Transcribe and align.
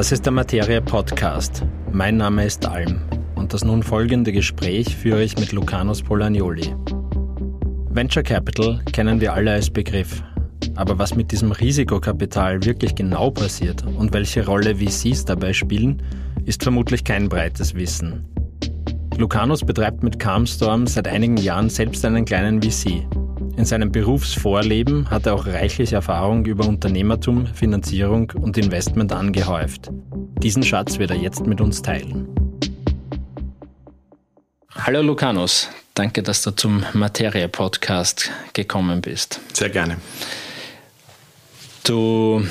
Das 0.00 0.12
ist 0.12 0.24
der 0.24 0.32
Materie 0.32 0.80
Podcast. 0.80 1.62
Mein 1.92 2.16
Name 2.16 2.46
ist 2.46 2.64
Alm 2.64 3.02
und 3.34 3.52
das 3.52 3.66
nun 3.66 3.82
folgende 3.82 4.32
Gespräch 4.32 4.96
führe 4.96 5.22
ich 5.22 5.36
mit 5.36 5.52
Lucanus 5.52 6.00
Polagnoli. 6.00 6.74
Venture 7.90 8.22
Capital 8.22 8.80
kennen 8.94 9.20
wir 9.20 9.34
alle 9.34 9.52
als 9.52 9.68
Begriff. 9.68 10.22
Aber 10.74 10.98
was 10.98 11.16
mit 11.16 11.30
diesem 11.32 11.52
Risikokapital 11.52 12.64
wirklich 12.64 12.94
genau 12.94 13.30
passiert 13.30 13.84
und 13.98 14.14
welche 14.14 14.46
Rolle 14.46 14.76
VCs 14.76 15.26
dabei 15.26 15.52
spielen, 15.52 16.02
ist 16.46 16.62
vermutlich 16.62 17.04
kein 17.04 17.28
breites 17.28 17.74
Wissen. 17.74 18.24
Lucanus 19.18 19.62
betreibt 19.62 20.02
mit 20.02 20.18
Calmstorm 20.18 20.86
seit 20.86 21.08
einigen 21.08 21.36
Jahren 21.36 21.68
selbst 21.68 22.02
einen 22.06 22.24
kleinen 22.24 22.62
VC. 22.62 23.06
In 23.60 23.66
seinem 23.66 23.92
Berufsvorleben 23.92 25.10
hat 25.10 25.26
er 25.26 25.34
auch 25.34 25.44
reichlich 25.44 25.92
Erfahrung 25.92 26.46
über 26.46 26.66
Unternehmertum, 26.66 27.46
Finanzierung 27.46 28.32
und 28.40 28.56
Investment 28.56 29.12
angehäuft. 29.12 29.90
Diesen 30.42 30.62
Schatz 30.62 30.98
wird 30.98 31.10
er 31.10 31.18
jetzt 31.18 31.46
mit 31.46 31.60
uns 31.60 31.82
teilen. 31.82 32.26
Hallo 34.74 35.02
Lucanus, 35.02 35.68
danke, 35.92 36.22
dass 36.22 36.40
du 36.40 36.52
zum 36.52 36.86
Materie-Podcast 36.94 38.30
gekommen 38.54 39.02
bist. 39.02 39.42
Sehr 39.52 39.68
gerne. 39.68 39.98
Du 41.84 42.42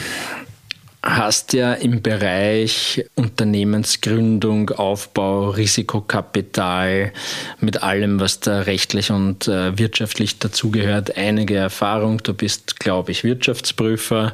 hast 1.16 1.54
ja 1.54 1.74
im 1.74 2.02
Bereich 2.02 3.06
Unternehmensgründung, 3.16 4.70
Aufbau, 4.70 5.50
Risikokapital 5.50 7.12
mit 7.60 7.84
allem, 7.84 8.20
was 8.20 8.40
da 8.40 8.62
rechtlich 8.62 9.12
und 9.12 9.48
äh, 9.48 9.78
wirtschaftlich 9.78 10.40
dazugehört, 10.40 11.18
einige 11.18 11.56
Erfahrung. 11.56 12.22
Du 12.24 12.34
bist, 12.34 12.80
glaube 12.80 13.12
ich, 13.12 13.24
Wirtschaftsprüfer. 13.24 14.34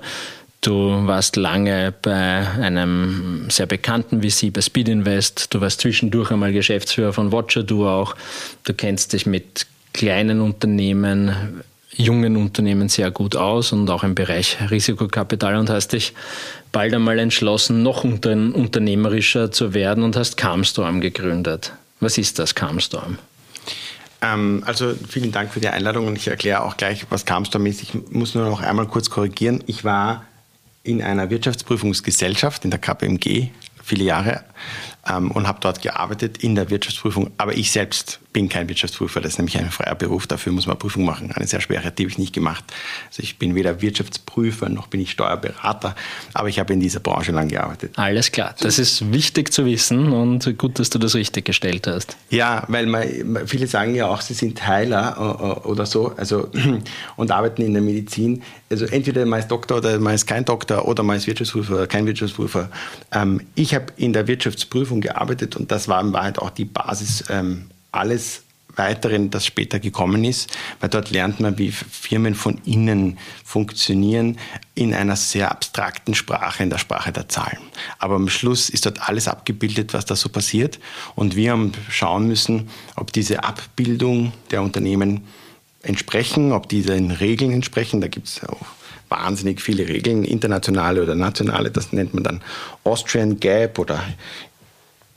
Du 0.61 1.05
warst 1.05 1.35
lange 1.35 1.93
bei 2.01 2.47
einem 2.59 3.47
sehr 3.49 3.67
bekannten 3.67 4.23
VC, 4.23 4.51
bei 4.51 4.61
Speed 4.61 4.89
Invest. 4.89 5.53
Du 5.53 5.61
warst 5.61 5.81
zwischendurch 5.81 6.31
einmal 6.31 6.53
Geschäftsführer 6.53 7.13
von 7.13 7.31
Watcher, 7.31 7.63
du 7.63 7.87
auch. 7.87 8.15
Du 8.63 8.73
kennst 8.73 9.13
dich 9.13 9.27
mit 9.27 9.67
kleinen 9.93 10.41
Unternehmen, 10.41 11.61
jungen 11.91 12.35
Unternehmen 12.35 12.89
sehr 12.89 13.11
gut 13.11 13.35
aus 13.35 13.71
und 13.71 13.89
auch 13.89 14.03
im 14.03 14.15
Bereich 14.15 14.57
Risikokapital 14.69 15.55
und 15.55 15.69
hast 15.69 15.93
dich 15.93 16.13
bald 16.75 16.93
einmal 16.93 17.19
entschlossen, 17.19 17.83
noch 17.83 18.03
unternehmerischer 18.03 19.49
zu 19.49 19.73
werden 19.73 20.03
und 20.03 20.17
hast 20.17 20.35
Calmstorm 20.35 20.99
gegründet. 20.99 21.71
Was 22.01 22.17
ist 22.17 22.37
das 22.37 22.53
Calmstorm? 22.53 23.17
Ähm, 24.21 24.61
also 24.65 24.93
vielen 25.07 25.31
Dank 25.31 25.53
für 25.53 25.61
die 25.61 25.69
Einladung 25.69 26.05
und 26.05 26.17
ich 26.17 26.27
erkläre 26.27 26.63
auch 26.65 26.75
gleich, 26.75 27.05
was 27.09 27.23
Calmstorm 27.23 27.65
ist. 27.65 27.81
Ich 27.81 27.93
muss 28.11 28.35
nur 28.35 28.43
noch 28.43 28.61
einmal 28.61 28.87
kurz 28.87 29.09
korrigieren. 29.09 29.63
Ich 29.67 29.85
war 29.85 30.25
in 30.83 31.01
einer 31.01 31.29
Wirtschaftsprüfungsgesellschaft 31.29 32.65
in 32.65 32.71
der 32.71 32.79
KPMG 32.79 33.51
viele 33.85 34.03
Jahre 34.03 34.43
ähm, 35.07 35.31
und 35.31 35.47
habe 35.47 35.59
dort 35.61 35.81
gearbeitet 35.81 36.39
in 36.39 36.55
der 36.55 36.69
Wirtschaftsprüfung. 36.69 37.31
Aber 37.37 37.55
ich 37.55 37.71
selbst 37.71 38.19
bin 38.33 38.49
kein 38.49 38.67
Wirtschaftsprüfer, 38.67 39.21
das 39.21 39.33
ist 39.33 39.37
nämlich 39.37 39.57
ein 39.57 39.69
freier 39.69 39.95
Beruf, 39.95 40.27
dafür 40.27 40.51
muss 40.51 40.67
man 40.67 40.77
Prüfung 40.77 41.05
machen. 41.05 41.31
Eine 41.31 41.47
sehr 41.47 41.61
schwere, 41.61 41.91
die 41.91 42.03
habe 42.03 42.11
ich 42.11 42.17
nicht 42.17 42.33
gemacht. 42.33 42.65
Also 43.07 43.23
ich 43.23 43.37
bin 43.37 43.55
weder 43.55 43.81
Wirtschaftsprüfer 43.81 44.67
noch 44.67 44.87
bin 44.87 44.99
ich 44.99 45.11
Steuerberater, 45.11 45.95
aber 46.33 46.49
ich 46.49 46.59
habe 46.59 46.73
in 46.73 46.79
dieser 46.79 46.99
Branche 46.99 47.31
lang 47.31 47.47
gearbeitet. 47.47 47.93
Alles 47.97 48.31
klar, 48.31 48.53
das 48.59 48.77
ist 48.77 49.13
wichtig 49.13 49.53
zu 49.53 49.65
wissen 49.65 50.11
und 50.11 50.57
gut, 50.57 50.79
dass 50.79 50.89
du 50.89 50.99
das 50.99 51.15
richtig 51.15 51.45
gestellt 51.45 51.87
hast. 51.87 52.17
Ja, 52.29 52.63
weil 52.67 52.87
man, 52.87 53.47
viele 53.47 53.67
sagen 53.67 53.95
ja 53.95 54.07
auch, 54.07 54.21
sie 54.21 54.33
sind 54.33 54.65
Heiler 54.67 55.15
äh, 55.17 55.21
äh, 55.21 55.71
oder 55.71 55.85
so 55.85 56.13
also, 56.17 56.49
und 57.15 57.31
arbeiten 57.31 57.61
in 57.61 57.73
der 57.73 57.81
Medizin. 57.81 58.43
Also 58.75 58.87
entweder 58.87 59.25
man 59.25 59.39
ist 59.39 59.47
Doktor 59.47 59.77
oder 59.77 59.97
man 59.99 60.15
ist 60.15 60.27
kein 60.27 60.43
Doktor 60.43 60.85
oder 60.85 61.01
man 61.01 61.15
ist 61.15 61.27
Wirtschaftsprüfer 61.27 61.75
oder 61.75 61.87
kein 61.87 62.05
Wirtschaftsprüfer. 62.05 62.69
Ähm, 63.13 63.39
ich 63.55 63.73
habe 63.73 63.85
in 63.95 64.11
der 64.11 64.27
Wirtschaftsprüfung 64.27 64.99
gearbeitet 64.99 65.55
und 65.55 65.71
das 65.71 65.87
war 65.87 66.01
in 66.01 66.11
Wahrheit 66.11 66.39
auch 66.39 66.49
die 66.49 66.65
Basis 66.65 67.23
ähm, 67.29 67.69
alles 67.93 68.43
Weiteren, 68.75 69.29
das 69.29 69.45
später 69.45 69.79
gekommen 69.79 70.25
ist, 70.25 70.51
weil 70.81 70.89
dort 70.89 71.09
lernt 71.09 71.39
man, 71.39 71.57
wie 71.57 71.71
Firmen 71.71 72.35
von 72.35 72.59
innen 72.65 73.17
funktionieren 73.45 74.37
in 74.73 74.93
einer 74.93 75.15
sehr 75.15 75.51
abstrakten 75.51 76.13
Sprache, 76.13 76.61
in 76.61 76.69
der 76.69 76.77
Sprache 76.77 77.13
der 77.13 77.29
Zahlen. 77.29 77.59
Aber 77.97 78.15
am 78.15 78.27
Schluss 78.27 78.69
ist 78.69 78.85
dort 78.85 79.07
alles 79.07 79.29
abgebildet, 79.29 79.93
was 79.93 80.03
da 80.03 80.17
so 80.17 80.27
passiert. 80.27 80.79
Und 81.15 81.37
wir 81.37 81.53
haben 81.53 81.71
schauen 81.87 82.27
müssen, 82.27 82.67
ob 82.97 83.13
diese 83.13 83.45
Abbildung 83.45 84.33
der 84.51 84.61
Unternehmen 84.61 85.25
entsprechen, 85.85 86.51
ob 86.51 86.69
diese 86.69 86.93
den 86.93 87.11
Regeln 87.11 87.51
entsprechen. 87.51 88.01
Da 88.01 88.07
gibt 88.07 88.27
es 88.27 88.43
auch 88.43 88.65
wahnsinnig 89.09 89.61
viele 89.61 89.87
Regeln, 89.87 90.23
internationale 90.23 91.01
oder 91.01 91.15
nationale. 91.15 91.71
Das 91.71 91.93
nennt 91.93 92.13
man 92.13 92.23
dann 92.23 92.41
Austrian 92.83 93.39
Gap 93.39 93.79
oder 93.79 94.03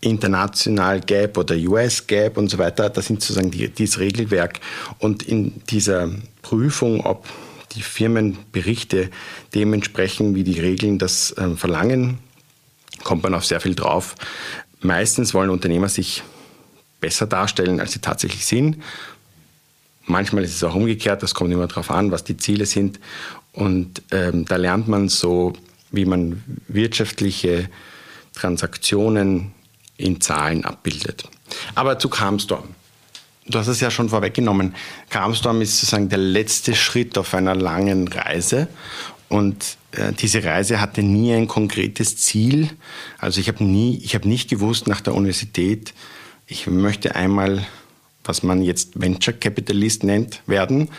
International 0.01 1.01
Gap 1.01 1.37
oder 1.37 1.57
US 1.57 2.07
Gap 2.07 2.37
und 2.37 2.49
so 2.49 2.59
weiter. 2.59 2.91
Das 2.91 3.07
sind 3.07 3.21
sozusagen 3.21 3.51
die, 3.51 3.69
dieses 3.69 3.99
Regelwerk. 3.99 4.61
Und 4.99 5.23
in 5.23 5.63
dieser 5.67 6.11
Prüfung, 6.43 7.05
ob 7.05 7.27
die 7.73 7.83
Firmenberichte 7.83 9.11
dementsprechend, 9.55 10.35
wie 10.35 10.45
die 10.45 10.61
Regeln 10.61 10.99
das 10.99 11.33
äh, 11.33 11.57
verlangen, 11.57 12.19
kommt 13.05 13.23
man 13.23 13.35
auf 13.35 13.45
sehr 13.45 13.61
viel 13.61 13.75
drauf. 13.75 14.15
Meistens 14.81 15.35
wollen 15.35 15.51
Unternehmer 15.51 15.89
sich 15.89 16.23
besser 17.01 17.27
darstellen, 17.27 17.81
als 17.81 17.93
sie 17.93 18.01
tatsächlich 18.01 18.47
sind. 18.47 18.83
Manchmal 20.09 20.45
ist 20.45 20.55
es 20.55 20.65
auch 20.65 20.75
umgekehrt, 20.75 21.23
das 21.23 21.35
kommt 21.35 21.53
immer 21.53 21.67
darauf 21.67 21.91
an, 21.91 22.11
was 22.11 22.25
die 22.25 22.37
Ziele 22.37 22.67
sind. 22.67 22.99
Und 23.53 24.03
ähm, 24.11 24.45
da 24.45 24.57
lernt 24.57 24.89
man 24.89 25.09
so, 25.09 25.53
wie 25.91 26.05
man 26.05 26.43
wirtschaftliche 26.69 27.69
Transaktionen 28.35 29.53
in 29.97 30.21
Zahlen 30.21 30.65
abbildet. 30.65 31.25
Aber 31.75 31.99
zu 31.99 32.09
Calmstorm. 32.09 32.69
Du 33.47 33.59
hast 33.59 33.69
es 33.69 33.81
ja 33.81 33.91
schon 33.91 34.11
vorweggenommen. 34.11 34.75
Calmstorm 35.09 35.63
ist 35.63 35.81
sozusagen 35.81 36.09
der 36.09 36.19
letzte 36.19 36.75
Schritt 36.75 37.17
auf 37.17 37.35
einer 37.35 37.55
langen 37.55 38.07
Reise. 38.09 38.69
Und 39.29 39.77
äh, 39.93 40.13
diese 40.13 40.45
Reise 40.45 40.81
hatte 40.81 41.03
nie 41.03 41.33
ein 41.35 41.49
konkretes 41.49 42.17
Ziel. 42.17 42.71
Also 43.19 43.41
ich 43.41 43.49
habe 43.49 43.65
nie, 43.65 43.99
ich 44.03 44.15
habe 44.15 44.29
nicht 44.29 44.51
gewusst 44.51 44.87
nach 44.87 45.01
der 45.01 45.15
Universität, 45.15 45.95
ich 46.47 46.67
möchte 46.67 47.15
einmal, 47.15 47.67
was 48.29 48.43
man 48.43 48.63
jetzt 48.63 49.01
Venture 49.01 49.33
Capitalist 49.33 50.05
nennt, 50.05 50.43
werden. 50.47 50.91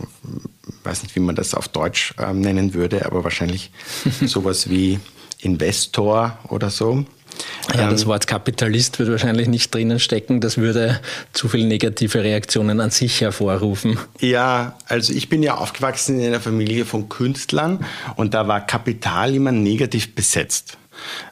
Ich 0.00 0.84
weiß 0.84 1.02
nicht, 1.04 1.14
wie 1.14 1.20
man 1.20 1.36
das 1.36 1.54
auf 1.54 1.68
Deutsch 1.68 2.14
äh, 2.18 2.32
nennen 2.32 2.74
würde, 2.74 3.06
aber 3.06 3.22
wahrscheinlich 3.22 3.70
sowas 4.26 4.68
wie 4.68 4.98
Investor 5.40 6.38
oder 6.48 6.70
so. 6.70 7.04
Ja, 7.74 7.90
das 7.90 8.02
ähm, 8.02 8.08
Wort 8.08 8.26
Kapitalist 8.26 8.98
wird 8.98 9.10
wahrscheinlich 9.10 9.48
nicht 9.48 9.74
drinnen 9.74 9.98
stecken. 9.98 10.40
Das 10.40 10.56
würde 10.58 11.00
zu 11.32 11.48
viele 11.48 11.66
negative 11.66 12.22
Reaktionen 12.22 12.80
an 12.80 12.90
sich 12.90 13.20
hervorrufen. 13.20 13.98
Ja, 14.20 14.78
also 14.86 15.12
ich 15.12 15.28
bin 15.28 15.42
ja 15.42 15.56
aufgewachsen 15.56 16.20
in 16.20 16.26
einer 16.26 16.40
Familie 16.40 16.84
von 16.84 17.08
Künstlern 17.08 17.84
und 18.16 18.34
da 18.34 18.46
war 18.46 18.64
Kapital 18.64 19.34
immer 19.34 19.52
negativ 19.52 20.14
besetzt. 20.14 20.78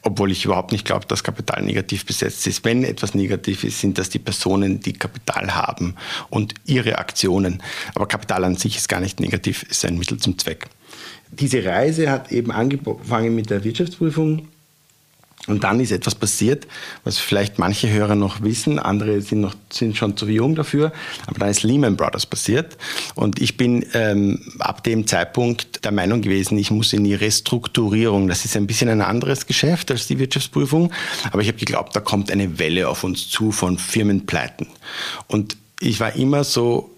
Obwohl 0.03 0.31
ich 0.31 0.45
überhaupt 0.45 0.73
nicht 0.73 0.85
glaube, 0.85 1.07
dass 1.07 1.25
Kapital 1.25 1.63
negativ 1.63 2.07
besetzt 2.07 2.47
ist. 2.47 2.65
Wenn 2.65 2.85
etwas 2.85 3.15
negativ 3.15 3.65
ist, 3.65 3.81
sind 3.81 3.99
das 3.99 4.11
die 4.11 4.19
Personen, 4.19 4.81
die 4.81 4.93
Kapital 4.93 5.55
haben 5.55 5.97
und 6.31 6.55
ihre 6.65 6.99
Aktionen. 6.99 7.63
Aber 7.95 8.07
Kapital 8.07 8.45
an 8.45 8.57
sich 8.57 8.77
ist 8.77 8.89
gar 8.89 9.01
nicht 9.01 9.21
negativ, 9.21 9.63
ist 9.65 9.85
ein 9.85 9.99
Mittel 9.99 10.19
zum 10.19 10.39
Zweck. 10.39 10.69
Diese 11.31 11.65
Reise 11.65 12.11
hat 12.11 12.31
eben 12.31 12.53
angefangen 12.53 13.35
mit 13.35 13.49
der 13.49 13.65
Wirtschaftsprüfung 13.65 14.49
und 15.49 15.65
dann 15.65 15.81
ist 15.81 15.91
etwas 15.91 16.15
passiert, 16.15 16.69
was 17.03 17.19
vielleicht 17.19 17.59
manche 17.59 17.91
Hörer 17.91 18.15
noch 18.15 18.43
wissen, 18.43 18.79
andere 18.79 19.21
sind, 19.23 19.41
noch, 19.41 19.57
sind 19.71 19.97
schon 19.97 20.17
zu 20.17 20.29
jung 20.29 20.55
dafür, 20.55 20.93
aber 21.27 21.41
dann 21.41 21.49
ist 21.49 21.65
Lehman 21.65 21.97
Brothers 21.97 22.27
passiert. 22.27 22.77
Und 23.17 23.43
ich 23.43 23.57
bin 23.57 23.85
ähm, 23.93 24.41
ab 24.61 24.85
dem 24.85 25.07
Zeitpunkt 25.07 25.85
der 25.85 25.91
Meinung 25.91 26.23
gewesen, 26.23 26.57
ich 26.59 26.71
muss 26.71 26.93
in 26.93 27.03
die 27.03 27.17
Restrukturierung. 27.17 28.29
Das 28.29 28.45
ist 28.45 28.57
ein 28.57 28.69
bisschen 28.69 28.89
ein 28.89 29.01
anderes 29.01 29.47
Geschäft 29.47 29.91
als 29.91 30.07
die 30.07 30.21
Wirtschaftsprüfung, 30.21 30.93
aber 31.33 31.43
ich 31.43 31.49
habe 31.49 31.59
geglaubt, 31.59 31.97
da 31.97 32.01
kommt 32.01 32.31
eine 32.31 32.61
Welle 32.61 32.89
auf 32.89 33.03
uns 33.03 33.29
zu 33.29 33.51
von 33.51 33.79
Firmenpleiten. 33.79 34.69
Und 35.27 35.57
ich 35.81 35.99
war 35.99 36.15
immer 36.15 36.45
so, 36.45 36.91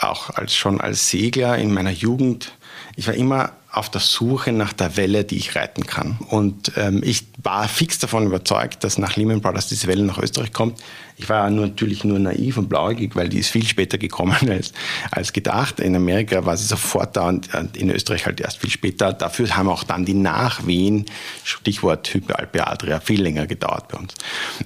auch 0.00 0.30
als, 0.30 0.54
schon 0.54 0.80
als 0.80 1.10
Segler 1.10 1.58
in 1.58 1.74
meiner 1.74 1.90
Jugend, 1.90 2.52
ich 2.96 3.06
war 3.06 3.14
immer 3.14 3.52
auf 3.72 3.88
der 3.90 4.00
Suche 4.00 4.52
nach 4.52 4.72
der 4.72 4.96
Welle, 4.96 5.24
die 5.24 5.36
ich 5.36 5.54
reiten 5.54 5.86
kann. 5.86 6.18
Und 6.28 6.72
ähm, 6.76 7.02
ich 7.04 7.24
war 7.42 7.68
fix 7.68 7.98
davon 7.98 8.26
überzeugt, 8.26 8.84
dass 8.84 8.98
nach 8.98 9.16
Lehman 9.16 9.40
Brothers 9.40 9.68
diese 9.68 9.86
Welle 9.86 10.02
nach 10.02 10.18
Österreich 10.18 10.52
kommt. 10.52 10.80
Ich 11.16 11.28
war 11.28 11.50
natürlich 11.50 12.04
nur 12.04 12.18
naiv 12.18 12.56
und 12.56 12.68
blauäugig, 12.68 13.14
weil 13.14 13.28
die 13.28 13.38
ist 13.38 13.50
viel 13.50 13.66
später 13.66 13.98
gekommen 13.98 14.36
als, 14.50 14.72
als 15.10 15.32
gedacht. 15.32 15.80
In 15.80 15.94
Amerika 15.94 16.44
war 16.46 16.56
sie 16.56 16.66
sofort 16.66 17.16
da 17.16 17.28
und 17.28 17.48
in 17.76 17.90
Österreich 17.90 18.26
halt 18.26 18.40
erst 18.40 18.58
viel 18.58 18.70
später. 18.70 19.12
Dafür 19.12 19.56
haben 19.56 19.68
auch 19.68 19.84
dann 19.84 20.04
die 20.04 20.14
Nachwehen, 20.14 21.06
Stichwort 21.44 22.12
Hyperalpe 22.12 22.66
Adria, 22.66 23.00
viel 23.00 23.22
länger 23.22 23.46
gedauert 23.46 23.88
bei 23.88 23.98
uns. 23.98 24.14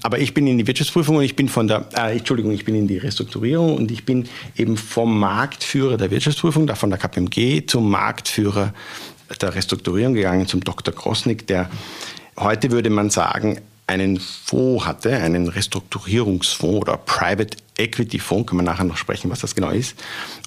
Aber 0.03 0.19
ich 0.19 0.33
bin 0.35 0.47
in 0.47 0.59
die 0.59 0.67
Wirtschaftsprüfung 0.67 1.17
und 1.17 1.25
ich 1.25 1.37
bin 1.37 1.49
von 1.49 1.67
der, 1.69 1.87
äh, 1.97 2.17
Entschuldigung, 2.17 2.53
ich 2.53 2.65
bin 2.65 2.75
in 2.75 2.89
die 2.89 2.99
Restrukturierung 2.99 3.77
und 3.77 3.91
ich 3.91 4.05
bin 4.05 4.29
eben 4.57 4.77
vom 4.77 5.19
Marktführer 5.19 5.97
der 5.97 6.11
Wirtschaftsprüfung, 6.11 6.67
da 6.67 6.75
von 6.75 6.91
der 6.91 6.99
KPMG, 6.99 7.67
zum 7.67 7.91
Marktführer 7.91 8.73
der 9.41 9.55
Restrukturierung 9.55 10.15
gegangen, 10.15 10.47
zum 10.47 10.63
Dr. 10.63 10.95
Krosnick, 10.95 11.47
der 11.47 11.69
heute 12.37 12.71
würde 12.71 12.91
man 12.91 13.11
sagen, 13.11 13.61
einen 13.87 14.19
Fonds 14.19 14.87
hatte, 14.87 15.15
einen 15.17 15.49
Restrukturierungsfonds 15.49 16.81
oder 16.81 16.97
Private 16.97 17.57
Equity 17.77 18.19
Fonds, 18.19 18.49
kann 18.49 18.57
man 18.57 18.65
nachher 18.65 18.85
noch 18.85 18.97
sprechen, 18.97 19.31
was 19.31 19.41
das 19.41 19.55
genau 19.55 19.71
ist. 19.71 19.97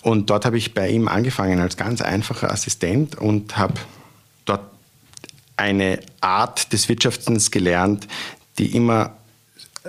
Und 0.01 0.29
dort 0.29 0.45
habe 0.45 0.57
ich 0.57 0.73
bei 0.73 0.89
ihm 0.89 1.07
angefangen 1.07 1.59
als 1.59 1.77
ganz 1.77 2.01
einfacher 2.01 2.51
Assistent 2.51 3.15
und 3.15 3.57
habe 3.57 3.75
dort 4.45 4.61
eine 5.55 5.99
Art 6.21 6.73
des 6.73 6.89
Wirtschaftens 6.89 7.51
gelernt, 7.51 8.07
die 8.57 8.75
immer 8.75 9.17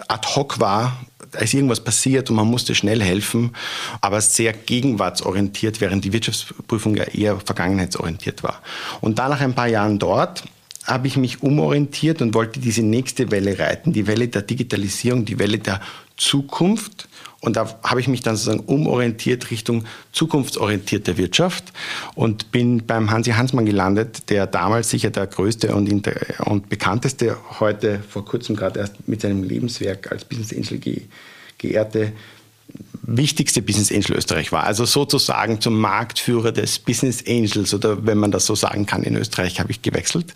ad 0.08 0.28
hoc 0.34 0.60
war. 0.60 0.98
Da 1.30 1.40
ist 1.40 1.54
irgendwas 1.54 1.82
passiert 1.82 2.30
und 2.30 2.36
man 2.36 2.46
musste 2.46 2.74
schnell 2.74 3.02
helfen, 3.02 3.54
aber 4.00 4.20
sehr 4.20 4.52
gegenwartsorientiert, 4.52 5.80
während 5.80 6.04
die 6.04 6.12
Wirtschaftsprüfung 6.12 6.96
ja 6.96 7.04
eher 7.04 7.38
vergangenheitsorientiert 7.40 8.42
war. 8.42 8.62
Und 9.00 9.18
dann 9.18 9.30
nach 9.30 9.40
ein 9.40 9.54
paar 9.54 9.68
Jahren 9.68 9.98
dort 9.98 10.44
habe 10.88 11.06
ich 11.06 11.16
mich 11.16 11.42
umorientiert 11.42 12.22
und 12.22 12.34
wollte 12.34 12.60
diese 12.60 12.82
nächste 12.82 13.30
Welle 13.30 13.58
reiten, 13.58 13.92
die 13.92 14.06
Welle 14.06 14.28
der 14.28 14.42
Digitalisierung, 14.42 15.24
die 15.24 15.38
Welle 15.38 15.58
der 15.58 15.80
Zukunft. 16.16 17.08
Und 17.40 17.56
da 17.56 17.78
habe 17.84 18.00
ich 18.00 18.08
mich 18.08 18.22
dann 18.22 18.34
sozusagen 18.34 18.64
umorientiert 18.66 19.50
Richtung 19.52 19.84
zukunftsorientierte 20.12 21.16
Wirtschaft 21.18 21.72
und 22.16 22.50
bin 22.50 22.84
beim 22.86 23.10
Hansi 23.10 23.30
Hansmann 23.30 23.66
gelandet, 23.66 24.28
der 24.30 24.46
damals 24.46 24.90
sicher 24.90 25.10
der 25.10 25.28
größte 25.28 25.74
und, 25.74 25.88
und 26.40 26.68
bekannteste, 26.68 27.36
heute 27.60 28.00
vor 28.08 28.24
kurzem 28.24 28.56
gerade 28.56 28.80
erst 28.80 29.06
mit 29.06 29.20
seinem 29.20 29.44
Lebenswerk 29.44 30.10
als 30.10 30.24
Business 30.24 30.52
Angel 30.52 30.78
ge 30.78 31.02
geehrte 31.58 32.12
wichtigste 33.08 33.62
Business 33.62 33.90
Angel 33.90 34.16
Österreich 34.16 34.52
war. 34.52 34.64
Also 34.64 34.84
sozusagen 34.84 35.62
zum 35.62 35.78
Marktführer 35.80 36.52
des 36.52 36.78
Business 36.78 37.24
Angels 37.26 37.72
oder 37.72 38.04
wenn 38.04 38.18
man 38.18 38.30
das 38.30 38.44
so 38.44 38.54
sagen 38.54 38.84
kann 38.84 39.02
in 39.02 39.16
Österreich 39.16 39.60
habe 39.60 39.70
ich 39.70 39.80
gewechselt. 39.80 40.34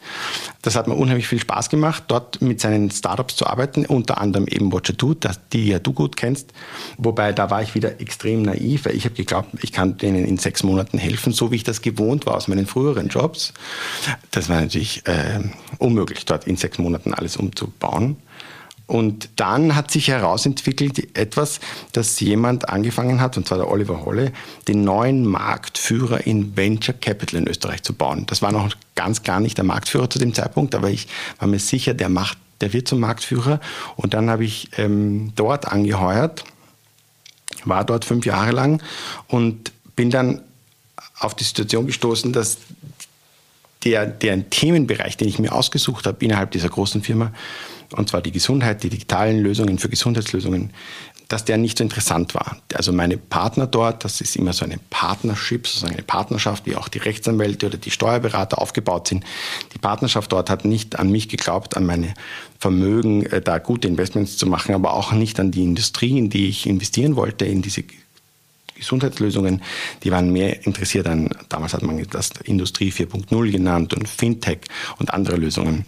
Das 0.62 0.74
hat 0.74 0.88
mir 0.88 0.94
unheimlich 0.94 1.28
viel 1.28 1.38
Spaß 1.38 1.68
gemacht, 1.68 2.04
dort 2.08 2.40
mit 2.40 2.60
seinen 2.60 2.90
Startups 2.90 3.36
zu 3.36 3.46
arbeiten, 3.46 3.84
unter 3.84 4.18
anderem 4.18 4.46
eben 4.46 4.72
Watcher 4.72 4.94
Do, 4.94 5.14
die 5.52 5.68
ja 5.68 5.78
du 5.80 5.92
gut 5.92 6.16
kennst. 6.16 6.52
Wobei 6.96 7.34
da 7.34 7.50
war 7.50 7.62
ich 7.62 7.74
wieder 7.74 8.00
extrem 8.00 8.42
naiv, 8.42 8.86
weil 8.86 8.96
ich 8.96 9.04
habe 9.04 9.14
geglaubt, 9.14 9.50
ich 9.62 9.72
kann 9.72 9.98
denen 9.98 10.24
in 10.24 10.38
sechs 10.38 10.62
Monaten 10.62 10.96
helfen, 10.96 11.34
so 11.34 11.50
wie 11.50 11.56
ich 11.56 11.64
das 11.64 11.82
gewohnt 11.82 12.24
war 12.24 12.36
aus 12.36 12.48
meinen 12.48 12.66
früheren 12.66 13.08
Jobs. 13.08 13.52
Das 14.30 14.48
war 14.48 14.60
natürlich 14.60 15.06
äh, 15.06 15.40
unmöglich, 15.78 16.24
dort 16.24 16.46
in 16.46 16.56
sechs 16.56 16.78
Monaten 16.78 17.12
alles 17.12 17.36
umzubauen. 17.36 18.16
Und 18.92 19.30
dann 19.36 19.74
hat 19.74 19.90
sich 19.90 20.08
herausentwickelt 20.08 21.16
etwas, 21.16 21.60
dass 21.92 22.20
jemand 22.20 22.68
angefangen 22.68 23.22
hat, 23.22 23.38
und 23.38 23.48
zwar 23.48 23.56
der 23.56 23.70
Oliver 23.70 24.04
Holle, 24.04 24.32
den 24.68 24.84
neuen 24.84 25.24
Marktführer 25.24 26.26
in 26.26 26.58
Venture 26.58 26.94
Capital 27.00 27.40
in 27.40 27.48
Österreich 27.48 27.82
zu 27.82 27.94
bauen. 27.94 28.26
Das 28.26 28.42
war 28.42 28.52
noch 28.52 28.74
ganz 28.94 29.22
klar 29.22 29.40
nicht 29.40 29.56
der 29.56 29.64
Marktführer 29.64 30.10
zu 30.10 30.18
dem 30.18 30.34
Zeitpunkt, 30.34 30.74
aber 30.74 30.90
ich 30.90 31.08
war 31.38 31.48
mir 31.48 31.58
sicher, 31.58 31.94
der 31.94 32.10
macht, 32.10 32.36
der 32.60 32.74
wird 32.74 32.86
zum 32.86 33.00
Marktführer. 33.00 33.60
Und 33.96 34.12
dann 34.12 34.28
habe 34.28 34.44
ich 34.44 34.68
ähm, 34.76 35.32
dort 35.36 35.68
angeheuert, 35.68 36.44
war 37.64 37.86
dort 37.86 38.04
fünf 38.04 38.26
Jahre 38.26 38.50
lang 38.50 38.82
und 39.26 39.72
bin 39.96 40.10
dann 40.10 40.42
auf 41.18 41.34
die 41.34 41.44
Situation 41.44 41.86
gestoßen, 41.86 42.34
dass 42.34 42.58
der, 43.84 44.06
der 44.06 44.48
Themenbereich, 44.48 45.16
den 45.16 45.28
ich 45.28 45.38
mir 45.38 45.52
ausgesucht 45.52 46.06
habe 46.06 46.24
innerhalb 46.24 46.50
dieser 46.50 46.68
großen 46.68 47.02
Firma, 47.02 47.32
und 47.96 48.08
zwar 48.08 48.22
die 48.22 48.32
Gesundheit, 48.32 48.82
die 48.82 48.88
digitalen 48.88 49.40
Lösungen 49.40 49.78
für 49.78 49.88
Gesundheitslösungen, 49.88 50.70
dass 51.32 51.44
der 51.46 51.56
nicht 51.56 51.78
so 51.78 51.84
interessant 51.84 52.34
war. 52.34 52.58
Also 52.74 52.92
meine 52.92 53.16
Partner 53.16 53.66
dort, 53.66 54.04
das 54.04 54.20
ist 54.20 54.36
immer 54.36 54.52
so 54.52 54.66
eine 54.66 54.78
Partnership, 54.90 55.66
sozusagen 55.66 55.94
eine 55.94 56.02
Partnerschaft, 56.02 56.66
wie 56.66 56.76
auch 56.76 56.88
die 56.88 56.98
Rechtsanwälte 56.98 57.66
oder 57.66 57.78
die 57.78 57.90
Steuerberater 57.90 58.60
aufgebaut 58.60 59.08
sind. 59.08 59.24
Die 59.72 59.78
Partnerschaft 59.78 60.30
dort 60.30 60.50
hat 60.50 60.66
nicht 60.66 60.98
an 60.98 61.10
mich 61.10 61.30
geglaubt, 61.30 61.76
an 61.76 61.86
meine 61.86 62.12
Vermögen, 62.58 63.24
äh, 63.26 63.40
da 63.40 63.58
gute 63.58 63.88
Investments 63.88 64.36
zu 64.36 64.46
machen, 64.46 64.74
aber 64.74 64.92
auch 64.92 65.12
nicht 65.12 65.40
an 65.40 65.50
die 65.50 65.62
Industrie, 65.62 66.18
in 66.18 66.28
die 66.28 66.48
ich 66.48 66.66
investieren 66.66 67.16
wollte, 67.16 67.46
in 67.46 67.62
diese 67.62 67.84
Gesundheitslösungen, 68.82 69.62
die 70.02 70.10
waren 70.10 70.30
mehr 70.30 70.66
interessiert 70.66 71.06
an, 71.06 71.30
damals 71.48 71.72
hat 71.74 71.82
man 71.82 72.02
das 72.10 72.30
Industrie 72.44 72.90
4.0 72.90 73.50
genannt 73.50 73.94
und 73.94 74.08
Fintech 74.08 74.60
und 74.98 75.14
andere 75.14 75.36
Lösungen. 75.36 75.86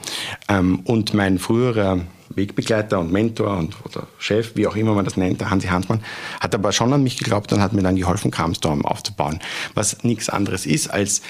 Ähm, 0.48 0.80
und 0.84 1.12
mein 1.12 1.38
früherer 1.38 2.00
Wegbegleiter 2.30 2.98
und 3.00 3.12
Mentor 3.12 3.56
und 3.56 3.76
oder 3.84 4.06
Chef, 4.18 4.56
wie 4.56 4.66
auch 4.66 4.76
immer 4.76 4.94
man 4.94 5.04
das 5.04 5.16
nennt, 5.16 5.40
der 5.40 5.50
Hansi 5.50 5.68
Hansmann, 5.68 6.02
hat 6.40 6.54
aber 6.54 6.72
schon 6.72 6.92
an 6.92 7.02
mich 7.02 7.18
geglaubt 7.18 7.52
und 7.52 7.60
hat 7.60 7.72
mir 7.72 7.82
dann 7.82 7.96
geholfen, 7.96 8.30
Calmstorm 8.30 8.84
aufzubauen. 8.84 9.40
Was 9.74 10.02
nichts 10.04 10.28
anderes 10.28 10.66
ist 10.66 10.88
als 10.88 11.22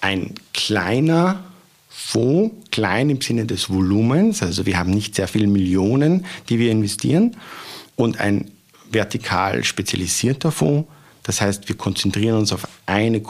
ein 0.00 0.34
kleiner 0.52 1.44
Fonds, 1.88 2.70
klein 2.70 3.10
im 3.10 3.20
Sinne 3.20 3.46
des 3.46 3.70
Volumens, 3.70 4.42
also 4.42 4.66
wir 4.66 4.78
haben 4.78 4.90
nicht 4.90 5.14
sehr 5.14 5.28
viele 5.28 5.46
Millionen, 5.46 6.26
die 6.48 6.58
wir 6.58 6.70
investieren, 6.70 7.36
und 7.96 8.18
ein 8.18 8.50
vertikal 8.90 9.62
spezialisierter 9.64 10.50
Fonds, 10.50 10.88
das 11.22 11.40
heißt, 11.40 11.68
wir 11.68 11.76
konzentrieren 11.76 12.38
uns 12.38 12.52
auf 12.52 12.66
eine 12.86 13.22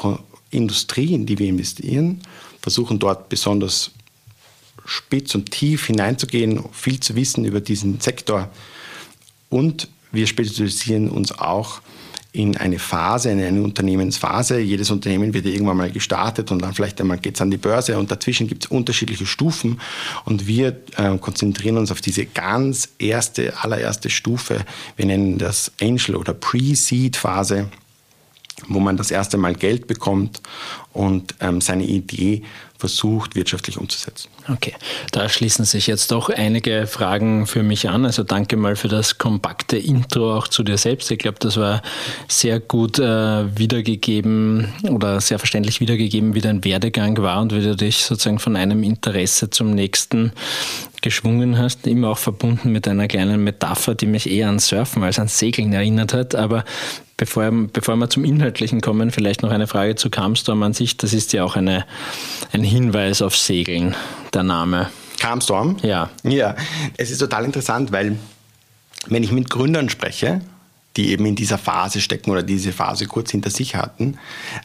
Industrie, 0.50 1.14
in 1.14 1.26
die 1.26 1.38
wir 1.38 1.48
investieren, 1.48 2.20
versuchen 2.60 2.98
dort 2.98 3.28
besonders 3.28 3.90
spitz 4.84 5.34
und 5.34 5.50
tief 5.50 5.86
hineinzugehen, 5.86 6.64
viel 6.72 7.00
zu 7.00 7.14
wissen 7.14 7.44
über 7.44 7.60
diesen 7.60 8.00
Sektor. 8.00 8.50
Und 9.48 9.88
wir 10.10 10.26
spezialisieren 10.26 11.08
uns 11.08 11.32
auch 11.32 11.80
in 12.32 12.56
eine 12.56 12.78
Phase, 12.78 13.30
in 13.30 13.42
eine 13.42 13.62
Unternehmensphase. 13.62 14.58
Jedes 14.58 14.90
Unternehmen 14.90 15.34
wird 15.34 15.44
irgendwann 15.44 15.76
mal 15.76 15.90
gestartet 15.90 16.50
und 16.50 16.62
dann 16.62 16.72
vielleicht 16.72 16.98
einmal 17.00 17.18
geht 17.18 17.34
es 17.34 17.42
an 17.42 17.50
die 17.50 17.58
Börse 17.58 17.98
und 17.98 18.10
dazwischen 18.10 18.48
gibt 18.48 18.64
es 18.64 18.70
unterschiedliche 18.70 19.26
Stufen 19.26 19.80
und 20.24 20.46
wir 20.46 20.80
äh, 20.96 21.18
konzentrieren 21.18 21.76
uns 21.76 21.90
auf 21.90 22.00
diese 22.00 22.24
ganz 22.24 22.88
erste, 22.98 23.62
allererste 23.62 24.08
Stufe. 24.08 24.64
Wir 24.96 25.04
nennen 25.04 25.36
das 25.36 25.72
Angel 25.80 26.16
oder 26.16 26.32
Pre-Seed-Phase 26.32 27.68
wo 28.68 28.80
man 28.80 28.96
das 28.96 29.10
erste 29.10 29.36
Mal 29.36 29.54
Geld 29.54 29.86
bekommt 29.86 30.40
und 30.92 31.34
ähm, 31.40 31.60
seine 31.60 31.84
Idee 31.84 32.42
versucht, 32.82 33.36
wirtschaftlich 33.36 33.78
umzusetzen. 33.78 34.28
Okay, 34.48 34.74
da 35.12 35.28
schließen 35.28 35.64
sich 35.64 35.86
jetzt 35.86 36.10
doch 36.10 36.30
einige 36.30 36.88
Fragen 36.88 37.46
für 37.46 37.62
mich 37.62 37.88
an. 37.88 38.04
Also 38.04 38.24
danke 38.24 38.56
mal 38.56 38.74
für 38.74 38.88
das 38.88 39.18
kompakte 39.18 39.78
Intro 39.78 40.36
auch 40.36 40.48
zu 40.48 40.64
dir 40.64 40.76
selbst. 40.76 41.08
Ich 41.12 41.20
glaube, 41.20 41.38
das 41.38 41.56
war 41.58 41.80
sehr 42.26 42.58
gut 42.58 42.98
äh, 42.98 43.56
wiedergegeben 43.56 44.72
oder 44.90 45.20
sehr 45.20 45.38
verständlich 45.38 45.78
wiedergegeben, 45.78 46.34
wie 46.34 46.40
dein 46.40 46.64
Werdegang 46.64 47.16
war 47.18 47.40
und 47.40 47.54
wie 47.54 47.62
du 47.62 47.76
dich 47.76 47.98
sozusagen 47.98 48.40
von 48.40 48.56
einem 48.56 48.82
Interesse 48.82 49.48
zum 49.48 49.70
nächsten 49.70 50.32
geschwungen 51.02 51.58
hast, 51.58 51.86
immer 51.86 52.08
auch 52.08 52.18
verbunden 52.18 52.72
mit 52.72 52.88
einer 52.88 53.08
kleinen 53.08 53.44
Metapher, 53.44 53.94
die 53.94 54.06
mich 54.06 54.30
eher 54.30 54.48
an 54.48 54.58
Surfen 54.58 55.02
als 55.02 55.18
an 55.18 55.28
Segeln 55.28 55.72
erinnert 55.72 56.14
hat. 56.14 56.34
Aber 56.34 56.64
bevor, 57.16 57.50
bevor 57.72 57.96
wir 57.96 58.08
zum 58.08 58.24
Inhaltlichen 58.24 58.80
kommen, 58.80 59.10
vielleicht 59.10 59.42
noch 59.42 59.50
eine 59.50 59.66
Frage 59.66 59.96
zu 59.96 60.08
Calmstorm 60.10 60.62
an 60.62 60.72
sich. 60.72 60.96
Das 60.96 61.12
ist 61.12 61.32
ja 61.32 61.44
auch 61.44 61.56
eine, 61.56 61.84
ein 62.52 62.62
Hinweis 62.62 63.20
auf 63.20 63.36
Segeln, 63.36 63.94
der 64.32 64.44
Name. 64.44 64.88
Calmstorm? 65.20 65.76
Ja. 65.82 66.10
Ja, 66.24 66.56
es 66.96 67.10
ist 67.10 67.18
total 67.18 67.44
interessant, 67.44 67.92
weil 67.92 68.16
wenn 69.08 69.22
ich 69.22 69.32
mit 69.32 69.50
Gründern 69.50 69.88
spreche, 69.88 70.40
die 70.96 71.10
eben 71.10 71.24
in 71.26 71.36
dieser 71.36 71.58
Phase 71.58 72.00
stecken 72.00 72.30
oder 72.30 72.42
diese 72.42 72.72
Phase 72.72 73.06
kurz 73.06 73.30
hinter 73.30 73.50
sich 73.50 73.76
hatten. 73.76 74.18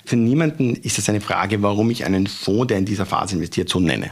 Für 0.06 0.18
niemanden 0.18 0.76
ist 0.76 1.00
es 1.00 1.08
eine 1.10 1.22
Frage, 1.22 1.62
warum 1.62 1.90
ich 1.90 2.06
einen 2.06 2.28
Fonds, 2.28 2.68
der 2.68 2.78
in 2.78 2.86
dieser 2.86 3.06
Phase 3.06 3.36
investiert, 3.36 3.70
so 3.70 3.80
nenne. 3.80 4.12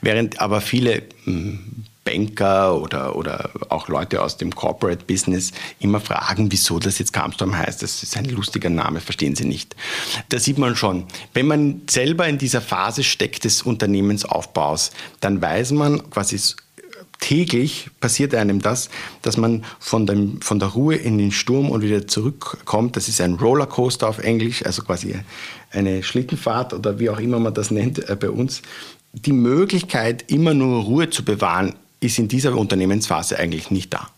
Während 0.00 0.40
aber 0.40 0.60
viele 0.60 1.02
hm, 1.24 1.84
Banker 2.08 2.80
oder, 2.80 3.16
oder 3.16 3.50
auch 3.68 3.88
Leute 3.88 4.22
aus 4.22 4.38
dem 4.38 4.54
Corporate 4.54 5.04
Business 5.04 5.52
immer 5.78 6.00
fragen, 6.00 6.50
wieso 6.50 6.78
das 6.78 6.98
jetzt 6.98 7.12
Calmstorm 7.12 7.56
heißt. 7.56 7.82
Das 7.82 8.02
ist 8.02 8.16
ein 8.16 8.24
lustiger 8.24 8.70
Name, 8.70 9.00
verstehen 9.00 9.36
sie 9.36 9.44
nicht. 9.44 9.76
Da 10.30 10.38
sieht 10.38 10.56
man 10.56 10.74
schon, 10.74 11.04
wenn 11.34 11.46
man 11.46 11.82
selber 11.88 12.26
in 12.26 12.38
dieser 12.38 12.62
Phase 12.62 13.04
steckt 13.04 13.44
des 13.44 13.62
Unternehmensaufbaus, 13.62 14.90
dann 15.20 15.42
weiß 15.42 15.72
man 15.72 16.10
quasi 16.10 16.38
täglich 17.20 17.90
passiert 18.00 18.34
einem 18.34 18.62
das, 18.62 18.90
dass 19.22 19.36
man 19.36 19.64
von, 19.80 20.06
dem, 20.06 20.40
von 20.40 20.58
der 20.58 20.68
Ruhe 20.68 20.94
in 20.94 21.18
den 21.18 21.32
Sturm 21.32 21.70
und 21.70 21.82
wieder 21.82 22.06
zurückkommt. 22.06 22.96
Das 22.96 23.08
ist 23.08 23.20
ein 23.20 23.34
Rollercoaster 23.34 24.08
auf 24.08 24.18
Englisch, 24.18 24.64
also 24.64 24.82
quasi 24.82 25.16
eine 25.72 26.02
Schlittenfahrt 26.02 26.72
oder 26.72 26.98
wie 26.98 27.10
auch 27.10 27.18
immer 27.18 27.38
man 27.38 27.54
das 27.54 27.70
nennt 27.70 28.08
äh, 28.08 28.16
bei 28.16 28.30
uns 28.30 28.62
die 29.12 29.32
Möglichkeit, 29.32 30.30
immer 30.30 30.54
nur 30.54 30.82
Ruhe 30.84 31.10
zu 31.10 31.24
bewahren, 31.24 31.74
ist 32.00 32.18
in 32.18 32.28
dieser 32.28 32.56
Unternehmensphase 32.56 33.38
eigentlich 33.38 33.70
nicht 33.70 33.92
da. 33.92 34.08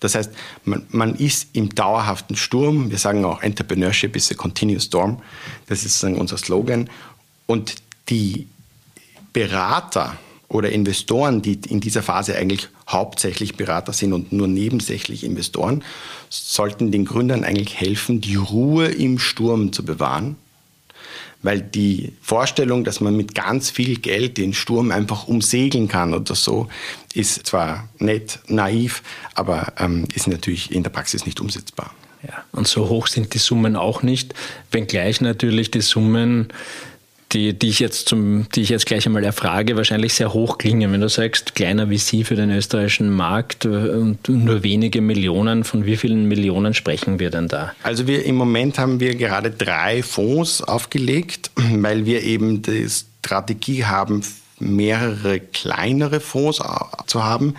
Das 0.00 0.14
heißt, 0.14 0.30
man, 0.64 0.86
man, 0.90 1.14
ist 1.16 1.48
im 1.54 1.74
dauerhaften 1.74 2.36
Sturm. 2.36 2.90
Wir 2.90 2.98
sagen 2.98 3.24
auch, 3.24 3.42
Entrepreneurship 3.42 4.14
is 4.14 4.30
a 4.30 4.34
continuous 4.34 4.84
storm. 4.84 5.20
Das 5.66 5.84
ist 5.84 5.94
sozusagen 5.94 6.20
unser 6.20 6.38
Slogan. 6.38 6.88
Und 7.46 7.74
die 8.08 8.46
Berater 9.32 10.16
oder 10.48 10.70
Investoren, 10.70 11.42
die 11.42 11.58
in 11.68 11.80
dieser 11.80 12.02
Phase 12.02 12.36
eigentlich 12.36 12.68
hauptsächlich 12.88 13.56
Berater 13.56 13.92
sind 13.92 14.12
und 14.12 14.32
nur 14.32 14.46
nebensächlich 14.46 15.24
Investoren, 15.24 15.84
sollten 16.30 16.92
den 16.92 17.04
Gründern 17.04 17.44
eigentlich 17.44 17.78
helfen, 17.78 18.20
die 18.20 18.36
Ruhe 18.36 18.86
im 18.86 19.18
Sturm 19.18 19.72
zu 19.72 19.84
bewahren 19.84 20.36
weil 21.42 21.60
die 21.60 22.12
Vorstellung, 22.20 22.84
dass 22.84 23.00
man 23.00 23.16
mit 23.16 23.34
ganz 23.34 23.70
viel 23.70 23.98
Geld 23.98 24.38
den 24.38 24.52
Sturm 24.52 24.90
einfach 24.90 25.28
umsegeln 25.28 25.88
kann 25.88 26.14
oder 26.14 26.34
so, 26.34 26.68
ist 27.14 27.46
zwar 27.46 27.88
nett, 27.98 28.40
naiv, 28.48 29.02
aber 29.34 29.72
ähm, 29.78 30.06
ist 30.14 30.26
natürlich 30.26 30.72
in 30.72 30.82
der 30.82 30.90
Praxis 30.90 31.26
nicht 31.26 31.40
umsetzbar. 31.40 31.94
Ja, 32.26 32.44
und 32.50 32.66
so 32.66 32.88
hoch 32.88 33.06
sind 33.06 33.32
die 33.34 33.38
Summen 33.38 33.76
auch 33.76 34.02
nicht, 34.02 34.34
wenngleich 34.72 35.20
natürlich 35.20 35.70
die 35.70 35.80
Summen 35.80 36.48
die, 37.32 37.58
die, 37.58 37.68
ich 37.68 37.78
jetzt 37.78 38.08
zum, 38.08 38.46
die 38.54 38.62
ich 38.62 38.68
jetzt 38.68 38.86
gleich 38.86 39.06
einmal 39.06 39.24
erfrage, 39.24 39.76
wahrscheinlich 39.76 40.14
sehr 40.14 40.32
hoch 40.32 40.58
klingen. 40.58 40.92
Wenn 40.92 41.00
du 41.00 41.08
sagst, 41.08 41.54
kleiner 41.54 41.90
wie 41.90 41.98
Sie 41.98 42.24
für 42.24 42.36
den 42.36 42.50
österreichischen 42.50 43.10
Markt 43.10 43.64
äh, 43.64 43.68
und 43.68 44.28
nur 44.28 44.62
wenige 44.62 45.00
Millionen, 45.00 45.64
von 45.64 45.84
wie 45.84 45.96
vielen 45.96 46.26
Millionen 46.26 46.74
sprechen 46.74 47.18
wir 47.18 47.30
denn 47.30 47.48
da? 47.48 47.72
Also 47.82 48.06
wir 48.06 48.24
im 48.24 48.36
Moment 48.36 48.78
haben 48.78 49.00
wir 49.00 49.14
gerade 49.14 49.50
drei 49.50 50.02
Fonds 50.02 50.62
aufgelegt, 50.62 51.50
weil 51.56 52.06
wir 52.06 52.22
eben 52.22 52.62
die 52.62 52.86
Strategie 52.88 53.84
haben, 53.84 54.22
mehrere 54.60 55.40
kleinere 55.40 56.20
Fonds 56.20 56.60
zu 57.06 57.24
haben. 57.24 57.54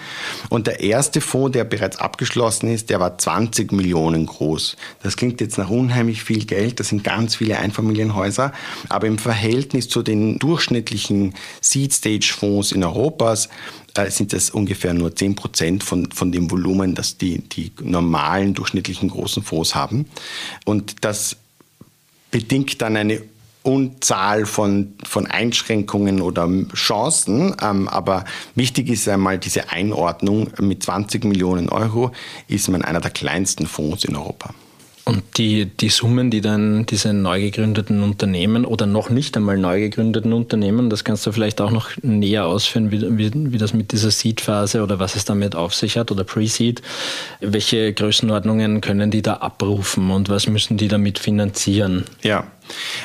Und 0.50 0.68
der 0.68 0.80
erste 0.80 1.22
Fonds, 1.22 1.54
der 1.54 1.64
bereits 1.64 1.98
abgeschlossen 1.98 2.70
ist, 2.72 2.90
der 2.90 3.00
war 3.00 3.18
20 3.18 3.72
Millionen 3.72 4.26
groß. 4.26 4.76
Das 5.04 5.18
klingt 5.18 5.42
jetzt 5.42 5.58
nach 5.58 5.70
unheimlich 5.70 6.24
viel 6.24 6.46
Geld, 6.46 6.80
das 6.80 6.90
sind 6.90 7.04
ganz 7.04 7.36
viele 7.36 7.58
Einfamilienhäuser, 7.58 8.54
aber 8.90 9.08
im 9.08 9.18
Verhältnis 9.18 9.90
zu 9.90 10.04
den 10.04 10.40
durchschnittlichen 10.40 11.36
Seed-Stage-Fonds 11.62 12.72
in 12.72 12.84
Europas 12.84 13.50
äh, 13.96 14.10
sind 14.10 14.34
das 14.34 14.50
ungefähr 14.50 14.94
nur 14.94 15.16
10 15.16 15.36
Prozent 15.36 15.84
von, 15.84 16.12
von 16.12 16.32
dem 16.32 16.52
Volumen, 16.52 16.96
das 16.96 17.18
die, 17.18 17.40
die 17.40 17.72
normalen 17.82 18.54
durchschnittlichen 18.54 19.10
großen 19.10 19.44
Fonds 19.44 19.76
haben. 19.76 20.06
Und 20.66 21.04
das 21.04 21.38
bedingt 22.32 22.82
dann 22.82 22.96
eine 22.96 23.22
Unzahl 23.64 24.46
von, 24.46 24.94
von 25.04 25.28
Einschränkungen 25.28 26.22
oder 26.22 26.50
Chancen. 26.74 27.56
Ähm, 27.62 27.88
aber 27.88 28.26
wichtig 28.56 28.90
ist 28.90 29.08
einmal 29.10 29.38
diese 29.38 29.70
Einordnung. 29.70 30.52
Mit 30.60 30.84
20 30.84 31.26
Millionen 31.26 31.70
Euro 31.70 32.12
ist 32.48 32.70
man 32.70 32.84
einer 32.84 33.02
der 33.02 33.12
kleinsten 33.12 33.68
Fonds 33.68 34.06
in 34.06 34.16
Europa. 34.16 34.54
Und 35.10 35.24
die, 35.40 35.66
die 35.66 35.90
Summen, 35.90 36.30
die 36.30 36.40
dann 36.40 36.86
diese 36.86 37.14
neu 37.14 37.42
gegründeten 37.42 38.04
Unternehmen 38.04 38.64
oder 38.64 38.86
noch 38.86 39.10
nicht 39.10 39.36
einmal 39.36 39.58
neu 39.58 39.80
gegründeten 39.80 40.34
Unternehmen, 40.34 40.92
das 40.92 41.04
kannst 41.04 41.26
du 41.26 41.32
vielleicht 41.32 41.62
auch 41.62 41.72
noch 41.72 41.90
näher 42.04 42.46
ausführen, 42.46 42.92
wie, 42.92 43.18
wie, 43.18 43.52
wie 43.52 43.58
das 43.58 43.74
mit 43.74 43.92
dieser 43.92 44.12
Seed-Phase 44.12 44.84
oder 44.84 45.00
was 45.00 45.16
es 45.16 45.26
damit 45.26 45.56
auf 45.56 45.74
sich 45.74 45.98
hat 45.98 46.12
oder 46.12 46.24
Pre-Seed. 46.24 46.84
Welche 47.40 47.92
Größenordnungen 47.92 48.82
können 48.82 49.10
die 49.10 49.24
da 49.24 49.36
abrufen 49.38 50.12
und 50.12 50.30
was 50.30 50.46
müssen 50.46 50.78
die 50.78 50.88
damit 50.88 51.18
finanzieren? 51.18 52.06
Ja, 52.22 52.46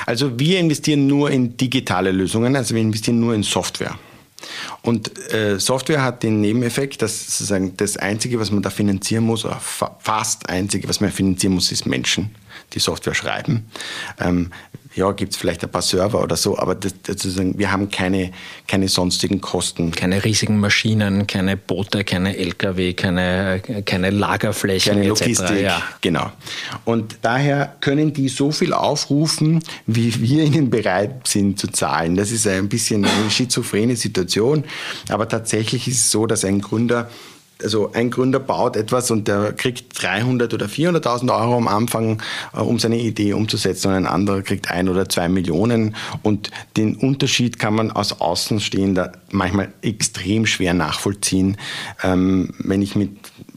also 0.06 0.38
wir 0.38 0.58
investieren 0.58 1.06
nur 1.06 1.30
in 1.30 1.56
digitale 1.56 2.12
Lösungen, 2.12 2.56
also 2.56 2.74
wir 2.74 2.82
investieren 2.82 3.20
nur 3.20 3.34
in 3.34 3.42
Software. 3.42 3.98
Und 4.82 5.32
äh, 5.32 5.58
Software 5.58 6.02
hat 6.02 6.22
den 6.22 6.40
Nebeneffekt, 6.40 7.02
dass 7.02 7.26
sozusagen 7.26 7.76
das 7.76 7.96
Einzige, 7.96 8.38
was 8.38 8.50
man 8.50 8.62
da 8.62 8.70
finanzieren 8.70 9.24
muss, 9.24 9.44
oder 9.44 9.56
fa 9.56 9.96
fast 10.00 10.48
Einzige, 10.48 10.88
was 10.88 11.00
man 11.00 11.10
finanzieren 11.10 11.54
muss, 11.54 11.72
ist 11.72 11.86
Menschen, 11.86 12.34
die 12.72 12.78
Software 12.78 13.14
schreiben. 13.14 13.66
Ähm, 14.20 14.50
ja, 14.94 15.10
gibt 15.12 15.32
es 15.32 15.38
vielleicht 15.38 15.64
ein 15.64 15.70
paar 15.70 15.82
Server 15.82 16.22
oder 16.22 16.36
so, 16.36 16.56
aber 16.56 16.74
das, 16.74 16.94
das 17.02 17.24
wir 17.36 17.72
haben 17.72 17.90
keine, 17.90 18.30
keine 18.68 18.88
sonstigen 18.88 19.40
Kosten. 19.40 19.90
Keine 19.90 20.24
riesigen 20.24 20.60
Maschinen, 20.60 21.26
keine 21.26 21.56
Boote, 21.56 22.04
keine 22.04 22.36
Lkw, 22.36 22.92
keine, 22.92 23.60
keine 23.84 24.10
Lagerflächen 24.10 24.94
keine 24.94 25.08
Logistik, 25.08 25.62
ja. 25.62 25.82
genau. 26.00 26.30
Und 26.84 27.18
daher 27.22 27.74
können 27.80 28.12
die 28.12 28.28
so 28.28 28.52
viel 28.52 28.72
aufrufen, 28.72 29.62
wie 29.86 30.14
wir 30.20 30.44
ihnen 30.44 30.70
bereit 30.70 31.26
sind 31.26 31.58
zu 31.58 31.68
zahlen. 31.68 32.14
Das 32.14 32.30
ist 32.30 32.46
ein 32.46 32.68
bisschen 32.68 33.04
eine 33.04 33.30
schizophrene 33.30 33.96
Situation, 33.96 34.64
aber 35.08 35.28
tatsächlich 35.28 35.88
ist 35.88 36.00
es 36.00 36.10
so, 36.10 36.26
dass 36.26 36.44
ein 36.44 36.60
Gründer 36.60 37.10
also 37.62 37.92
ein 37.92 38.10
Gründer 38.10 38.40
baut 38.40 38.76
etwas 38.76 39.10
und 39.10 39.28
der 39.28 39.52
kriegt 39.52 40.00
300 40.02 40.52
oder 40.54 40.66
400.000 40.66 41.30
Euro 41.30 41.56
am 41.56 41.68
Anfang, 41.68 42.22
äh, 42.52 42.60
um 42.60 42.78
seine 42.78 42.98
Idee 42.98 43.32
umzusetzen 43.32 43.88
und 43.88 43.94
ein 43.94 44.06
anderer 44.06 44.42
kriegt 44.42 44.70
ein 44.70 44.88
oder 44.88 45.08
zwei 45.08 45.28
Millionen 45.28 45.96
und 46.22 46.50
den 46.76 46.96
Unterschied 46.96 47.58
kann 47.58 47.74
man 47.74 47.90
als 47.90 48.20
Außenstehender 48.20 49.12
manchmal 49.30 49.72
extrem 49.82 50.46
schwer 50.46 50.74
nachvollziehen. 50.74 51.56
Ähm, 52.02 52.50
wenn 52.58 52.82
ich 52.82 52.96
mit 52.96 53.10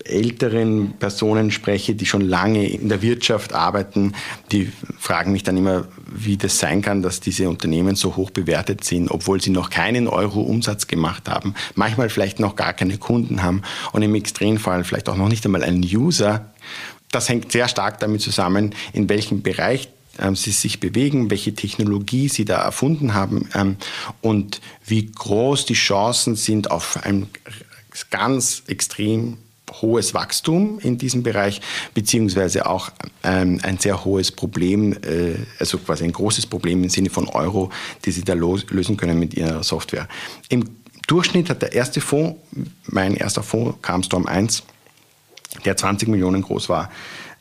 älteren 0.04 0.94
Personen 1.00 1.51
spreche, 1.51 1.96
die 1.96 2.06
schon 2.06 2.22
lange 2.22 2.68
in 2.68 2.89
der 2.89 3.01
Wirtschaft 3.01 3.54
arbeiten, 3.54 4.13
die 4.51 4.72
fragen 4.98 5.32
mich 5.32 5.44
dann 5.44 5.58
immer, 5.58 5.88
wie 6.10 6.38
das 6.38 6.60
sein 6.60 6.82
kann, 6.82 7.02
dass 7.02 7.20
diese 7.20 7.50
Unternehmen 7.50 7.96
so 7.96 8.16
hoch 8.16 8.30
bewertet 8.30 8.84
sind, 8.84 9.10
obwohl 9.10 9.42
sie 9.42 9.50
noch 9.50 9.70
keinen 9.70 10.08
Euro 10.08 10.42
Umsatz 10.42 10.88
gemacht 10.88 11.30
haben, 11.30 11.54
manchmal 11.76 12.10
vielleicht 12.10 12.40
noch 12.40 12.56
gar 12.56 12.74
keine 12.74 12.98
Kunden 12.98 13.44
haben 13.44 13.62
und 13.92 14.02
im 14.02 14.16
Extremfall 14.16 14.84
vielleicht 14.84 15.10
auch 15.10 15.18
noch 15.18 15.30
nicht 15.30 15.46
einmal 15.46 15.64
einen 15.64 15.84
User. 15.84 16.52
Das 17.12 17.30
hängt 17.30 17.52
sehr 17.52 17.68
stark 17.68 18.00
damit 18.00 18.22
zusammen, 18.22 18.74
in 18.94 19.10
welchem 19.10 19.42
Bereich 19.42 19.90
ähm, 20.20 20.36
sie 20.36 20.52
sich 20.52 20.80
bewegen, 20.80 21.30
welche 21.30 21.54
Technologie 21.54 22.28
sie 22.28 22.46
da 22.46 22.58
erfunden 22.62 23.14
haben 23.14 23.50
ähm, 23.54 23.78
und 24.22 24.62
wie 24.86 25.06
groß 25.06 25.66
die 25.66 25.74
Chancen 25.74 26.36
sind 26.36 26.72
auf 26.72 27.00
ein 27.04 27.28
ganz 28.10 28.64
extrem 28.68 29.38
hohes 29.82 30.14
Wachstum 30.14 30.80
in 30.80 30.98
diesem 30.98 31.24
Bereich, 31.24 31.62
beziehungsweise 31.94 32.66
auch 32.66 32.90
ähm, 33.24 33.60
ein 33.64 33.78
sehr 33.78 34.06
hohes 34.06 34.32
Problem, 34.32 34.94
äh, 34.94 35.36
also 35.60 35.78
quasi 35.78 36.04
ein 36.04 36.14
großes 36.14 36.46
Problem 36.46 36.84
im 36.84 36.90
Sinne 36.90 37.10
von 37.10 37.28
Euro, 37.30 37.72
die 38.06 38.12
sie 38.12 38.24
da 38.24 38.34
lösen 38.34 38.98
können 38.98 39.20
mit 39.20 39.34
ihrer 39.34 39.64
Software. 39.64 40.08
Im 40.50 40.66
Durchschnitt 41.08 41.50
hat 41.50 41.62
der 41.62 41.74
erste 41.74 42.02
Fonds, 42.02 42.40
mein 42.86 43.16
erster 43.16 43.44
Fonds, 43.44 43.78
Calmstorm 43.82 44.26
1, 44.26 44.64
der 45.66 45.78
20 45.78 46.10
Millionen 46.10 46.42
groß 46.42 46.70
war, 46.70 46.92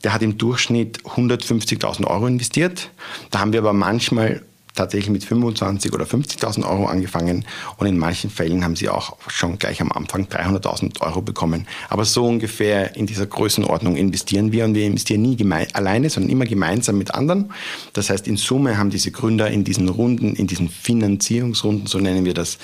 der 0.03 0.13
hat 0.13 0.21
im 0.21 0.37
Durchschnitt 0.37 1.01
150.000 1.01 2.05
Euro 2.05 2.27
investiert. 2.27 2.91
Da 3.31 3.39
haben 3.39 3.51
wir 3.51 3.59
aber 3.59 3.73
manchmal 3.73 4.43
tatsächlich 4.77 5.09
mit 5.09 5.25
25 5.25 5.93
oder 5.93 6.05
50.000 6.05 6.67
Euro 6.67 6.85
angefangen 6.85 7.45
und 7.77 7.87
in 7.87 7.97
manchen 7.97 8.29
Fällen 8.29 8.63
haben 8.63 8.75
sie 8.75 8.89
auch 8.89 9.17
schon 9.27 9.57
gleich 9.57 9.81
am 9.81 9.91
Anfang 9.91 10.25
300.000 10.25 11.01
Euro 11.01 11.21
bekommen. 11.21 11.67
Aber 11.89 12.05
so 12.05 12.25
ungefähr 12.25 12.95
in 12.95 13.05
dieser 13.05 13.25
Größenordnung 13.25 13.97
investieren 13.97 14.51
wir 14.51 14.65
und 14.65 14.75
wir 14.75 14.85
investieren 14.85 15.21
nie 15.21 15.37
alleine, 15.73 16.09
sondern 16.09 16.31
immer 16.31 16.45
gemeinsam 16.45 16.97
mit 16.97 17.13
anderen. 17.13 17.51
Das 17.93 18.09
heißt, 18.09 18.27
in 18.27 18.37
Summe 18.37 18.77
haben 18.77 18.89
diese 18.89 19.11
Gründer 19.11 19.49
in 19.49 19.63
diesen 19.63 19.89
Runden, 19.89 20.35
in 20.35 20.47
diesen 20.47 20.69
Finanzierungsrunden, 20.69 21.87
so 21.87 21.99
nennen 21.99 22.25
wir 22.25 22.33
das, 22.33 22.57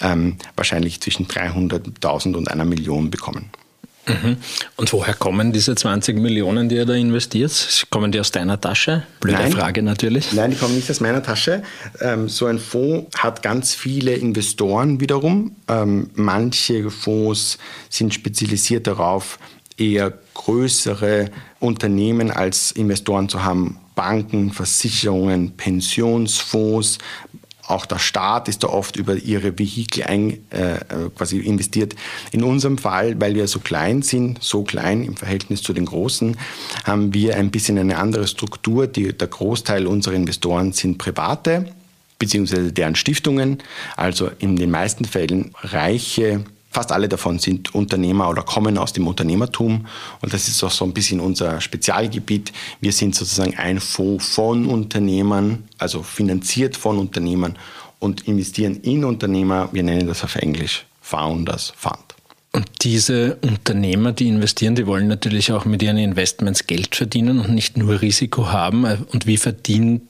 ähm, 0.00 0.36
wahrscheinlich 0.56 1.00
zwischen 1.00 1.26
300.000 1.26 2.34
und 2.34 2.50
einer 2.50 2.64
Million 2.64 3.10
bekommen. 3.10 3.50
Mhm. 4.10 4.36
Und 4.76 4.92
woher 4.92 5.14
kommen 5.14 5.52
diese 5.52 5.74
20 5.74 6.18
Millionen, 6.18 6.68
die 6.68 6.76
ihr 6.76 6.86
da 6.86 6.94
investiert? 6.94 7.86
Kommen 7.90 8.12
die 8.12 8.20
aus 8.20 8.30
deiner 8.30 8.60
Tasche? 8.60 9.04
Blöde 9.20 9.38
Nein. 9.38 9.52
Frage 9.52 9.82
natürlich. 9.82 10.32
Nein, 10.32 10.50
die 10.50 10.56
kommen 10.56 10.74
nicht 10.74 10.90
aus 10.90 11.00
meiner 11.00 11.22
Tasche. 11.22 11.62
Ähm, 12.00 12.28
so 12.28 12.46
ein 12.46 12.58
Fonds 12.58 13.16
hat 13.18 13.42
ganz 13.42 13.74
viele 13.74 14.12
Investoren 14.14 15.00
wiederum. 15.00 15.56
Ähm, 15.68 16.10
manche 16.14 16.90
Fonds 16.90 17.58
sind 17.88 18.14
spezialisiert 18.14 18.86
darauf, 18.86 19.38
eher 19.76 20.12
größere 20.34 21.30
Unternehmen 21.58 22.30
als 22.30 22.72
Investoren 22.72 23.28
zu 23.28 23.42
haben. 23.42 23.78
Banken, 23.94 24.52
Versicherungen, 24.52 25.56
Pensionsfonds, 25.56 26.98
auch 27.70 27.86
der 27.86 27.98
Staat 27.98 28.48
ist 28.48 28.62
da 28.64 28.68
oft 28.68 28.96
über 28.96 29.16
ihre 29.16 29.58
Vehikel 29.58 30.04
ein, 30.04 30.32
äh, 30.50 30.78
quasi 31.16 31.38
investiert. 31.38 31.94
In 32.32 32.42
unserem 32.42 32.78
Fall, 32.78 33.20
weil 33.20 33.34
wir 33.34 33.46
so 33.48 33.60
klein 33.60 34.02
sind, 34.02 34.42
so 34.42 34.62
klein 34.62 35.04
im 35.04 35.16
Verhältnis 35.16 35.62
zu 35.62 35.72
den 35.72 35.86
Großen, 35.86 36.36
haben 36.84 37.14
wir 37.14 37.36
ein 37.36 37.50
bisschen 37.50 37.78
eine 37.78 37.98
andere 37.98 38.26
Struktur. 38.26 38.86
Die, 38.86 39.16
der 39.16 39.28
Großteil 39.28 39.86
unserer 39.86 40.14
Investoren 40.14 40.72
sind 40.72 40.98
Private 40.98 41.72
beziehungsweise 42.18 42.70
deren 42.70 42.94
Stiftungen, 42.96 43.62
also 43.96 44.30
in 44.38 44.54
den 44.56 44.70
meisten 44.70 45.06
Fällen 45.06 45.52
reiche 45.62 46.44
Fast 46.70 46.92
alle 46.92 47.08
davon 47.08 47.40
sind 47.40 47.74
Unternehmer 47.74 48.28
oder 48.30 48.42
kommen 48.42 48.78
aus 48.78 48.92
dem 48.92 49.08
Unternehmertum. 49.08 49.86
Und 50.20 50.32
das 50.32 50.46
ist 50.46 50.62
auch 50.62 50.70
so 50.70 50.84
ein 50.84 50.92
bisschen 50.92 51.18
unser 51.18 51.60
Spezialgebiet. 51.60 52.52
Wir 52.80 52.92
sind 52.92 53.16
sozusagen 53.16 53.56
ein 53.56 53.80
Fonds 53.80 54.34
von 54.34 54.66
Unternehmern, 54.66 55.64
also 55.78 56.04
finanziert 56.04 56.76
von 56.76 56.98
Unternehmern 56.98 57.56
und 57.98 58.28
investieren 58.28 58.76
in 58.82 59.04
Unternehmer. 59.04 59.68
Wir 59.72 59.82
nennen 59.82 60.06
das 60.06 60.22
auf 60.22 60.36
Englisch 60.36 60.86
Founders 61.02 61.72
Fund. 61.76 61.98
Und 62.52 62.68
diese 62.82 63.36
Unternehmer, 63.42 64.12
die 64.12 64.28
investieren, 64.28 64.74
die 64.74 64.86
wollen 64.86 65.08
natürlich 65.08 65.52
auch 65.52 65.64
mit 65.64 65.82
ihren 65.82 65.98
Investments 65.98 66.66
Geld 66.66 66.96
verdienen 66.96 67.40
und 67.40 67.54
nicht 67.54 67.76
nur 67.76 68.00
Risiko 68.00 68.48
haben. 68.48 68.84
Und 68.84 69.26
wie 69.26 69.36
verdient 69.36 70.02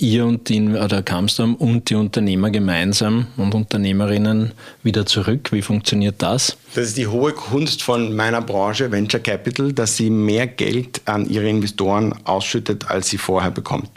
ihr 0.00 0.24
und 0.24 0.48
die, 0.48 0.60
oder 0.60 1.02
Kamstorm 1.02 1.54
und 1.54 1.90
die 1.90 1.94
Unternehmer 1.94 2.50
gemeinsam 2.50 3.26
und 3.36 3.54
Unternehmerinnen 3.54 4.52
wieder 4.82 5.06
zurück? 5.06 5.52
Wie 5.52 5.62
funktioniert 5.62 6.16
das? 6.18 6.56
Das 6.74 6.86
ist 6.86 6.96
die 6.96 7.06
hohe 7.06 7.32
Kunst 7.32 7.82
von 7.82 8.14
meiner 8.14 8.40
Branche, 8.40 8.90
Venture 8.90 9.20
Capital, 9.20 9.72
dass 9.72 9.96
sie 9.96 10.10
mehr 10.10 10.46
Geld 10.46 11.02
an 11.04 11.28
ihre 11.28 11.48
Investoren 11.48 12.14
ausschüttet, 12.24 12.90
als 12.90 13.08
sie 13.08 13.18
vorher 13.18 13.50
bekommt. 13.50 13.90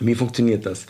Wie 0.00 0.14
funktioniert 0.14 0.66
das? 0.66 0.86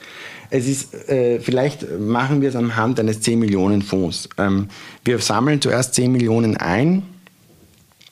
Es 0.50 0.66
ist, 0.66 0.94
äh, 1.08 1.40
vielleicht 1.40 1.98
machen 1.98 2.40
wir 2.40 2.48
es 2.48 2.56
anhand 2.56 3.00
eines 3.00 3.20
10 3.20 3.38
Millionen 3.38 3.82
Fonds. 3.82 4.28
Ähm, 4.38 4.68
wir 5.04 5.18
sammeln 5.18 5.60
zuerst 5.60 5.94
10 5.94 6.12
Millionen 6.12 6.56
ein 6.56 7.02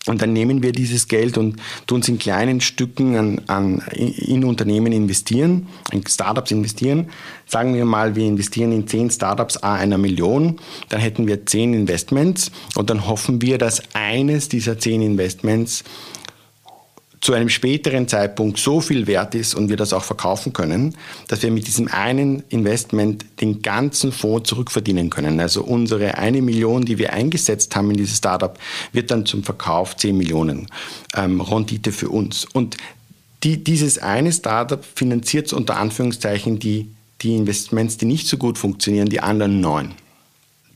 und 0.06 0.20
dann 0.20 0.32
nehmen 0.32 0.62
wir 0.62 0.72
dieses 0.72 1.08
Geld 1.08 1.38
und 1.38 1.56
tun 1.86 2.00
es 2.00 2.08
in 2.08 2.18
kleinen 2.18 2.60
Stücken 2.60 3.16
an, 3.16 3.40
an, 3.46 3.82
in 3.92 4.44
Unternehmen 4.44 4.92
investieren, 4.92 5.66
in 5.92 6.06
Startups 6.06 6.50
investieren. 6.50 7.08
Sagen 7.46 7.74
wir 7.74 7.86
mal, 7.86 8.14
wir 8.14 8.26
investieren 8.26 8.72
in 8.72 8.86
zehn 8.86 9.10
Startups 9.10 9.56
a 9.56 9.74
einer 9.74 9.96
Million, 9.96 10.60
dann 10.90 11.00
hätten 11.00 11.26
wir 11.26 11.46
zehn 11.46 11.72
Investments 11.72 12.50
und 12.74 12.90
dann 12.90 13.06
hoffen 13.06 13.40
wir, 13.40 13.56
dass 13.56 13.82
eines 13.94 14.48
dieser 14.48 14.78
zehn 14.78 15.00
Investments 15.00 15.84
zu 17.24 17.32
einem 17.32 17.48
späteren 17.48 18.06
Zeitpunkt 18.06 18.58
so 18.58 18.82
viel 18.82 19.06
wert 19.06 19.34
ist 19.34 19.54
und 19.54 19.70
wir 19.70 19.78
das 19.78 19.94
auch 19.94 20.04
verkaufen 20.04 20.52
können, 20.52 20.94
dass 21.26 21.42
wir 21.42 21.50
mit 21.50 21.66
diesem 21.66 21.88
einen 21.88 22.42
Investment 22.50 23.24
den 23.40 23.62
ganzen 23.62 24.12
Fonds 24.12 24.46
zurückverdienen 24.50 25.08
können. 25.08 25.40
Also 25.40 25.64
unsere 25.64 26.18
eine 26.18 26.42
Million, 26.42 26.84
die 26.84 26.98
wir 26.98 27.14
eingesetzt 27.14 27.74
haben 27.74 27.90
in 27.90 27.96
dieses 27.96 28.18
Startup, 28.18 28.58
wird 28.92 29.10
dann 29.10 29.24
zum 29.24 29.42
Verkauf 29.42 29.96
10 29.96 30.14
Millionen 30.14 30.66
ähm, 31.16 31.40
Rendite 31.40 31.92
für 31.92 32.10
uns. 32.10 32.44
Und 32.44 32.76
die, 33.42 33.64
dieses 33.64 33.96
eine 33.96 34.30
Startup 34.30 34.84
finanziert 34.84 35.50
unter 35.54 35.78
Anführungszeichen 35.78 36.58
die, 36.58 36.90
die 37.22 37.36
Investments, 37.36 37.96
die 37.96 38.04
nicht 38.04 38.26
so 38.26 38.36
gut 38.36 38.58
funktionieren, 38.58 39.08
die 39.08 39.20
anderen 39.20 39.62
neun 39.62 39.94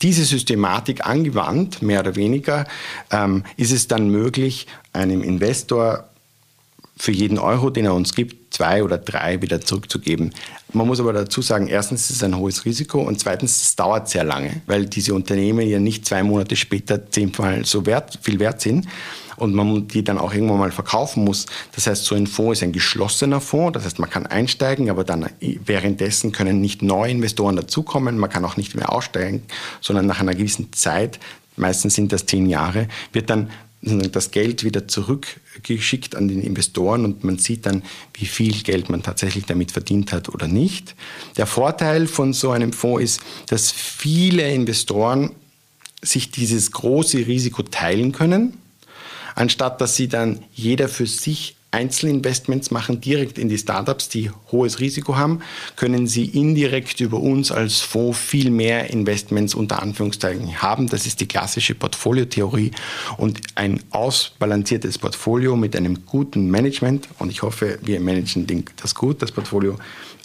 diese 0.00 0.24
Systematik 0.24 1.04
angewandt, 1.04 1.82
mehr 1.82 1.98
oder 1.98 2.14
weniger, 2.14 2.66
ähm, 3.10 3.42
ist 3.56 3.72
es 3.72 3.88
dann 3.88 4.08
möglich, 4.10 4.68
einem 4.92 5.24
Investor 5.24 6.08
für 6.98 7.12
jeden 7.12 7.38
Euro, 7.38 7.70
den 7.70 7.84
er 7.84 7.94
uns 7.94 8.14
gibt, 8.14 8.52
zwei 8.52 8.82
oder 8.82 8.98
drei 8.98 9.40
wieder 9.40 9.60
zurückzugeben. 9.60 10.34
Man 10.72 10.86
muss 10.86 11.00
aber 11.00 11.12
dazu 11.12 11.42
sagen, 11.42 11.68
erstens 11.68 12.10
ist 12.10 12.16
es 12.16 12.22
ein 12.22 12.36
hohes 12.36 12.64
Risiko 12.64 13.00
und 13.00 13.20
zweitens, 13.20 13.62
es 13.62 13.76
dauert 13.76 14.08
sehr 14.08 14.24
lange, 14.24 14.62
weil 14.66 14.86
diese 14.86 15.14
Unternehmen 15.14 15.66
ja 15.66 15.78
nicht 15.78 16.06
zwei 16.06 16.22
Monate 16.22 16.56
später 16.56 17.10
zehnmal 17.10 17.64
so 17.64 17.86
wert, 17.86 18.18
viel 18.22 18.40
wert 18.40 18.60
sind 18.60 18.86
und 19.36 19.54
man 19.54 19.86
die 19.86 20.02
dann 20.02 20.18
auch 20.18 20.34
irgendwann 20.34 20.58
mal 20.58 20.72
verkaufen 20.72 21.24
muss. 21.24 21.46
Das 21.72 21.86
heißt, 21.86 22.04
so 22.04 22.14
ein 22.14 22.26
Fonds 22.26 22.58
ist 22.58 22.64
ein 22.64 22.72
geschlossener 22.72 23.40
Fonds, 23.40 23.74
das 23.74 23.84
heißt, 23.84 23.98
man 23.98 24.10
kann 24.10 24.26
einsteigen, 24.26 24.90
aber 24.90 25.04
dann 25.04 25.26
währenddessen 25.40 26.32
können 26.32 26.60
nicht 26.60 26.82
neue 26.82 27.12
Investoren 27.12 27.56
dazukommen, 27.56 28.18
man 28.18 28.30
kann 28.30 28.44
auch 28.44 28.56
nicht 28.56 28.74
mehr 28.74 28.92
aussteigen, 28.92 29.42
sondern 29.80 30.06
nach 30.06 30.20
einer 30.20 30.34
gewissen 30.34 30.72
Zeit 30.72 31.20
meistens 31.58 31.94
sind 31.94 32.12
das 32.12 32.26
zehn 32.26 32.46
Jahre, 32.46 32.88
wird 33.12 33.30
dann 33.30 33.50
das 33.80 34.32
Geld 34.32 34.64
wieder 34.64 34.88
zurückgeschickt 34.88 36.16
an 36.16 36.26
den 36.26 36.42
Investoren 36.42 37.04
und 37.04 37.22
man 37.22 37.38
sieht 37.38 37.64
dann, 37.64 37.82
wie 38.14 38.26
viel 38.26 38.62
Geld 38.62 38.88
man 38.90 39.02
tatsächlich 39.02 39.44
damit 39.44 39.70
verdient 39.70 40.12
hat 40.12 40.28
oder 40.28 40.48
nicht. 40.48 40.96
Der 41.36 41.46
Vorteil 41.46 42.06
von 42.08 42.32
so 42.32 42.50
einem 42.50 42.72
Fonds 42.72 43.02
ist, 43.02 43.20
dass 43.46 43.70
viele 43.70 44.50
Investoren 44.52 45.30
sich 46.02 46.30
dieses 46.30 46.72
große 46.72 47.18
Risiko 47.26 47.62
teilen 47.62 48.12
können, 48.12 48.54
anstatt 49.34 49.80
dass 49.80 49.94
sie 49.94 50.08
dann 50.08 50.44
jeder 50.52 50.88
für 50.88 51.06
sich 51.06 51.56
Einzelinvestments 51.70 52.70
machen, 52.70 53.00
direkt 53.00 53.38
in 53.38 53.48
die 53.48 53.58
Startups, 53.58 54.08
die 54.08 54.30
hohes 54.50 54.80
Risiko 54.80 55.16
haben, 55.16 55.40
können 55.76 56.06
sie 56.06 56.24
indirekt 56.24 57.00
über 57.00 57.20
uns 57.20 57.52
als 57.52 57.80
Fonds 57.80 58.18
viel 58.18 58.50
mehr 58.50 58.90
Investments 58.90 59.54
unter 59.54 59.82
Anführungszeichen 59.82 60.62
haben. 60.62 60.88
Das 60.88 61.06
ist 61.06 61.20
die 61.20 61.28
klassische 61.28 61.74
Portfoliotheorie 61.74 62.70
und 63.18 63.40
ein 63.54 63.80
ausbalanciertes 63.90 64.96
Portfolio 64.98 65.56
mit 65.56 65.76
einem 65.76 66.06
guten 66.06 66.50
Management. 66.50 67.08
Und 67.18 67.30
ich 67.30 67.42
hoffe, 67.42 67.78
wir 67.82 68.00
managen 68.00 68.46
das 68.80 68.94
gut, 68.94 69.20
das 69.20 69.30
Portfolio 69.32 69.76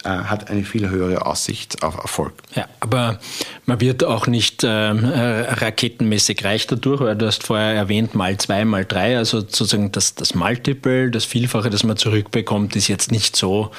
äh, 0.04 0.10
hat 0.10 0.50
eine 0.50 0.64
viel 0.64 0.90
höhere 0.90 1.26
Aussicht 1.26 1.84
auf 1.84 1.98
Erfolg. 1.98 2.34
Ja, 2.56 2.68
aber 2.80 3.20
man 3.66 3.80
wird 3.80 4.04
auch 4.04 4.28
nicht 4.28 4.64
äh, 4.64 4.70
raketenmäßig 4.70 6.44
reich 6.44 6.68
dadurch, 6.68 7.02
weil 7.02 7.16
du 7.16 7.26
hast 7.26 7.44
vorher 7.44 7.74
erwähnt, 7.74 8.16
mal 8.16 8.38
zwei, 8.38 8.66
mal 8.66 8.86
drei, 8.86 9.18
also 9.18 9.40
sozusagen 9.40 9.92
das, 9.92 10.16
das 10.16 10.36
Multiple, 10.36 11.12
das 11.12 11.26
Vielfache, 11.26 11.70
das 11.70 11.84
man 11.84 11.98
zurückbekommt, 11.98 12.76
ist 12.76 12.88
jetzt 12.88 13.12
nicht 13.12 13.36
so 13.36 13.72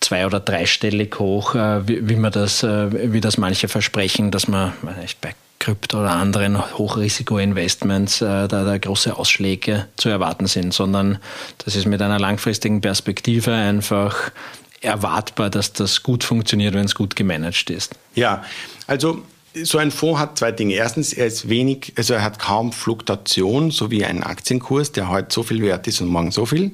zwei- 0.00 0.26
oder 0.26 0.40
dreistellig 0.40 1.18
hoch, 1.18 1.54
äh, 1.54 1.86
wie, 1.88 2.08
wie, 2.08 2.16
man 2.16 2.32
das, 2.32 2.62
äh, 2.62 3.12
wie 3.12 3.20
das 3.20 3.38
manche 3.38 3.68
versprechen, 3.68 4.30
dass 4.30 4.48
man 4.48 4.72
ich, 5.04 5.16
bei 5.18 5.34
Krypto 5.58 6.00
oder 6.00 6.10
anderen 6.10 6.60
Hochrisiko-Investments 6.78 8.20
äh, 8.20 8.48
da, 8.48 8.64
da 8.64 8.76
große 8.76 9.16
Ausschläge 9.16 9.86
zu 9.96 10.10
erwarten 10.10 10.46
sind, 10.46 10.74
sondern 10.74 11.18
das 11.64 11.74
ist 11.74 11.86
mit 11.86 12.02
einer 12.02 12.18
langfristigen 12.18 12.82
Perspektive 12.82 13.52
einfach 13.52 14.30
erwartbar, 14.84 15.50
dass 15.50 15.72
das 15.72 16.02
gut 16.02 16.24
funktioniert, 16.24 16.74
wenn 16.74 16.84
es 16.84 16.94
gut 16.94 17.16
gemanagt 17.16 17.70
ist? 17.70 17.94
Ja, 18.14 18.44
also 18.86 19.22
so 19.62 19.78
ein 19.78 19.90
Fonds 19.90 20.20
hat 20.20 20.38
zwei 20.38 20.52
Dinge. 20.52 20.74
Erstens, 20.74 21.12
er 21.12 21.26
ist 21.26 21.48
wenig, 21.48 21.92
also 21.96 22.14
er 22.14 22.22
hat 22.22 22.38
kaum 22.38 22.72
Fluktuation, 22.72 23.70
so 23.70 23.90
wie 23.90 24.04
ein 24.04 24.22
Aktienkurs, 24.22 24.92
der 24.92 25.08
heute 25.08 25.32
so 25.32 25.42
viel 25.42 25.62
wert 25.62 25.86
ist 25.86 26.00
und 26.00 26.08
morgen 26.08 26.32
so 26.32 26.44
viel. 26.46 26.72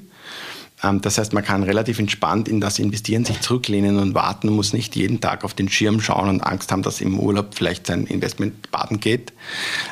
Ähm, 0.83 1.01
das 1.01 1.19
heißt, 1.19 1.33
man 1.33 1.45
kann 1.45 1.63
relativ 1.63 1.99
entspannt 1.99 2.49
in 2.49 2.61
das 2.61 2.79
investieren, 2.79 3.25
sich 3.25 3.41
zurücklehnen 3.41 3.99
und 3.99 4.15
warten, 4.15 4.49
muss 4.49 4.73
nicht 4.73 4.97
jeden 4.97 5.21
Tag 5.21 5.45
auf 5.45 5.55
den 5.55 5.69
Schirm 5.69 6.01
schauen 6.01 6.29
und 6.29 6.41
Angst 6.41 6.73
haben, 6.73 6.83
dass 6.83 7.01
im 7.01 7.19
Urlaub 7.19 7.55
vielleicht 7.55 7.87
sein 7.87 8.07
Investment 8.07 8.71
baden 8.71 9.01
geht. 9.01 9.33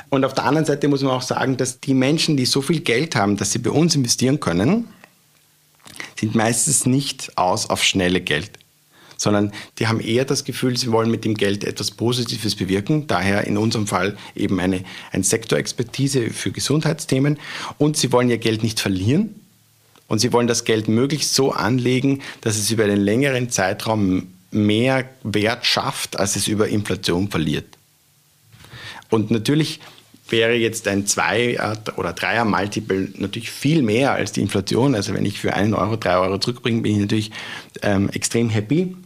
Und 0.08 0.24
auf 0.24 0.32
der 0.32 0.44
anderen 0.44 0.64
Seite 0.64 0.88
muss 0.88 1.02
man 1.02 1.12
auch 1.12 1.22
sagen, 1.22 1.56
dass 1.56 1.80
die 1.80 1.94
Menschen, 1.94 2.36
die 2.36 2.46
so 2.46 2.62
viel 2.62 2.80
Geld 2.80 3.16
haben, 3.16 3.36
dass 3.36 3.52
sie 3.52 3.58
bei 3.58 3.70
uns 3.70 3.94
investieren 3.94 4.40
können, 4.40 4.88
sind 6.18 6.34
meistens 6.34 6.86
nicht 6.86 7.36
aus 7.36 7.70
auf 7.70 7.84
schnelle 7.84 8.20
Geld, 8.20 8.50
sondern 9.16 9.52
die 9.78 9.88
haben 9.88 10.00
eher 10.00 10.24
das 10.24 10.44
Gefühl, 10.44 10.76
sie 10.76 10.92
wollen 10.92 11.10
mit 11.10 11.24
dem 11.24 11.34
Geld 11.34 11.64
etwas 11.64 11.90
Positives 11.90 12.54
bewirken. 12.54 13.06
Daher 13.08 13.46
in 13.46 13.58
unserem 13.58 13.86
Fall 13.86 14.16
eben 14.36 14.60
eine, 14.60 14.84
eine 15.10 15.24
Sektorexpertise 15.24 16.30
für 16.30 16.52
Gesundheitsthemen. 16.52 17.38
Und 17.78 17.96
sie 17.96 18.12
wollen 18.12 18.30
ihr 18.30 18.38
Geld 18.38 18.62
nicht 18.62 18.78
verlieren. 18.78 19.34
Und 20.06 20.20
sie 20.20 20.32
wollen 20.32 20.46
das 20.46 20.64
Geld 20.64 20.88
möglichst 20.88 21.34
so 21.34 21.52
anlegen, 21.52 22.22
dass 22.40 22.56
es 22.56 22.70
über 22.70 22.84
einen 22.84 23.00
längeren 23.00 23.50
Zeitraum 23.50 24.28
mehr 24.50 25.08
Wert 25.22 25.66
schafft, 25.66 26.18
als 26.18 26.36
es 26.36 26.48
über 26.48 26.68
Inflation 26.68 27.28
verliert. 27.28 27.66
Und 29.10 29.30
natürlich 29.30 29.80
wäre 30.30 30.54
jetzt 30.54 30.86
ein 30.88 31.06
Zweier- 31.06 31.76
oder 31.96 32.12
Dreier-Multiple 32.12 33.12
natürlich 33.16 33.50
viel 33.50 33.82
mehr 33.82 34.12
als 34.12 34.32
die 34.32 34.40
Inflation. 34.40 34.94
Also 34.94 35.14
wenn 35.14 35.24
ich 35.24 35.40
für 35.40 35.54
einen 35.54 35.74
Euro 35.74 35.96
drei 35.96 36.16
Euro 36.18 36.38
zurückbringe, 36.38 36.82
bin 36.82 36.92
ich 36.92 36.98
natürlich 36.98 37.30
ähm, 37.82 38.08
extrem 38.10 38.50
happy. 38.50 38.96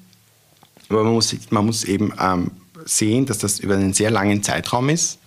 Aber 0.89 1.05
man 1.05 1.15
muss, 1.15 1.35
man 1.51 1.67
muss 1.67 1.85
eben 1.85 2.13
ähm, 2.21 2.51
sehen, 2.85 3.27
dass 3.27 3.39
das 3.39 3.61
über 3.61 3.75
einen 3.75 3.93
sehr 3.93 4.11
langen 4.11 4.43
Zeitraum 4.43 4.89
ist. 4.89 5.19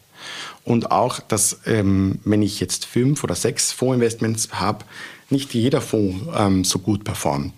Und 0.63 0.91
auch, 0.91 1.19
dass 1.19 1.59
ähm, 1.65 2.19
wenn 2.23 2.41
ich 2.41 2.59
jetzt 2.59 2.85
fünf 2.85 3.23
oder 3.23 3.35
sechs 3.35 3.71
Fondsinvestments 3.71 4.49
habe, 4.53 4.85
nicht 5.29 5.53
jeder 5.53 5.81
Fonds 5.81 6.25
ähm, 6.35 6.63
so 6.63 6.79
gut 6.79 7.03
performt. 7.03 7.53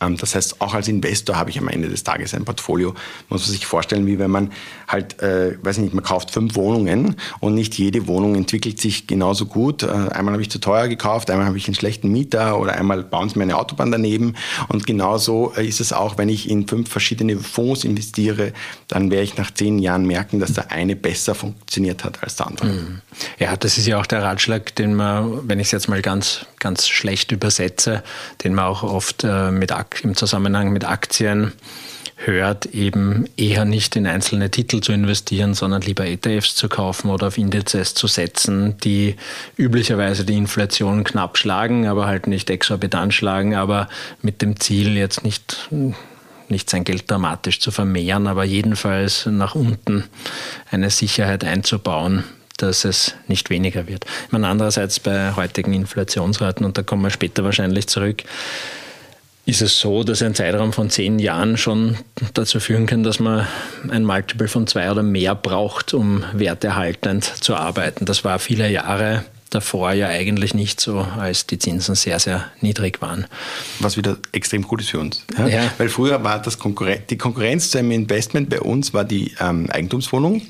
Ähm, 0.00 0.16
das 0.16 0.34
heißt, 0.34 0.60
auch 0.60 0.74
als 0.74 0.88
Investor 0.88 1.36
habe 1.36 1.50
ich 1.50 1.58
am 1.58 1.68
Ende 1.68 1.88
des 1.88 2.04
Tages 2.04 2.34
ein 2.34 2.44
Portfolio. 2.44 2.94
Muss 3.28 3.46
man 3.46 3.50
sich 3.50 3.66
vorstellen, 3.66 4.06
wie 4.06 4.18
wenn 4.18 4.30
man 4.30 4.52
halt, 4.88 5.20
äh, 5.22 5.56
weiß 5.62 5.78
nicht, 5.78 5.94
man 5.94 6.04
kauft 6.04 6.30
fünf 6.30 6.54
Wohnungen 6.54 7.16
und 7.40 7.54
nicht 7.54 7.78
jede 7.78 8.06
Wohnung 8.06 8.34
entwickelt 8.34 8.80
sich 8.80 9.06
genauso 9.06 9.46
gut. 9.46 9.82
Äh, 9.82 9.88
einmal 9.88 10.32
habe 10.32 10.42
ich 10.42 10.50
zu 10.50 10.58
teuer 10.58 10.88
gekauft, 10.88 11.30
einmal 11.30 11.46
habe 11.46 11.58
ich 11.58 11.66
einen 11.66 11.74
schlechten 11.74 12.10
Mieter 12.10 12.58
oder 12.58 12.74
einmal 12.74 13.02
bauen 13.02 13.28
sie 13.28 13.38
mir 13.38 13.44
eine 13.44 13.58
Autobahn 13.58 13.90
daneben. 13.90 14.34
Und 14.68 14.86
genauso 14.86 15.52
äh, 15.56 15.66
ist 15.66 15.80
es 15.80 15.92
auch, 15.92 16.18
wenn 16.18 16.28
ich 16.28 16.48
in 16.48 16.66
fünf 16.66 16.88
verschiedene 16.88 17.36
Fonds 17.38 17.84
investiere, 17.84 18.52
dann 18.88 19.10
werde 19.10 19.24
ich 19.24 19.36
nach 19.36 19.50
zehn 19.52 19.78
Jahren 19.78 20.06
merken, 20.06 20.40
dass 20.40 20.54
der 20.54 20.70
eine 20.70 20.96
besser 20.96 21.34
funktioniert 21.34 22.04
hat 22.04 22.22
als 22.22 22.36
der 22.36 22.46
andere. 22.46 22.66
Mhm. 22.66 23.00
Ja, 23.38 23.56
das 23.56 23.78
ist 23.78 23.86
ja 23.86 23.98
auch 23.98 24.06
der 24.06 24.22
Ratschlag, 24.22 24.74
den 24.76 24.94
man, 24.94 25.48
wenn 25.48 25.60
ich 25.60 25.68
es 25.68 25.72
jetzt 25.72 25.88
mal 25.88 26.02
ganz, 26.02 26.46
ganz 26.58 26.88
schlecht 26.88 27.32
übersetze, 27.32 28.02
den 28.44 28.54
man 28.54 28.66
auch 28.66 28.82
oft 28.82 29.24
äh, 29.24 29.50
mit 29.50 29.72
im 30.02 30.14
Zusammenhang 30.16 30.72
mit 30.72 30.84
Aktien 30.84 31.52
hört, 32.16 32.66
eben 32.66 33.24
eher 33.36 33.64
nicht 33.64 33.96
in 33.96 34.06
einzelne 34.06 34.50
Titel 34.50 34.80
zu 34.80 34.92
investieren, 34.92 35.54
sondern 35.54 35.80
lieber 35.80 36.06
ETFs 36.06 36.54
zu 36.54 36.68
kaufen 36.68 37.10
oder 37.10 37.28
auf 37.28 37.38
Indizes 37.38 37.94
zu 37.94 38.06
setzen, 38.06 38.76
die 38.78 39.16
üblicherweise 39.56 40.24
die 40.24 40.36
Inflation 40.36 41.04
knapp 41.04 41.38
schlagen, 41.38 41.86
aber 41.86 42.06
halt 42.06 42.26
nicht 42.26 42.50
exorbitant 42.50 43.14
schlagen, 43.14 43.54
aber 43.54 43.88
mit 44.20 44.42
dem 44.42 44.60
Ziel 44.60 44.96
jetzt 44.96 45.24
nicht 45.24 45.70
nicht 46.50 46.68
sein 46.68 46.82
Geld 46.82 47.08
dramatisch 47.08 47.60
zu 47.60 47.70
vermehren, 47.70 48.26
aber 48.26 48.44
jedenfalls 48.44 49.26
nach 49.26 49.54
unten 49.54 50.04
eine 50.70 50.90
Sicherheit 50.90 51.44
einzubauen, 51.44 52.24
dass 52.56 52.84
es 52.84 53.14
nicht 53.28 53.50
weniger 53.50 53.86
wird. 53.86 54.04
Ich 54.26 54.32
meine, 54.32 54.48
andererseits 54.48 54.98
bei 54.98 55.36
heutigen 55.36 55.72
Inflationsraten, 55.72 56.66
und 56.66 56.76
da 56.76 56.82
kommen 56.82 57.02
wir 57.02 57.10
später 57.10 57.44
wahrscheinlich 57.44 57.86
zurück, 57.86 58.24
ist 59.50 59.62
es 59.62 59.80
so, 59.80 60.04
dass 60.04 60.22
ein 60.22 60.36
Zeitraum 60.36 60.72
von 60.72 60.90
zehn 60.90 61.18
Jahren 61.18 61.56
schon 61.56 61.96
dazu 62.34 62.60
führen 62.60 62.86
kann, 62.86 63.02
dass 63.02 63.18
man 63.18 63.48
ein 63.90 64.04
Multiple 64.04 64.46
von 64.46 64.68
zwei 64.68 64.88
oder 64.90 65.02
mehr 65.02 65.34
braucht, 65.34 65.92
um 65.92 66.24
werterhaltend 66.32 67.24
zu 67.24 67.56
arbeiten. 67.56 68.04
Das 68.04 68.24
war 68.24 68.38
viele 68.38 68.70
Jahre 68.70 69.24
davor 69.50 69.92
ja 69.92 70.06
eigentlich 70.06 70.54
nicht 70.54 70.80
so, 70.80 71.00
als 71.00 71.46
die 71.46 71.58
Zinsen 71.58 71.96
sehr, 71.96 72.20
sehr 72.20 72.44
niedrig 72.60 73.02
waren. 73.02 73.26
Was 73.80 73.96
wieder 73.96 74.18
extrem 74.30 74.62
gut 74.62 74.82
ist 74.82 74.90
für 74.90 75.00
uns. 75.00 75.24
Ja? 75.36 75.48
Ja. 75.48 75.72
Weil 75.78 75.88
früher 75.88 76.22
war 76.22 76.40
das 76.40 76.60
Konkurren 76.60 77.00
die 77.10 77.18
Konkurrenz 77.18 77.72
zu 77.72 77.78
einem 77.78 77.90
Investment 77.90 78.48
bei 78.48 78.60
uns 78.60 78.94
war 78.94 79.02
die 79.02 79.34
ähm, 79.40 79.68
Eigentumswohnung, 79.68 80.42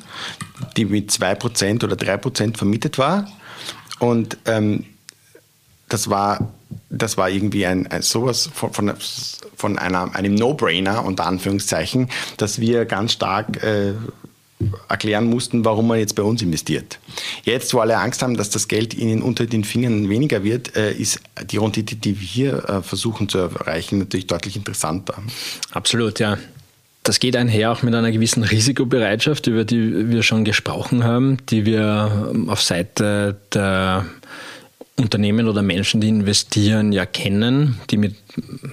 die 0.77 0.85
mit 0.85 1.11
2% 1.11 1.83
oder 1.83 1.97
3% 1.97 2.59
vermietet 2.59 2.99
war. 2.99 3.27
Und 3.99 4.37
ähm, 4.45 4.85
das 5.89 6.11
war 6.11 6.53
das 6.89 7.17
war 7.17 7.31
irgendwie 7.31 7.67
ein, 7.67 7.87
ein 7.87 8.03
sowas 8.03 8.51
von, 8.53 8.73
von, 8.73 8.93
von 9.57 9.79
einer, 9.79 10.15
einem 10.15 10.35
No-Brainer, 10.35 11.05
unter 11.05 11.27
Anführungszeichen, 11.27 12.09
dass 12.37 12.61
wir 12.61 12.85
ganz 12.85 13.13
stark 13.13 13.63
äh, 13.63 13.95
erklären 14.89 15.25
mussten, 15.25 15.65
warum 15.65 15.87
man 15.87 15.99
jetzt 15.99 16.15
bei 16.15 16.23
uns 16.23 16.43
investiert. 16.43 16.99
Jetzt, 17.45 17.73
wo 17.73 17.81
alle 17.81 17.97
Angst 17.99 18.23
haben, 18.23 18.37
dass 18.37 18.51
das 18.51 18.69
Geld 18.69 18.95
ihnen 18.95 19.23
unter 19.23 19.47
den 19.47 19.65
Fingern 19.65 20.09
weniger 20.09 20.45
wird, 20.45 20.77
äh, 20.77 20.93
ist 20.93 21.21
die 21.51 21.57
Rendite, 21.57 21.97
die 21.97 22.21
wir 22.21 22.69
äh, 22.69 22.83
versuchen 22.83 23.29
zu 23.29 23.39
erreichen, 23.39 23.99
natürlich 23.99 24.27
deutlich 24.27 24.57
interessanter. 24.57 25.15
Absolut, 25.73 26.21
ja. 26.21 26.39
Das 27.03 27.19
geht 27.19 27.35
einher 27.35 27.73
auch 27.73 27.83
mit 27.83 27.95
einer 27.95 28.13
gewissen 28.13 28.45
Risikobereitschaft, 28.45 29.47
über 29.47 29.65
die 29.65 30.11
wir 30.11 30.23
schon 30.23 30.45
gesprochen 30.45 31.03
haben, 31.03 31.39
die 31.49 31.65
wir 31.65 32.31
auf 32.49 32.61
Seite 32.61 33.41
der 33.55 34.05
Unternehmen 35.01 35.49
oder 35.49 35.63
Menschen, 35.63 36.01
die 36.01 36.09
investieren, 36.09 36.93
ja 36.93 37.07
kennen, 37.07 37.81
die 37.91 37.97
mit, 37.97 38.15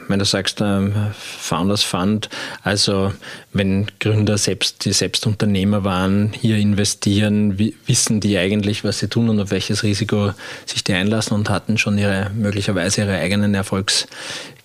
wenn 0.07 0.19
du 0.19 0.25
sagst, 0.25 0.61
äh, 0.61 0.89
Founders 1.13 1.83
Fund, 1.83 2.29
also 2.63 3.13
wenn 3.53 3.87
Gründer 3.99 4.37
selbst, 4.37 4.85
die 4.85 4.93
selbst 4.93 5.25
Unternehmer 5.25 5.83
waren, 5.83 6.33
hier 6.33 6.57
investieren, 6.57 7.57
wissen 7.85 8.19
die 8.19 8.37
eigentlich, 8.37 8.83
was 8.83 8.99
sie 8.99 9.07
tun 9.07 9.29
und 9.29 9.39
auf 9.39 9.51
welches 9.51 9.83
Risiko 9.83 10.31
sich 10.65 10.83
die 10.83 10.93
einlassen 10.93 11.33
und 11.33 11.49
hatten 11.49 11.77
schon 11.77 11.97
ihre, 11.97 12.29
möglicherweise 12.35 13.01
ihre 13.01 13.17
eigenen 13.17 13.55
Erfolgs 13.55 14.07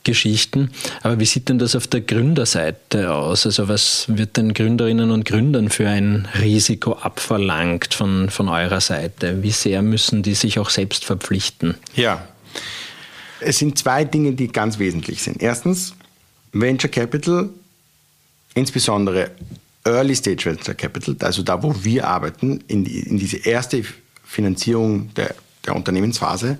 Geschichten. 0.04 0.70
Aber 1.02 1.18
wie 1.20 1.24
sieht 1.24 1.48
denn 1.48 1.58
das 1.58 1.76
auf 1.76 1.86
der 1.86 2.00
Gründerseite 2.00 3.12
aus? 3.12 3.46
Also 3.46 3.68
was 3.68 4.06
wird 4.08 4.36
den 4.36 4.54
Gründerinnen 4.54 5.10
und 5.10 5.24
Gründern 5.24 5.70
für 5.70 5.88
ein 5.88 6.28
Risiko 6.40 6.94
abverlangt 6.94 7.94
von, 7.94 8.30
von 8.30 8.48
eurer 8.48 8.80
Seite? 8.80 9.42
Wie 9.42 9.50
sehr 9.50 9.82
müssen 9.82 10.22
die 10.22 10.34
sich 10.34 10.58
auch 10.58 10.70
selbst 10.70 11.04
verpflichten? 11.04 11.74
Ja, 11.94 12.26
es 13.40 13.58
sind 13.58 13.78
zwei 13.78 14.04
Dinge, 14.04 14.32
die 14.32 14.48
ganz 14.48 14.78
wesentlich 14.78 15.22
sind. 15.22 15.42
Erstens, 15.42 15.94
Venture 16.52 16.90
Capital, 16.90 17.48
insbesondere 18.54 19.30
Early 19.84 20.14
Stage 20.14 20.44
Venture 20.44 20.74
Capital, 20.74 21.16
also 21.20 21.42
da, 21.42 21.62
wo 21.62 21.74
wir 21.82 22.06
arbeiten, 22.06 22.62
in, 22.68 22.84
die, 22.84 23.00
in 23.00 23.18
diese 23.18 23.38
erste 23.38 23.82
Finanzierung 24.24 25.12
der, 25.14 25.34
der 25.66 25.74
Unternehmensphase, 25.74 26.58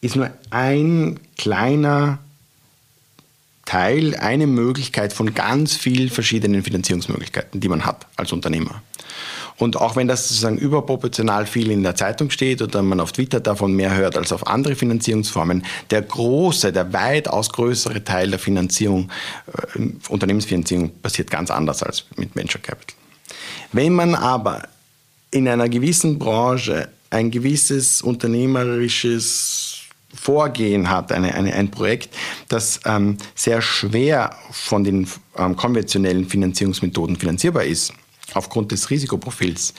ist 0.00 0.16
nur 0.16 0.30
ein 0.50 1.18
kleiner 1.36 2.18
Teil, 3.72 4.14
eine 4.16 4.46
Möglichkeit 4.46 5.14
von 5.14 5.32
ganz 5.32 5.74
vielen 5.74 6.10
verschiedenen 6.10 6.62
Finanzierungsmöglichkeiten, 6.62 7.58
die 7.58 7.70
man 7.70 7.86
hat 7.86 8.06
als 8.16 8.30
Unternehmer. 8.30 8.82
Und 9.56 9.78
auch 9.78 9.96
wenn 9.96 10.08
das 10.08 10.28
sozusagen 10.28 10.58
überproportional 10.58 11.46
viel 11.46 11.70
in 11.70 11.82
der 11.82 11.94
Zeitung 11.94 12.28
steht 12.28 12.60
oder 12.60 12.82
man 12.82 13.00
auf 13.00 13.12
Twitter 13.12 13.40
davon 13.40 13.72
mehr 13.72 13.96
hört 13.96 14.18
als 14.18 14.30
auf 14.30 14.46
andere 14.46 14.74
Finanzierungsformen, 14.74 15.64
der 15.90 16.02
große, 16.02 16.70
der 16.70 16.92
weitaus 16.92 17.50
größere 17.50 18.04
Teil 18.04 18.28
der 18.28 18.38
Finanzierung, 18.38 19.10
äh, 19.46 19.88
Unternehmensfinanzierung 20.10 20.90
passiert 21.00 21.30
ganz 21.30 21.50
anders 21.50 21.82
als 21.82 22.04
mit 22.16 22.36
Venture 22.36 22.60
Capital. 22.60 22.94
Wenn 23.72 23.94
man 23.94 24.14
aber 24.14 24.68
in 25.30 25.48
einer 25.48 25.70
gewissen 25.70 26.18
Branche 26.18 26.90
ein 27.08 27.30
gewisses 27.30 28.02
unternehmerisches 28.02 29.71
Vorgehen 30.14 30.90
hat, 30.90 31.12
eine, 31.12 31.34
eine, 31.34 31.54
ein 31.54 31.70
Projekt, 31.70 32.14
das 32.48 32.80
ähm, 32.84 33.16
sehr 33.34 33.62
schwer 33.62 34.36
von 34.50 34.84
den 34.84 35.08
ähm, 35.36 35.56
konventionellen 35.56 36.28
Finanzierungsmethoden 36.28 37.16
finanzierbar 37.16 37.64
ist, 37.64 37.92
aufgrund 38.34 38.72
des 38.72 38.90
Risikoprofils, 38.90 39.74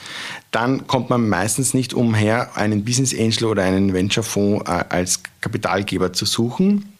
dann 0.50 0.86
kommt 0.86 1.10
man 1.10 1.28
meistens 1.28 1.74
nicht 1.74 1.94
umher, 1.94 2.56
einen 2.56 2.84
Business 2.84 3.14
Angel 3.14 3.44
oder 3.44 3.62
einen 3.62 3.92
Venture-Fonds 3.92 4.68
äh, 4.68 4.84
als 4.88 5.20
Kapitalgeber 5.40 6.12
zu 6.12 6.24
suchen. 6.24 6.92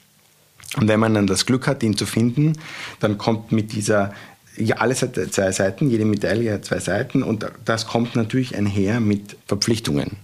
Und 0.76 0.88
wenn 0.88 0.98
man 0.98 1.14
dann 1.14 1.26
das 1.26 1.46
Glück 1.46 1.66
hat, 1.66 1.82
ihn 1.82 1.96
zu 1.96 2.06
finden, 2.06 2.54
dann 2.98 3.18
kommt 3.18 3.52
mit 3.52 3.72
dieser 3.72 4.12
ja, 4.56 4.76
alles 4.76 5.02
hat 5.02 5.18
zwei 5.32 5.50
Seiten, 5.50 5.90
jede 5.90 6.04
Medaille 6.04 6.52
hat 6.52 6.64
zwei 6.64 6.78
Seiten 6.78 7.22
und 7.22 7.46
das 7.64 7.86
kommt 7.86 8.14
natürlich 8.14 8.56
einher 8.56 9.00
mit 9.00 9.36
Verpflichtungen. 9.46 10.16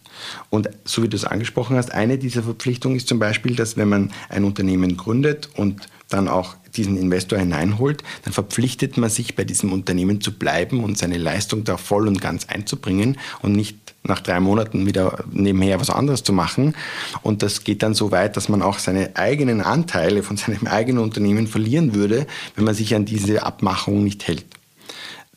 Und 0.51 0.69
so 0.85 1.03
wie 1.03 1.09
du 1.09 1.17
es 1.17 1.25
angesprochen 1.25 1.77
hast, 1.77 1.93
eine 1.93 2.19
dieser 2.19 2.43
Verpflichtungen 2.43 2.97
ist 2.97 3.09
zum 3.09 3.19
Beispiel, 3.19 3.57
dass 3.57 3.77
wenn 3.77 3.89
man 3.89 4.13
ein 4.29 4.45
Unternehmen 4.45 4.97
gründet 4.97 5.49
und 5.57 5.89
dann 6.09 6.29
auch 6.29 6.57
diesen 6.77 6.97
Investor 6.97 7.39
hineinholt, 7.39 8.03
dann 8.25 8.33
verpflichtet 8.33 8.97
man 8.97 9.11
sich 9.11 9.37
bei 9.37 9.45
diesem 9.45 9.73
Unternehmen 9.73 10.21
zu 10.21 10.33
bleiben 10.33 10.85
und 10.85 10.99
seine 10.99 11.19
Leistung 11.19 11.65
da 11.65 11.77
voll 11.77 12.07
und 12.07 12.21
ganz 12.21 12.47
einzubringen 12.47 13.19
und 13.43 13.53
nicht 13.53 13.77
nach 14.03 14.21
drei 14.21 14.41
Monaten 14.41 14.87
wieder 14.87 15.25
nebenher 15.31 15.81
was 15.81 15.91
anderes 15.91 16.23
zu 16.23 16.33
machen. 16.33 16.75
Und 17.23 17.43
das 17.43 17.65
geht 17.65 17.83
dann 17.83 17.95
so 17.95 18.11
weit, 18.11 18.37
dass 18.37 18.49
man 18.49 18.63
auch 18.63 18.79
seine 18.79 19.17
eigenen 19.17 19.61
Anteile 19.61 20.23
von 20.23 20.37
seinem 20.37 20.67
eigenen 20.67 21.03
Unternehmen 21.03 21.47
verlieren 21.47 21.95
würde, 21.95 22.27
wenn 22.55 22.65
man 22.65 22.75
sich 22.75 22.95
an 22.95 23.05
diese 23.05 23.43
Abmachung 23.43 24.05
nicht 24.05 24.27
hält. 24.27 24.47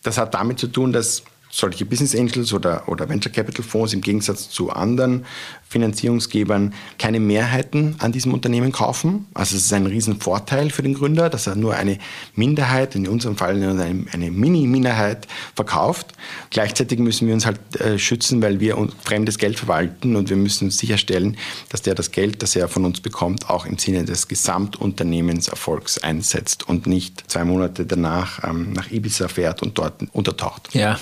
Das 0.01 0.17
hat 0.17 0.33
damit 0.33 0.59
zu 0.59 0.67
tun, 0.67 0.93
dass 0.93 1.23
solche 1.53 1.85
Business 1.85 2.15
Angels 2.15 2.51
oder, 2.51 2.89
oder 2.89 3.07
Venture 3.07 3.31
Capital 3.31 3.63
Fonds 3.63 3.93
im 3.93 4.01
Gegensatz 4.01 4.49
zu 4.49 4.71
anderen 4.71 5.23
Finanzierungsgebern 5.69 6.73
keine 6.97 7.19
Mehrheiten 7.19 7.95
an 7.99 8.11
diesem 8.11 8.33
Unternehmen 8.33 8.71
kaufen. 8.71 9.27
Also 9.33 9.55
es 9.55 9.65
ist 9.65 9.73
ein 9.73 9.85
Riesenvorteil 9.85 10.71
für 10.71 10.83
den 10.83 10.93
Gründer, 10.93 11.29
dass 11.29 11.47
er 11.47 11.55
nur 11.55 11.75
eine 11.75 11.99
Minderheit, 12.35 12.95
in 12.95 13.07
unserem 13.07 13.37
Fall 13.37 13.55
eine, 13.55 14.05
eine 14.11 14.31
Mini-Minderheit 14.31 15.27
verkauft. 15.55 16.13
Gleichzeitig 16.49 16.99
müssen 16.99 17.27
wir 17.27 17.35
uns 17.35 17.45
halt 17.45 17.59
äh, 17.79 17.99
schützen, 17.99 18.41
weil 18.41 18.59
wir 18.59 18.75
fremdes 19.03 19.37
Geld 19.37 19.57
verwalten 19.57 20.15
und 20.15 20.29
wir 20.29 20.37
müssen 20.37 20.71
sicherstellen, 20.71 21.37
dass 21.69 21.81
der 21.83 21.95
das 21.95 22.11
Geld, 22.11 22.41
das 22.41 22.55
er 22.55 22.67
von 22.67 22.85
uns 22.85 23.01
bekommt, 23.01 23.49
auch 23.49 23.65
im 23.65 23.77
Sinne 23.77 24.05
des 24.05 24.27
Gesamtunternehmenserfolgs 24.27 25.99
einsetzt 25.99 26.67
und 26.67 26.87
nicht 26.87 27.23
zwei 27.27 27.43
Monate 27.43 27.85
danach 27.85 28.43
ähm, 28.43 28.73
nach 28.73 28.91
Ibiza 28.91 29.27
fährt 29.27 29.61
und 29.61 29.77
dort 29.77 30.03
untertaucht. 30.13 30.69
Ja, 30.73 30.99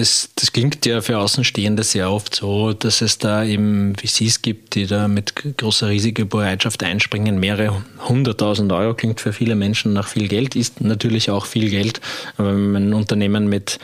das, 0.00 0.30
das 0.34 0.52
klingt 0.52 0.84
ja 0.86 1.02
für 1.02 1.18
Außenstehende 1.18 1.82
sehr 1.82 2.10
oft 2.10 2.34
so, 2.34 2.72
dass 2.72 3.02
es 3.02 3.18
da 3.18 3.44
eben 3.44 3.94
VCs 3.94 4.40
gibt, 4.42 4.74
die 4.74 4.86
da 4.86 5.08
mit 5.08 5.34
großer 5.56 5.88
Risikobereitschaft 5.88 6.82
einspringen. 6.82 7.38
Mehrere 7.38 7.82
hunderttausend 8.08 8.72
Euro 8.72 8.94
klingt 8.94 9.20
für 9.20 9.32
viele 9.32 9.54
Menschen 9.54 9.92
nach 9.92 10.08
viel 10.08 10.28
Geld, 10.28 10.56
ist 10.56 10.80
natürlich 10.80 11.30
auch 11.30 11.44
viel 11.44 11.68
Geld. 11.68 12.00
Aber 12.38 12.54
wenn 12.54 12.72
man 12.72 12.88
ein 12.88 12.94
Unternehmen 12.94 13.48
mit 13.48 13.78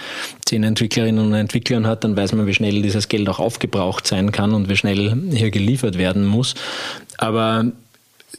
zehn 0.46 0.64
Entwicklerinnen 0.64 1.26
und 1.26 1.35
Entwicklern 1.35 1.87
hat, 1.87 2.05
dann 2.05 2.16
weiß 2.16 2.33
man, 2.33 2.46
wie 2.46 2.55
schnell 2.55 2.81
dieses 2.81 3.09
Geld 3.09 3.29
auch 3.29 3.38
aufgebraucht 3.38 4.07
sein 4.07 4.33
kann 4.33 4.55
und 4.55 4.68
wie 4.70 4.76
schnell 4.76 5.14
hier 5.33 5.50
geliefert 5.50 5.98
werden 5.98 6.24
muss. 6.24 6.55
Aber 7.18 7.72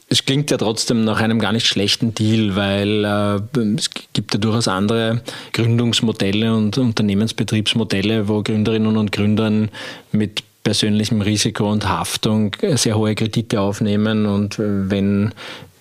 es 0.08 0.24
klingt 0.24 0.50
ja 0.50 0.56
trotzdem 0.56 1.04
nach 1.04 1.20
einem 1.20 1.38
gar 1.38 1.52
nicht 1.52 1.66
schlechten 1.66 2.14
Deal, 2.14 2.56
weil 2.56 3.04
äh, 3.04 3.60
es 3.76 3.90
gibt 4.12 4.34
ja 4.34 4.40
durchaus 4.40 4.68
andere 4.68 5.22
Gründungsmodelle 5.52 6.54
und 6.54 6.78
Unternehmensbetriebsmodelle, 6.78 8.28
wo 8.28 8.42
Gründerinnen 8.42 8.96
und 8.96 9.12
Gründern 9.12 9.70
mit 10.12 10.42
persönlichem 10.64 11.22
Risiko 11.22 11.70
und 11.70 11.88
Haftung 11.88 12.54
sehr 12.74 12.96
hohe 12.96 13.14
Kredite 13.14 13.60
aufnehmen 13.60 14.26
und 14.26 14.56
wenn 14.58 15.32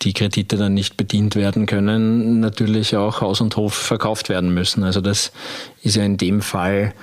die 0.02 0.14
Kredite 0.14 0.58
dann 0.58 0.74
nicht 0.74 0.96
bedient 0.96 1.36
werden 1.36 1.66
können, 1.66 2.40
natürlich 2.40 2.96
auch 2.96 3.22
Haus 3.22 3.42
und 3.42 3.58
Hof 3.58 3.74
verkauft 3.74 4.30
werden 4.30 4.54
müssen. 4.54 4.84
Also 4.84 5.02
das 5.02 5.32
ist 5.82 5.96
ja 5.96 6.04
in 6.04 6.18
dem 6.18 6.42
Fall 6.42 6.94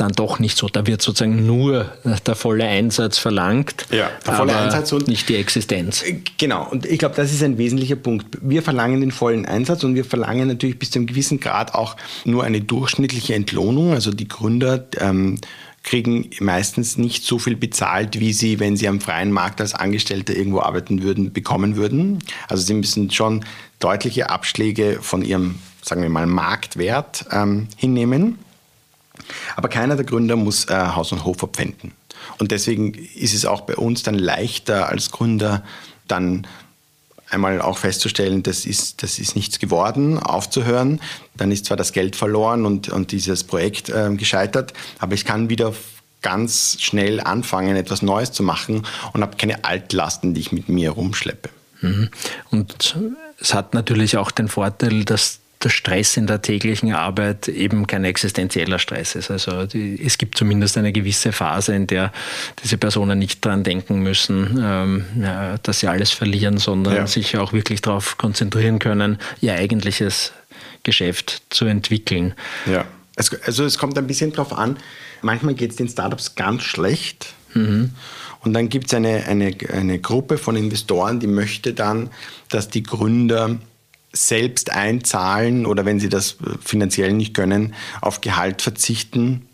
dann 0.00 0.12
doch 0.12 0.38
nicht 0.38 0.56
so. 0.56 0.68
Da 0.68 0.86
wird 0.86 1.02
sozusagen 1.02 1.46
nur 1.46 1.92
der 2.26 2.34
volle 2.34 2.64
Einsatz 2.64 3.18
verlangt, 3.18 3.86
ja, 3.90 4.10
der 4.26 4.34
volle 4.34 4.56
Einsatz 4.56 4.92
und 4.92 5.08
nicht 5.08 5.28
die 5.28 5.36
Existenz. 5.36 6.02
Äh, 6.02 6.20
genau, 6.38 6.66
und 6.68 6.86
ich 6.86 6.98
glaube, 6.98 7.14
das 7.14 7.32
ist 7.32 7.42
ein 7.42 7.58
wesentlicher 7.58 7.96
Punkt. 7.96 8.38
Wir 8.40 8.62
verlangen 8.62 9.00
den 9.00 9.10
vollen 9.10 9.46
Einsatz 9.46 9.84
und 9.84 9.94
wir 9.94 10.04
verlangen 10.04 10.48
natürlich 10.48 10.78
bis 10.78 10.90
zu 10.90 10.98
einem 10.98 11.06
gewissen 11.06 11.40
Grad 11.40 11.74
auch 11.74 11.96
nur 12.24 12.44
eine 12.44 12.60
durchschnittliche 12.60 13.34
Entlohnung. 13.34 13.92
Also 13.92 14.10
die 14.12 14.28
Gründer 14.28 14.86
ähm, 14.98 15.38
kriegen 15.82 16.30
meistens 16.40 16.98
nicht 16.98 17.24
so 17.24 17.38
viel 17.38 17.56
bezahlt, 17.56 18.20
wie 18.20 18.32
sie, 18.32 18.60
wenn 18.60 18.76
sie 18.76 18.88
am 18.88 19.00
freien 19.00 19.32
Markt 19.32 19.60
als 19.60 19.74
Angestellte 19.74 20.32
irgendwo 20.32 20.60
arbeiten 20.60 21.02
würden, 21.02 21.32
bekommen 21.32 21.76
würden. 21.76 22.18
Also 22.48 22.62
sie 22.62 22.74
müssen 22.74 23.10
schon 23.10 23.44
deutliche 23.78 24.30
Abschläge 24.30 24.98
von 25.00 25.22
ihrem, 25.22 25.58
sagen 25.82 26.02
wir 26.02 26.10
mal, 26.10 26.26
Marktwert 26.26 27.26
ähm, 27.32 27.68
hinnehmen. 27.76 28.38
Aber 29.56 29.68
keiner 29.68 29.96
der 29.96 30.04
Gründer 30.04 30.36
muss 30.36 30.66
äh, 30.66 30.74
Haus 30.74 31.12
und 31.12 31.24
Hof 31.24 31.38
verpfänden. 31.38 31.92
Und 32.38 32.50
deswegen 32.50 32.94
ist 32.94 33.34
es 33.34 33.44
auch 33.44 33.62
bei 33.62 33.76
uns 33.76 34.02
dann 34.02 34.14
leichter 34.14 34.88
als 34.88 35.10
Gründer 35.10 35.62
dann 36.08 36.46
einmal 37.30 37.60
auch 37.60 37.78
festzustellen, 37.78 38.42
das 38.42 38.66
ist, 38.66 39.02
das 39.02 39.18
ist 39.18 39.36
nichts 39.36 39.58
geworden, 39.58 40.18
aufzuhören. 40.18 41.00
Dann 41.36 41.52
ist 41.52 41.66
zwar 41.66 41.76
das 41.76 41.92
Geld 41.92 42.16
verloren 42.16 42.66
und, 42.66 42.88
und 42.88 43.12
dieses 43.12 43.44
Projekt 43.44 43.88
äh, 43.88 44.14
gescheitert, 44.14 44.72
aber 44.98 45.14
ich 45.14 45.24
kann 45.24 45.48
wieder 45.48 45.72
ganz 46.22 46.76
schnell 46.80 47.20
anfangen, 47.20 47.76
etwas 47.76 48.02
Neues 48.02 48.32
zu 48.32 48.42
machen 48.42 48.86
und 49.12 49.22
habe 49.22 49.36
keine 49.36 49.64
Altlasten, 49.64 50.34
die 50.34 50.40
ich 50.40 50.52
mit 50.52 50.68
mir 50.68 50.90
rumschleppe. 50.90 51.48
Mhm. 51.80 52.10
Und 52.50 52.96
es 53.38 53.54
hat 53.54 53.72
natürlich 53.72 54.18
auch 54.18 54.30
den 54.30 54.48
Vorteil, 54.48 55.04
dass 55.04 55.39
der 55.62 55.68
Stress 55.68 56.16
in 56.16 56.26
der 56.26 56.40
täglichen 56.40 56.92
Arbeit 56.94 57.48
eben 57.48 57.86
kein 57.86 58.04
existenzieller 58.04 58.78
Stress 58.78 59.14
ist. 59.14 59.30
Also 59.30 59.66
die, 59.66 60.00
es 60.02 60.16
gibt 60.16 60.38
zumindest 60.38 60.78
eine 60.78 60.92
gewisse 60.92 61.32
Phase, 61.32 61.74
in 61.74 61.86
der 61.86 62.12
diese 62.62 62.78
Personen 62.78 63.18
nicht 63.18 63.44
daran 63.44 63.62
denken 63.62 64.00
müssen, 64.00 64.58
ähm, 64.62 65.04
ja, 65.20 65.58
dass 65.58 65.80
sie 65.80 65.88
alles 65.88 66.12
verlieren, 66.12 66.56
sondern 66.58 66.94
ja. 66.94 67.06
sich 67.06 67.36
auch 67.36 67.52
wirklich 67.52 67.82
darauf 67.82 68.16
konzentrieren 68.16 68.78
können, 68.78 69.18
ihr 69.42 69.54
eigentliches 69.54 70.32
Geschäft 70.82 71.42
zu 71.50 71.66
entwickeln. 71.66 72.34
Ja, 72.64 72.86
es, 73.16 73.30
also 73.44 73.64
es 73.64 73.76
kommt 73.76 73.98
ein 73.98 74.06
bisschen 74.06 74.32
darauf 74.32 74.56
an, 74.56 74.78
manchmal 75.20 75.54
geht 75.54 75.72
es 75.72 75.76
den 75.76 75.88
Startups 75.88 76.36
ganz 76.36 76.62
schlecht. 76.62 77.34
Mhm. 77.52 77.90
Und 78.42 78.54
dann 78.54 78.70
gibt 78.70 78.86
es 78.86 78.94
eine, 78.94 79.26
eine, 79.26 79.54
eine 79.70 79.98
Gruppe 79.98 80.38
von 80.38 80.56
Investoren, 80.56 81.20
die 81.20 81.26
möchte 81.26 81.74
dann, 81.74 82.08
dass 82.48 82.68
die 82.68 82.82
Gründer 82.82 83.58
selbst 84.12 84.70
einzahlen 84.70 85.66
oder 85.66 85.84
wenn 85.84 86.00
sie 86.00 86.08
das 86.08 86.36
finanziell 86.62 87.12
nicht 87.12 87.34
können, 87.34 87.74
auf 88.00 88.20
Gehalt 88.20 88.62
verzichten. 88.62 89.46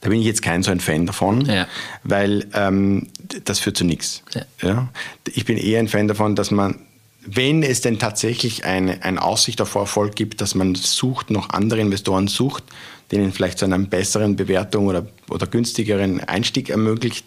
Da 0.00 0.10
bin 0.10 0.20
ich 0.20 0.26
jetzt 0.26 0.42
kein 0.42 0.62
so 0.62 0.70
ein 0.70 0.80
Fan 0.80 1.06
davon, 1.06 1.44
ja. 1.46 1.66
weil 2.04 2.46
ähm, 2.54 3.08
das 3.44 3.58
führt 3.58 3.76
zu 3.76 3.84
nichts. 3.84 4.22
Ja. 4.32 4.42
ja. 4.62 4.88
Ich 5.32 5.44
bin 5.44 5.58
eher 5.58 5.80
ein 5.80 5.88
Fan 5.88 6.06
davon, 6.06 6.36
dass 6.36 6.52
man, 6.52 6.78
wenn 7.26 7.64
es 7.64 7.80
denn 7.80 7.98
tatsächlich 7.98 8.64
eine, 8.64 9.02
eine 9.02 9.20
Aussicht 9.20 9.60
auf 9.60 9.74
Erfolg 9.74 10.14
gibt, 10.14 10.40
dass 10.40 10.54
man 10.54 10.76
sucht, 10.76 11.30
noch 11.30 11.50
andere 11.50 11.80
Investoren 11.80 12.28
sucht, 12.28 12.64
denen 13.10 13.32
vielleicht 13.32 13.58
zu 13.58 13.64
einer 13.64 13.78
besseren 13.78 14.36
Bewertung 14.36 14.86
oder, 14.86 15.06
oder 15.28 15.46
günstigeren 15.46 16.20
Einstieg 16.20 16.70
ermöglicht, 16.70 17.26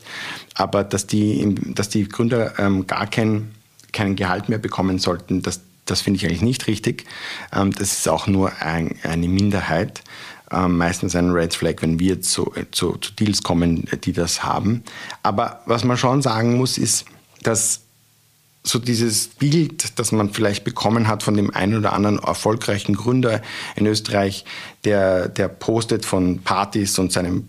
aber 0.54 0.84
dass 0.84 1.08
die, 1.08 1.56
dass 1.73 1.89
die 1.89 2.08
Gründer 2.08 2.58
ähm, 2.58 2.88
gar 2.88 3.08
kein, 3.08 3.51
kein 3.91 4.15
Gehalt 4.15 4.47
mehr 4.47 4.60
bekommen 4.60 4.97
sollten, 4.97 5.41
dass 5.41 5.60
das 5.86 6.02
finde 6.02 6.17
ich 6.17 6.26
eigentlich 6.26 6.41
nicht 6.41 6.67
richtig. 6.67 7.06
Ähm, 7.54 7.71
das 7.71 7.93
ist 7.93 8.10
auch 8.10 8.28
nur 8.28 8.62
ein, 8.62 8.95
eine 9.04 9.28
Minderheit. 9.28 10.04
Ähm, 10.52 10.78
meistens 10.78 11.15
ein 11.15 11.32
Red 11.32 11.56
Flag, 11.56 11.76
wenn 11.80 12.00
wir 12.00 12.21
zu, 12.21 12.54
zu, 12.71 12.98
zu 12.98 13.13
Deals 13.13 13.41
kommen, 13.41 13.88
die 14.04 14.13
das 14.13 14.43
haben. 14.43 14.84
Aber 15.24 15.62
was 15.65 15.84
man 15.84 15.98
schon 15.98 16.21
sagen 16.21 16.58
muss, 16.58 16.78
ist, 16.78 17.06
dass 17.41 17.82
so 18.65 18.80
dieses 18.80 19.28
Bild, 19.28 20.00
das 20.00 20.12
man 20.12 20.34
vielleicht 20.34 20.63
bekommen 20.63 21.08
hat 21.08 21.24
von 21.24 21.36
dem 21.36 21.54
einen 21.54 21.78
oder 21.78 21.93
anderen 21.93 22.19
erfolgreichen 22.19 22.95
Gründer 22.95 23.41
in 23.76 23.86
Österreich, 23.86 24.45
der, 24.84 25.30
der 25.30 25.48
postet 25.48 26.06
von 26.06 26.39
Partys 26.39 26.98
und 26.98 27.12
seinem, 27.12 27.48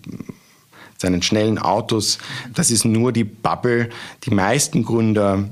seinen 0.99 1.23
schnellen 1.23 1.59
Autos, 1.59 2.19
das 2.55 2.71
ist 2.71 2.85
nur 2.85 3.13
die 3.13 3.25
Bubble. 3.25 3.89
Die 4.25 4.31
meisten 4.31 4.85
Gründer 4.85 5.49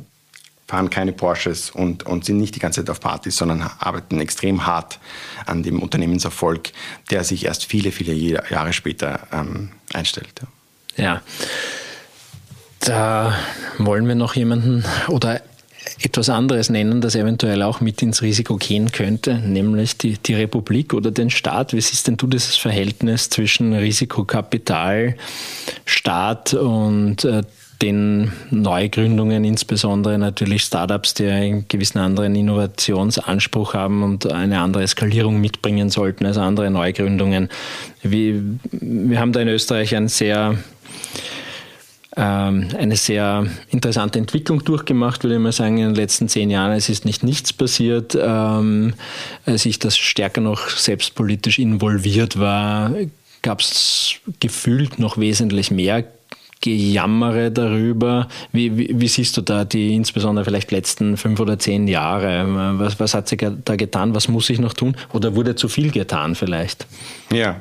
fahren 0.75 0.91
keine 0.91 1.13
Porsches 1.13 1.71
und, 1.71 2.05
und 2.05 2.25
sind 2.25 2.39
nicht 2.39 2.57
die 2.57 2.59
ganze 2.59 2.81
Zeit 2.81 2.91
auf 2.91 2.99
Partys, 2.99 3.37
sondern 3.37 3.63
arbeiten 3.79 4.19
extrem 4.19 4.67
hart 4.67 4.99
an 5.47 5.63
dem 5.63 5.81
Unternehmenserfolg, 5.81 6.73
der 7.13 7.23
sich 7.23 7.45
erst 7.45 7.65
viele, 7.65 7.93
viele 7.93 8.43
Jahre 8.51 8.73
später 8.73 9.21
ähm, 9.33 9.71
einstellt. 9.93 10.33
Ja, 10.97 11.23
da 12.81 13.37
wollen 13.79 14.09
wir 14.09 14.17
noch 14.17 14.35
jemanden 14.35 14.85
oder 15.07 15.43
etwas 16.03 16.29
anderes 16.29 16.71
nennen, 16.71 17.01
das 17.01 17.15
eventuell 17.15 17.63
auch 17.63 17.81
mit 17.81 18.03
ins 18.03 18.23
Risiko 18.23 18.57
gehen 18.57 18.91
könnte, 18.91 19.39
nämlich 19.39 19.97
die, 19.97 20.19
die 20.19 20.35
Republik 20.35 20.93
oder 20.93 21.13
den 21.13 21.31
Staat. 21.31 21.73
Wie 21.73 21.81
siehst 21.81 22.09
denn 22.09 22.17
du 22.17 22.27
dieses 22.27 22.57
Verhältnis 22.57 23.31
zwischen 23.31 23.75
Risikokapital, 23.75 25.15
Staat 25.85 26.53
und 26.55 27.25
äh, 27.25 27.43
den 27.85 28.33
Neugründungen, 28.51 29.45
insbesondere 29.45 30.19
natürlich 30.19 30.63
Startups, 30.63 31.13
die 31.13 31.27
einen 31.27 31.69
gewissen 31.69 31.99
anderen 31.99 32.35
Innovationsanspruch 32.35 33.75
haben 33.75 34.03
und 34.03 34.31
eine 34.33 34.61
andere 34.61 34.85
Eskalierung 34.85 35.39
mitbringen 35.39 35.91
sollten 35.91 36.25
als 36.25 36.39
andere 36.39 36.71
Neugründungen. 36.71 37.51
Wie, 38.03 38.43
wir 38.71 39.21
haben 39.21 39.33
da 39.33 39.41
in 39.41 39.49
Österreich 39.49 39.95
ein 39.95 40.09
sehr 40.09 40.57
ähm, 42.17 42.69
eine 42.79 42.97
sehr 42.97 43.47
interessante 43.71 44.19
Entwicklung 44.19 44.65
durchgemacht, 44.65 45.25
würde 45.25 45.35
ich 45.35 45.43
mal 45.43 45.53
sagen, 45.53 45.79
in 45.79 45.87
den 45.87 45.95
letzten 45.95 46.29
zehn 46.29 46.49
Jahren. 46.49 46.73
Es 46.73 46.89
ist 46.89 47.05
nicht 47.05 47.23
nichts 47.23 47.53
passiert. 47.53 48.17
Ähm, 48.19 48.95
als 49.45 49.67
ich 49.67 49.79
das 49.79 49.99
stärker 49.99 50.41
noch 50.41 50.71
selbstpolitisch 50.71 51.59
involviert 51.59 52.39
war, 52.39 52.93
gab 53.43 53.61
es 53.61 54.15
gefühlt 54.41 54.99
noch 54.99 55.19
wesentlich 55.19 55.71
mehr 55.71 56.05
Gejammere 56.65 57.51
darüber. 57.51 58.27
Wie, 58.51 58.75
wie, 58.79 58.89
wie, 58.99 59.07
siehst 59.07 59.37
du 59.37 59.43
da 59.43 59.67
die 59.67 59.95
insbesondere 59.95 60.47
vielleicht 60.47 60.71
letzten 60.71 61.19
fünf 61.19 61.39
oder 61.39 61.59
zehn 61.59 61.87
Jahre? 61.89 62.79
Was, 62.79 62.99
was 62.99 63.13
hat 63.13 63.29
sich 63.29 63.45
da 63.67 63.77
getan? 63.77 64.15
Was 64.15 64.29
muss 64.29 64.49
ich 64.49 64.59
noch 64.59 64.73
tun? 64.73 64.97
Oder 65.13 65.37
wurde 65.37 65.57
zu 65.57 65.69
viel 65.69 65.91
getan 65.91 66.35
vielleicht? 66.35 66.87
Ja, 67.31 67.61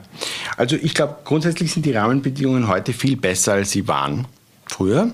also 0.55 0.77
ich 0.81 0.93
glaube, 0.93 1.17
grundsätzlich 1.25 1.73
sind 1.73 1.85
die 1.85 1.91
Rahmenbedingungen 1.91 2.69
heute 2.69 2.93
viel 2.93 3.17
besser, 3.17 3.53
als 3.53 3.71
sie 3.71 3.89
waren 3.89 4.25
früher. 4.67 5.11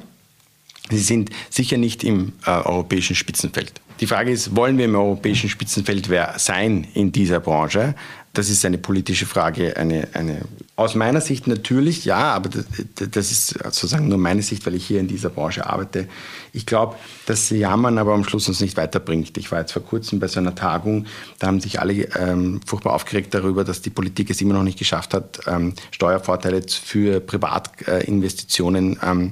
Sie 0.91 0.99
sind 0.99 1.32
sicher 1.49 1.78
nicht 1.78 2.04
im 2.04 2.34
äh, 2.45 2.52
europäischen 2.52 3.15
Spitzenfeld. 3.15 3.73
Die 4.02 4.08
Frage 4.08 4.32
ist, 4.32 4.56
wollen 4.56 4.78
wir 4.78 4.86
im 4.86 4.95
europäischen 4.95 5.49
Spitzenfeld 5.49 6.10
sein 6.38 6.88
in 6.93 7.12
dieser 7.12 7.39
Branche? 7.39 7.95
Das 8.34 8.50
ist 8.50 8.63
eine 8.63 8.78
politische 8.78 9.26
Frage, 9.26 9.76
eine, 9.76 10.08
eine 10.13 10.42
aus 10.76 10.94
meiner 10.94 11.20
Sicht 11.20 11.48
natürlich 11.48 12.06
ja, 12.06 12.34
aber 12.34 12.50
das, 12.96 13.32
ist 13.32 13.48
sozusagen 13.63 14.08
nur 14.08 14.20
meine 14.20 14.44
Sicht, 14.44 14.65
weil 14.65 14.76
ich 14.76 14.86
hier 14.86 15.00
in 15.00 15.08
dieser 15.08 15.30
Branche 15.30 15.65
arbeite. 15.68 16.08
Ich 16.54 16.65
glaube, 16.65 16.96
dass 17.26 17.50
Jammern 17.50 17.98
aber 17.98 18.13
am 18.13 18.24
Schluss 18.24 18.48
uns 18.48 18.62
nicht 18.62 18.78
weiterbringt. 18.78 19.38
Ich 19.38 19.52
war 19.52 19.62
jetzt 19.62 19.72
vor 19.72 19.84
kurzem 19.84 20.20
bei 20.20 20.28
so 20.28 20.39
einer 20.39 20.54
Tagung, 20.54 21.08
da 21.39 21.48
haben 21.48 21.60
sich 21.60 21.80
alle 21.80 21.94
ähm, 22.18 22.62
furchtbar 22.65 22.94
aufgeregt 22.94 23.34
darüber, 23.34 23.63
dass 23.63 23.82
die 23.82 23.89
Politik 23.89 24.30
es 24.30 24.42
immer 24.42 24.54
noch 24.54 24.63
nicht 24.63 24.80
geschafft 24.80 25.13
hat, 25.13 25.42
ähm, 25.48 25.74
Steuervorteile 25.92 26.62
für 26.70 27.20
Privatinvestitionen 27.20 29.00
ähm, 29.04 29.32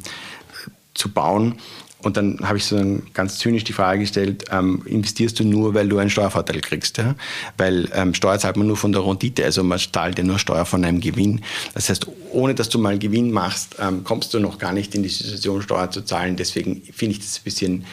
zu 0.95 1.09
bauen. 1.09 1.55
Und 2.03 2.15
dann 2.15 2.39
habe 2.43 2.57
ich 2.57 2.65
so 2.65 3.01
ganz 3.13 3.39
zynisch 3.39 3.63
die 3.63 3.73
Frage 3.73 4.01
gestellt, 4.01 4.45
ähm, 4.51 4.83
investierst 4.85 5.39
du 5.39 5.43
nur, 5.43 5.73
weil 5.73 5.89
du 5.89 5.97
einen 5.97 6.11
Steuervorteil 6.11 6.61
kriegst? 6.61 6.97
Ja? 6.99 7.15
Weil 7.57 7.89
ähm, 7.93 8.13
Steuer 8.13 8.37
zahlt 8.37 8.55
man 8.55 8.67
nur 8.67 8.77
von 8.77 8.91
der 8.91 9.03
Rendite, 9.03 9.43
also 9.43 9.63
man 9.63 9.79
zahlt 9.79 10.17
ja 10.17 10.23
nur 10.23 10.37
Steuer 10.37 10.65
von 10.65 10.85
einem 10.85 11.01
Gewinn. 11.01 11.41
Das 11.73 11.89
heißt, 11.89 12.07
ohne 12.31 12.53
dass 12.53 12.69
du 12.69 12.77
mal 12.77 12.99
Gewinn 12.99 13.31
machst, 13.31 13.77
ähm, 13.79 14.03
kommst 14.03 14.33
du 14.33 14.39
noch 14.39 14.59
gar 14.59 14.73
nicht 14.73 14.93
in 14.93 15.01
die 15.01 15.09
Situation, 15.09 15.63
Steuer 15.63 15.89
zu 15.89 16.01
zahlen. 16.01 16.35
Deswegen 16.35 16.83
finde 16.93 17.13
ich 17.15 17.19
das 17.19 17.39
ein 17.39 17.43
bisschen 17.43 17.85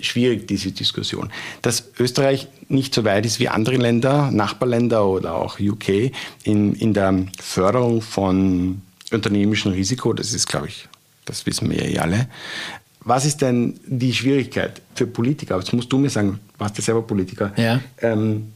schwierig, 0.00 0.46
diese 0.46 0.70
Diskussion. 0.70 1.30
Dass 1.62 1.90
Österreich 1.98 2.48
nicht 2.68 2.94
so 2.94 3.04
weit 3.04 3.26
ist 3.26 3.40
wie 3.40 3.48
andere 3.48 3.76
Länder, 3.76 4.30
Nachbarländer 4.30 5.06
oder 5.06 5.34
auch 5.34 5.58
UK 5.58 6.12
in, 6.44 6.74
in 6.74 6.94
der 6.94 7.26
Förderung 7.40 8.00
von 8.00 8.82
unternehmerischem 9.10 9.72
Risiko, 9.72 10.12
das 10.12 10.32
ist, 10.32 10.46
glaube 10.46 10.68
ich, 10.68 10.88
das 11.24 11.46
wissen 11.46 11.70
wir 11.70 11.78
ja 11.78 11.84
eh 11.84 11.98
alle. 11.98 12.28
Was 13.04 13.26
ist 13.26 13.42
denn 13.42 13.78
die 13.86 14.14
Schwierigkeit 14.14 14.80
für 14.94 15.06
Politiker? 15.06 15.56
Das 15.56 15.72
musst 15.72 15.92
du 15.92 15.98
mir 15.98 16.10
sagen, 16.10 16.40
du 16.54 16.60
warst 16.60 16.76
ja 16.78 16.82
selber 16.82 17.02
Politiker. 17.02 17.52
Ja. 17.56 17.80
Ähm, 17.98 18.52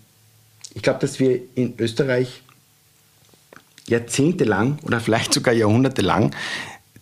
ich 0.75 0.83
glaube, 0.83 1.01
dass 1.01 1.21
wir 1.21 1.41
in 1.55 1.75
Österreich 1.79 2.43
jahrzehntelang 3.87 4.79
oder 4.83 5.01
vielleicht 5.01 5.33
sogar 5.35 5.55
jahrhundertelang 5.55 6.35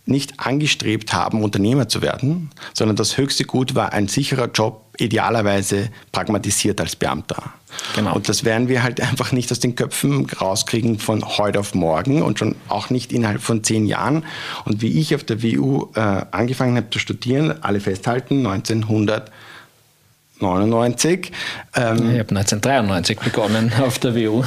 nicht 0.07 0.39
angestrebt 0.39 1.13
haben, 1.13 1.43
Unternehmer 1.43 1.87
zu 1.87 2.01
werden, 2.01 2.49
sondern 2.73 2.95
das 2.95 3.17
höchste 3.17 3.43
Gut 3.43 3.75
war 3.75 3.93
ein 3.93 4.07
sicherer 4.07 4.49
Job, 4.53 4.85
idealerweise 4.97 5.89
pragmatisiert 6.11 6.81
als 6.81 6.95
Beamter. 6.95 7.53
Genau. 7.95 8.15
Und 8.15 8.29
das 8.29 8.43
werden 8.43 8.67
wir 8.67 8.83
halt 8.83 9.01
einfach 9.01 9.31
nicht 9.31 9.51
aus 9.51 9.59
den 9.59 9.75
Köpfen 9.75 10.27
rauskriegen 10.29 10.99
von 10.99 11.25
heute 11.37 11.59
auf 11.59 11.75
morgen 11.75 12.21
und 12.21 12.39
schon 12.39 12.55
auch 12.69 12.89
nicht 12.89 13.11
innerhalb 13.11 13.41
von 13.41 13.63
zehn 13.63 13.85
Jahren. 13.85 14.23
Und 14.65 14.81
wie 14.81 14.99
ich 14.99 15.13
auf 15.13 15.23
der 15.23 15.43
WU 15.43 15.89
äh, 15.95 16.25
angefangen 16.31 16.77
habe 16.77 16.89
zu 16.89 16.99
studieren, 16.99 17.61
alle 17.61 17.79
festhalten, 17.79 18.47
1999. 18.47 21.31
Ähm, 21.75 21.95
ich 21.95 22.19
habe 22.19 22.35
1993 22.35 23.19
begonnen 23.19 23.71
auf 23.79 23.99
der 23.99 24.15
WU. 24.15 24.43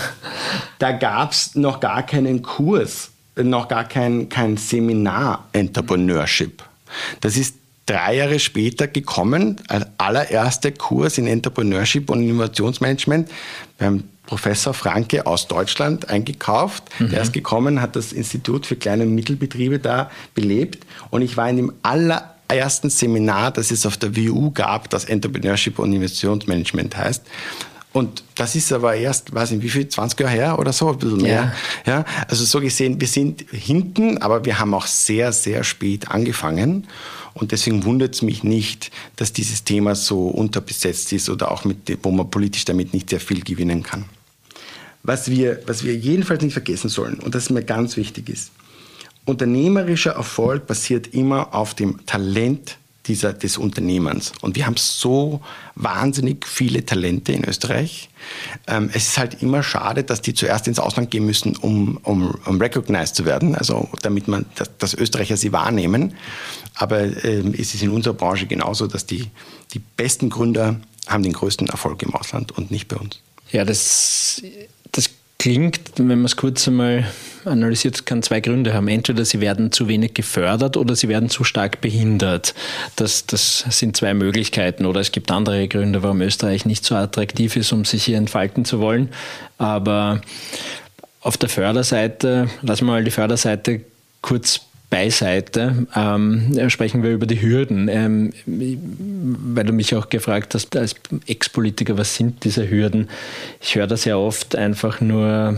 Da 0.78 0.92
gab 0.92 1.32
es 1.32 1.54
noch 1.54 1.80
gar 1.80 2.02
keinen 2.02 2.42
Kurs 2.42 3.10
noch 3.44 3.68
gar 3.68 3.84
kein, 3.84 4.28
kein 4.28 4.56
Seminar 4.56 5.48
Entrepreneurship. 5.52 6.62
Das 7.20 7.36
ist 7.36 7.56
drei 7.86 8.16
Jahre 8.16 8.38
später 8.38 8.86
gekommen, 8.86 9.56
als 9.68 9.86
allererster 9.98 10.70
Kurs 10.70 11.18
in 11.18 11.26
Entrepreneurship 11.26 12.08
und 12.10 12.22
Innovationsmanagement 12.22 13.28
beim 13.78 14.04
Professor 14.26 14.72
Franke 14.72 15.26
aus 15.26 15.48
Deutschland 15.48 16.08
eingekauft. 16.08 16.84
Mhm. 17.00 17.10
Der 17.10 17.22
ist 17.22 17.32
gekommen, 17.32 17.82
hat 17.82 17.96
das 17.96 18.12
Institut 18.12 18.64
für 18.64 18.76
kleine 18.76 19.02
und 19.02 19.14
Mittelbetriebe 19.14 19.80
da 19.80 20.08
belebt 20.34 20.86
und 21.10 21.22
ich 21.22 21.36
war 21.36 21.50
in 21.50 21.56
dem 21.56 21.72
allerersten 21.82 22.90
Seminar, 22.90 23.50
das 23.50 23.72
es 23.72 23.84
auf 23.84 23.96
der 23.96 24.16
WU 24.16 24.52
gab, 24.52 24.88
das 24.90 25.04
Entrepreneurship 25.06 25.80
und 25.80 25.92
Innovationsmanagement 25.92 26.96
heißt. 26.96 27.24
Und 27.92 28.22
das 28.36 28.54
ist 28.54 28.72
aber 28.72 28.94
erst, 28.94 29.34
weiß 29.34 29.50
nicht, 29.50 29.62
wie 29.62 29.68
viel, 29.68 29.88
20 29.88 30.20
Jahre 30.20 30.32
her 30.32 30.58
oder 30.58 30.72
so, 30.72 30.90
ein 30.90 30.98
bisschen 30.98 31.22
mehr. 31.22 31.52
Ja. 31.86 31.92
ja. 31.92 32.04
Also 32.28 32.44
so 32.44 32.60
gesehen, 32.60 33.00
wir 33.00 33.08
sind 33.08 33.44
hinten, 33.50 34.18
aber 34.18 34.44
wir 34.44 34.60
haben 34.60 34.74
auch 34.74 34.86
sehr, 34.86 35.32
sehr 35.32 35.64
spät 35.64 36.08
angefangen. 36.08 36.86
Und 37.34 37.52
deswegen 37.52 37.84
wundert 37.84 38.14
es 38.14 38.22
mich 38.22 38.44
nicht, 38.44 38.90
dass 39.16 39.32
dieses 39.32 39.64
Thema 39.64 39.94
so 39.94 40.28
unterbesetzt 40.28 41.12
ist 41.12 41.28
oder 41.28 41.50
auch 41.50 41.64
mit, 41.64 41.98
wo 42.02 42.10
man 42.10 42.30
politisch 42.30 42.64
damit 42.64 42.94
nicht 42.94 43.10
sehr 43.10 43.20
viel 43.20 43.42
gewinnen 43.42 43.82
kann. 43.82 44.04
Was 45.02 45.30
wir, 45.30 45.62
was 45.66 45.82
wir 45.84 45.96
jedenfalls 45.96 46.42
nicht 46.42 46.52
vergessen 46.52 46.90
sollen, 46.90 47.18
und 47.18 47.34
das 47.34 47.50
mir 47.50 47.64
ganz 47.64 47.96
wichtig 47.96 48.28
ist, 48.28 48.52
unternehmerischer 49.24 50.12
Erfolg 50.12 50.66
basiert 50.66 51.08
immer 51.14 51.54
auf 51.54 51.74
dem 51.74 52.04
Talent 52.06 52.76
dieser, 53.10 53.32
des 53.32 53.58
Unternehmens. 53.58 54.32
Und 54.40 54.54
wir 54.54 54.66
haben 54.66 54.76
so 54.76 55.40
wahnsinnig 55.74 56.46
viele 56.46 56.86
Talente 56.86 57.32
in 57.32 57.44
Österreich. 57.44 58.08
Ähm, 58.68 58.88
es 58.92 59.08
ist 59.08 59.18
halt 59.18 59.42
immer 59.42 59.64
schade, 59.64 60.04
dass 60.04 60.22
die 60.22 60.32
zuerst 60.32 60.68
ins 60.68 60.78
Ausland 60.78 61.10
gehen 61.10 61.26
müssen, 61.26 61.56
um, 61.56 61.98
um, 62.04 62.38
um 62.46 62.60
recognized 62.60 63.16
zu 63.16 63.24
werden, 63.24 63.56
also 63.56 63.88
damit 64.02 64.28
man, 64.28 64.46
dass, 64.54 64.70
dass 64.78 64.94
Österreicher 64.94 65.36
sie 65.36 65.52
wahrnehmen. 65.52 66.14
Aber 66.74 67.00
ähm, 67.24 67.52
es 67.58 67.74
ist 67.74 67.82
in 67.82 67.90
unserer 67.90 68.14
Branche 68.14 68.46
genauso, 68.46 68.86
dass 68.86 69.06
die, 69.06 69.26
die 69.74 69.80
besten 69.80 70.30
Gründer 70.30 70.76
haben 71.08 71.24
den 71.24 71.32
größten 71.32 71.66
Erfolg 71.66 72.02
im 72.04 72.14
Ausland 72.14 72.52
und 72.56 72.70
nicht 72.70 72.86
bei 72.86 72.96
uns. 72.96 73.20
Ja, 73.50 73.64
das, 73.64 74.40
klingt, 75.40 75.80
wenn 75.96 76.06
man 76.06 76.26
es 76.26 76.36
kurz 76.36 76.68
einmal 76.68 77.06
analysiert, 77.46 78.04
kann 78.04 78.22
zwei 78.22 78.40
Gründe 78.40 78.74
haben. 78.74 78.88
Entweder 78.88 79.24
sie 79.24 79.40
werden 79.40 79.72
zu 79.72 79.88
wenig 79.88 80.12
gefördert 80.12 80.76
oder 80.76 80.94
sie 80.94 81.08
werden 81.08 81.30
zu 81.30 81.44
stark 81.44 81.80
behindert. 81.80 82.54
Das, 82.96 83.24
das 83.24 83.64
sind 83.70 83.96
zwei 83.96 84.12
Möglichkeiten. 84.12 84.84
Oder 84.84 85.00
es 85.00 85.12
gibt 85.12 85.30
andere 85.30 85.66
Gründe, 85.66 86.02
warum 86.02 86.20
Österreich 86.20 86.66
nicht 86.66 86.84
so 86.84 86.94
attraktiv 86.94 87.56
ist, 87.56 87.72
um 87.72 87.86
sich 87.86 88.04
hier 88.04 88.18
entfalten 88.18 88.66
zu 88.66 88.80
wollen. 88.80 89.08
Aber 89.56 90.20
auf 91.22 91.38
der 91.38 91.48
Förderseite, 91.48 92.50
lassen 92.60 92.86
wir 92.86 92.92
mal 92.92 93.04
die 93.04 93.10
Förderseite 93.10 93.80
kurz 94.20 94.60
beiseite, 94.90 95.86
ähm, 95.94 96.68
sprechen 96.68 97.02
wir 97.02 97.12
über 97.12 97.26
die 97.26 97.40
Hürden. 97.40 97.88
Ähm, 97.88 98.32
weil 98.44 99.64
du 99.64 99.72
mich 99.72 99.94
auch 99.94 100.08
gefragt 100.08 100.54
hast, 100.54 100.76
als 100.76 100.96
Ex-Politiker, 101.26 101.96
was 101.96 102.16
sind 102.16 102.44
diese 102.44 102.68
Hürden? 102.68 103.08
Ich 103.60 103.76
höre 103.76 103.86
das 103.86 104.04
ja 104.04 104.16
oft 104.16 104.56
einfach 104.56 105.00
nur, 105.00 105.56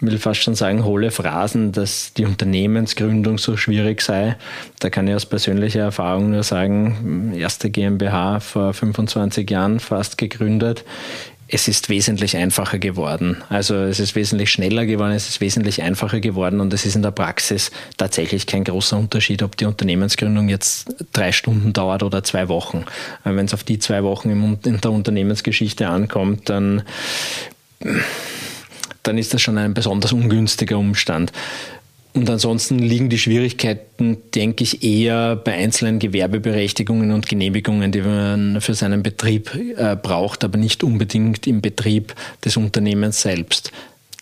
ich 0.00 0.06
will 0.06 0.18
fast 0.18 0.42
schon 0.42 0.54
sagen, 0.54 0.84
hohle 0.84 1.10
Phrasen, 1.10 1.72
dass 1.72 2.14
die 2.14 2.24
Unternehmensgründung 2.24 3.38
so 3.38 3.56
schwierig 3.56 4.00
sei. 4.00 4.36
Da 4.78 4.90
kann 4.90 5.08
ich 5.08 5.14
aus 5.14 5.26
persönlicher 5.26 5.80
Erfahrung 5.80 6.30
nur 6.30 6.44
sagen, 6.44 7.34
erste 7.36 7.68
GmbH 7.68 8.38
vor 8.40 8.72
25 8.74 9.50
Jahren 9.50 9.80
fast 9.80 10.18
gegründet 10.18 10.84
es 11.54 11.68
ist 11.68 11.90
wesentlich 11.90 12.34
einfacher 12.38 12.78
geworden. 12.78 13.44
Also 13.50 13.74
es 13.74 14.00
ist 14.00 14.16
wesentlich 14.16 14.50
schneller 14.50 14.86
geworden, 14.86 15.12
es 15.12 15.28
ist 15.28 15.42
wesentlich 15.42 15.82
einfacher 15.82 16.18
geworden 16.18 16.60
und 16.60 16.72
es 16.72 16.86
ist 16.86 16.96
in 16.96 17.02
der 17.02 17.10
Praxis 17.10 17.70
tatsächlich 17.98 18.46
kein 18.46 18.64
großer 18.64 18.96
Unterschied, 18.96 19.42
ob 19.42 19.54
die 19.58 19.66
Unternehmensgründung 19.66 20.48
jetzt 20.48 20.94
drei 21.12 21.30
Stunden 21.30 21.74
dauert 21.74 22.02
oder 22.02 22.24
zwei 22.24 22.48
Wochen. 22.48 22.86
Wenn 23.24 23.44
es 23.44 23.52
auf 23.52 23.64
die 23.64 23.78
zwei 23.78 24.02
Wochen 24.02 24.30
in 24.30 24.80
der 24.80 24.90
Unternehmensgeschichte 24.90 25.88
ankommt, 25.88 26.48
dann, 26.48 26.84
dann 29.02 29.18
ist 29.18 29.34
das 29.34 29.42
schon 29.42 29.58
ein 29.58 29.74
besonders 29.74 30.14
ungünstiger 30.14 30.78
Umstand. 30.78 31.32
Und 32.14 32.28
ansonsten 32.28 32.78
liegen 32.78 33.08
die 33.08 33.18
Schwierigkeiten, 33.18 34.18
denke 34.34 34.64
ich, 34.64 34.82
eher 34.82 35.34
bei 35.36 35.54
einzelnen 35.54 35.98
Gewerbeberechtigungen 35.98 37.10
und 37.10 37.26
Genehmigungen, 37.26 37.90
die 37.90 38.02
man 38.02 38.60
für 38.60 38.74
seinen 38.74 39.02
Betrieb 39.02 39.50
äh, 39.76 39.96
braucht, 39.96 40.44
aber 40.44 40.58
nicht 40.58 40.84
unbedingt 40.84 41.46
im 41.46 41.62
Betrieb 41.62 42.14
des 42.44 42.58
Unternehmens 42.58 43.22
selbst. 43.22 43.72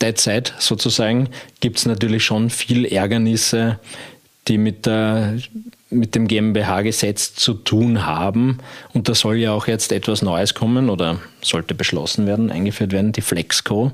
Derzeit 0.01 0.55
sozusagen 0.59 1.29
gibt 1.59 1.79
es 1.79 1.87
natürlich 1.87 2.25
schon 2.25 2.49
viel 2.49 2.85
Ärgernisse, 2.85 3.81
die 4.47 4.57
mit, 4.57 4.87
der, 4.87 5.39
mit 5.91 6.15
dem 6.15 6.29
GmbH-Gesetz 6.29 7.35
zu 7.35 7.55
tun 7.55 8.07
haben. 8.07 8.59
Und 8.95 9.09
da 9.09 9.15
soll 9.15 9.37
ja 9.37 9.53
auch 9.53 9.67
jetzt 9.67 9.93
etwas 9.93 10.23
Neues 10.23 10.55
kommen 10.55 10.91
oder 10.91 11.19
sollte 11.43 11.75
beschlossen 11.75 12.27
werden, 12.27 12.51
eingeführt 12.51 12.93
werden, 12.93 13.13
die 13.13 13.21
Flexco, 13.21 13.93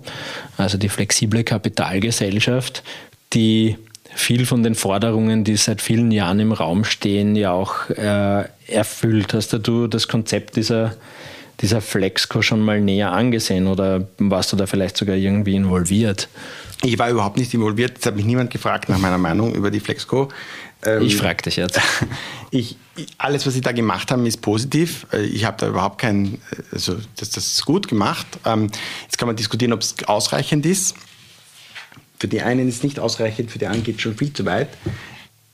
also 0.57 0.79
die 0.79 0.89
flexible 0.89 1.43
Kapitalgesellschaft, 1.43 2.85
die 3.33 3.77
viel 4.17 4.47
von 4.47 4.63
den 4.63 4.75
Forderungen, 4.75 5.45
die 5.45 5.57
seit 5.57 5.83
vielen 5.83 6.11
Jahren 6.11 6.41
im 6.41 6.53
Raum 6.53 6.85
stehen, 6.85 7.37
ja 7.37 7.53
auch 7.53 7.91
äh, 7.91 8.45
erfüllt. 8.67 9.35
Hast 9.35 9.53
du 9.53 9.87
das 9.87 10.09
Konzept 10.09 10.57
dieser, 10.57 10.95
dieser 11.61 11.81
Flexco 11.81 12.41
schon 12.43 12.61
mal 12.61 12.81
näher 12.81 13.13
angesehen 13.13 13.67
oder 13.67 14.09
warst 14.19 14.53
du 14.53 14.57
da 14.57 14.67
vielleicht 14.67 14.97
sogar 14.97 15.17
irgendwie 15.17 15.55
involviert? 15.55 16.29
Ich 16.83 16.99
war 16.99 17.11
überhaupt 17.11 17.37
nicht 17.37 17.53
involviert. 17.53 17.99
Es 17.99 18.07
hat 18.07 18.17
mich 18.17 18.25
niemand 18.25 18.51
gefragt 18.51 18.89
nach 18.89 18.99
meiner 18.99 19.19
Meinung 19.19 19.55
über 19.55 19.71
die 19.71 19.81
Flexco. 19.81 20.29
Ähm, 20.85 21.03
ich 21.03 21.17
frage 21.17 21.43
dich 21.43 21.57
jetzt. 21.57 21.81
Ich, 22.53 22.77
alles, 23.19 23.45
was 23.45 23.55
sie 23.55 23.61
da 23.61 23.73
gemacht 23.73 24.11
haben, 24.11 24.25
ist 24.25 24.41
positiv. 24.41 25.07
Äh, 25.13 25.25
ich 25.25 25.45
habe 25.45 25.57
da 25.59 25.67
überhaupt 25.67 26.01
kein, 26.01 26.39
also 26.73 26.97
das, 27.17 27.31
das 27.31 27.49
ist 27.49 27.67
gut 27.67 27.89
gemacht. 27.89 28.27
Ähm, 28.47 28.71
jetzt 29.03 29.19
kann 29.19 29.27
man 29.27 29.37
diskutieren, 29.37 29.73
ob 29.73 29.81
es 29.81 29.95
ausreichend 30.07 30.65
ist. 30.65 30.95
Für 32.19 32.29
die 32.29 32.43
einen 32.43 32.69
ist 32.69 32.77
es 32.77 32.83
nicht 32.83 32.99
ausreichend, 32.99 33.51
für 33.51 33.59
die 33.59 33.67
anderen 33.67 33.85
geht 33.85 33.97
es 33.97 34.03
schon 34.03 34.17
viel 34.17 34.33
zu 34.33 34.45
weit. 34.45 34.69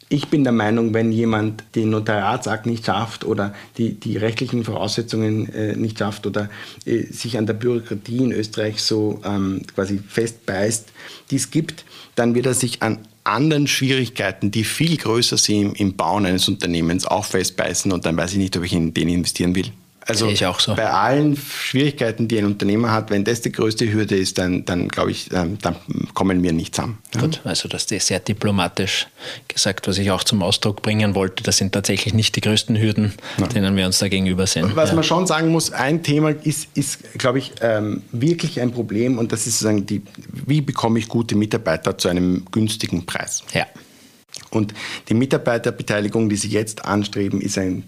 Ich 0.08 0.28
bin 0.28 0.44
der 0.44 0.52
Meinung, 0.52 0.92
wenn 0.92 1.10
jemand 1.10 1.64
den 1.74 1.88
Notariatsakt 1.88 2.66
nicht 2.66 2.84
schafft 2.84 3.24
oder 3.24 3.54
die, 3.78 3.94
die 3.94 4.18
rechtlichen 4.18 4.62
Voraussetzungen 4.62 5.48
äh, 5.54 5.74
nicht 5.74 5.98
schafft 5.98 6.26
oder 6.26 6.50
äh, 6.84 7.04
sich 7.04 7.38
an 7.38 7.46
der 7.46 7.54
Bürokratie 7.54 8.18
in 8.18 8.32
Österreich 8.32 8.82
so 8.82 9.22
ähm, 9.24 9.62
quasi 9.74 10.00
festbeißt, 10.06 10.90
die 11.30 11.36
es 11.36 11.50
gibt, 11.50 11.86
dann 12.14 12.34
wird 12.34 12.44
er 12.44 12.52
sich 12.52 12.82
an 12.82 12.98
anderen 13.24 13.66
Schwierigkeiten, 13.66 14.50
die 14.50 14.64
viel 14.64 14.98
größer 14.98 15.38
sind 15.38 15.80
im 15.80 15.94
Bauen 15.94 16.26
eines 16.26 16.46
Unternehmens, 16.46 17.06
auch 17.06 17.24
festbeißen 17.24 17.90
und 17.90 18.04
dann 18.04 18.16
weiß 18.16 18.32
ich 18.32 18.38
nicht, 18.38 18.56
ob 18.56 18.64
ich 18.64 18.74
in 18.74 18.92
den 18.92 19.08
investieren 19.08 19.54
will. 19.54 19.72
Also 20.06 20.28
so. 20.34 20.74
bei 20.74 20.90
allen 20.90 21.36
Schwierigkeiten, 21.36 22.26
die 22.26 22.38
ein 22.38 22.46
Unternehmer 22.46 22.90
hat, 22.90 23.10
wenn 23.10 23.24
das 23.24 23.40
die 23.40 23.52
größte 23.52 23.92
Hürde 23.92 24.16
ist, 24.16 24.36
dann, 24.38 24.64
dann 24.64 24.88
glaube 24.88 25.12
ich, 25.12 25.32
ähm, 25.32 25.58
dann 25.62 25.76
kommen 26.14 26.42
wir 26.42 26.52
nicht 26.52 26.74
zusammen. 26.74 26.98
Gut, 27.18 27.40
also 27.44 27.68
das 27.68 27.84
ist 27.84 28.06
sehr 28.06 28.18
diplomatisch 28.18 29.06
gesagt, 29.48 29.86
was 29.86 29.98
ich 29.98 30.10
auch 30.10 30.24
zum 30.24 30.42
Ausdruck 30.42 30.82
bringen 30.82 31.14
wollte. 31.14 31.42
Das 31.42 31.58
sind 31.58 31.72
tatsächlich 31.72 32.14
nicht 32.14 32.34
die 32.34 32.40
größten 32.40 32.78
Hürden, 32.78 33.14
ja. 33.38 33.46
denen 33.46 33.76
wir 33.76 33.86
uns 33.86 34.00
da 34.00 34.08
gegenüber 34.08 34.46
sehen. 34.46 34.72
Was 34.74 34.90
ja. 34.90 34.96
man 34.96 35.04
schon 35.04 35.26
sagen 35.26 35.48
muss, 35.48 35.72
ein 35.72 36.02
Thema 36.02 36.30
ist, 36.30 36.68
ist 36.74 37.18
glaube 37.18 37.38
ich, 37.38 37.52
ähm, 37.60 38.02
wirklich 38.10 38.60
ein 38.60 38.72
Problem 38.72 39.18
und 39.18 39.30
das 39.30 39.46
ist 39.46 39.60
sozusagen 39.60 39.86
die, 39.86 40.02
wie 40.46 40.60
bekomme 40.60 40.98
ich 40.98 41.08
gute 41.08 41.36
Mitarbeiter 41.36 41.96
zu 41.96 42.08
einem 42.08 42.44
günstigen 42.50 43.06
Preis? 43.06 43.44
Ja. 43.52 43.66
Und 44.50 44.74
die 45.08 45.14
Mitarbeiterbeteiligung, 45.14 46.28
die 46.28 46.36
Sie 46.36 46.48
jetzt 46.48 46.84
anstreben, 46.84 47.40
ist 47.40 47.58
ein 47.58 47.84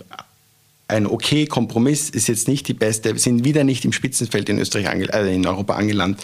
ein 0.87 1.07
okay 1.07 1.47
Kompromiss, 1.47 2.11
ist 2.11 2.29
jetzt 2.29 2.47
nicht 2.47 2.69
die 2.69 2.75
beste, 2.75 3.15
wir 3.15 3.21
sind 3.21 3.45
wieder 3.45 3.65
nicht 3.65 3.85
im 3.85 3.93
Spitzenfeld 3.93 4.49
in 4.49 4.59
Österreich, 4.59 4.87
äh, 5.13 5.35
in 5.35 5.47
Europa 5.47 5.75
angelangt, 5.75 6.21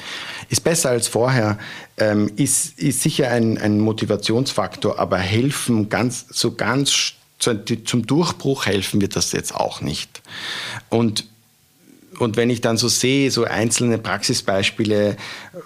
ist 0.48 0.64
besser 0.64 0.90
als 0.90 1.08
vorher, 1.08 1.58
ähm, 1.96 2.30
ist, 2.36 2.78
ist 2.78 3.02
sicher 3.02 3.30
ein, 3.30 3.56
ein 3.58 3.80
Motivationsfaktor, 3.80 4.98
aber 4.98 5.18
helfen 5.18 5.88
ganz, 5.88 6.26
so 6.30 6.54
ganz 6.54 7.14
zum 7.38 8.06
Durchbruch 8.06 8.66
helfen 8.66 9.00
wird 9.00 9.16
das 9.16 9.32
jetzt 9.32 9.54
auch 9.54 9.80
nicht. 9.80 10.20
Und 10.90 11.29
und 12.20 12.36
wenn 12.36 12.50
ich 12.50 12.60
dann 12.60 12.76
so 12.76 12.88
sehe, 12.88 13.30
so 13.30 13.44
einzelne 13.44 13.96
Praxisbeispiele, 13.96 15.16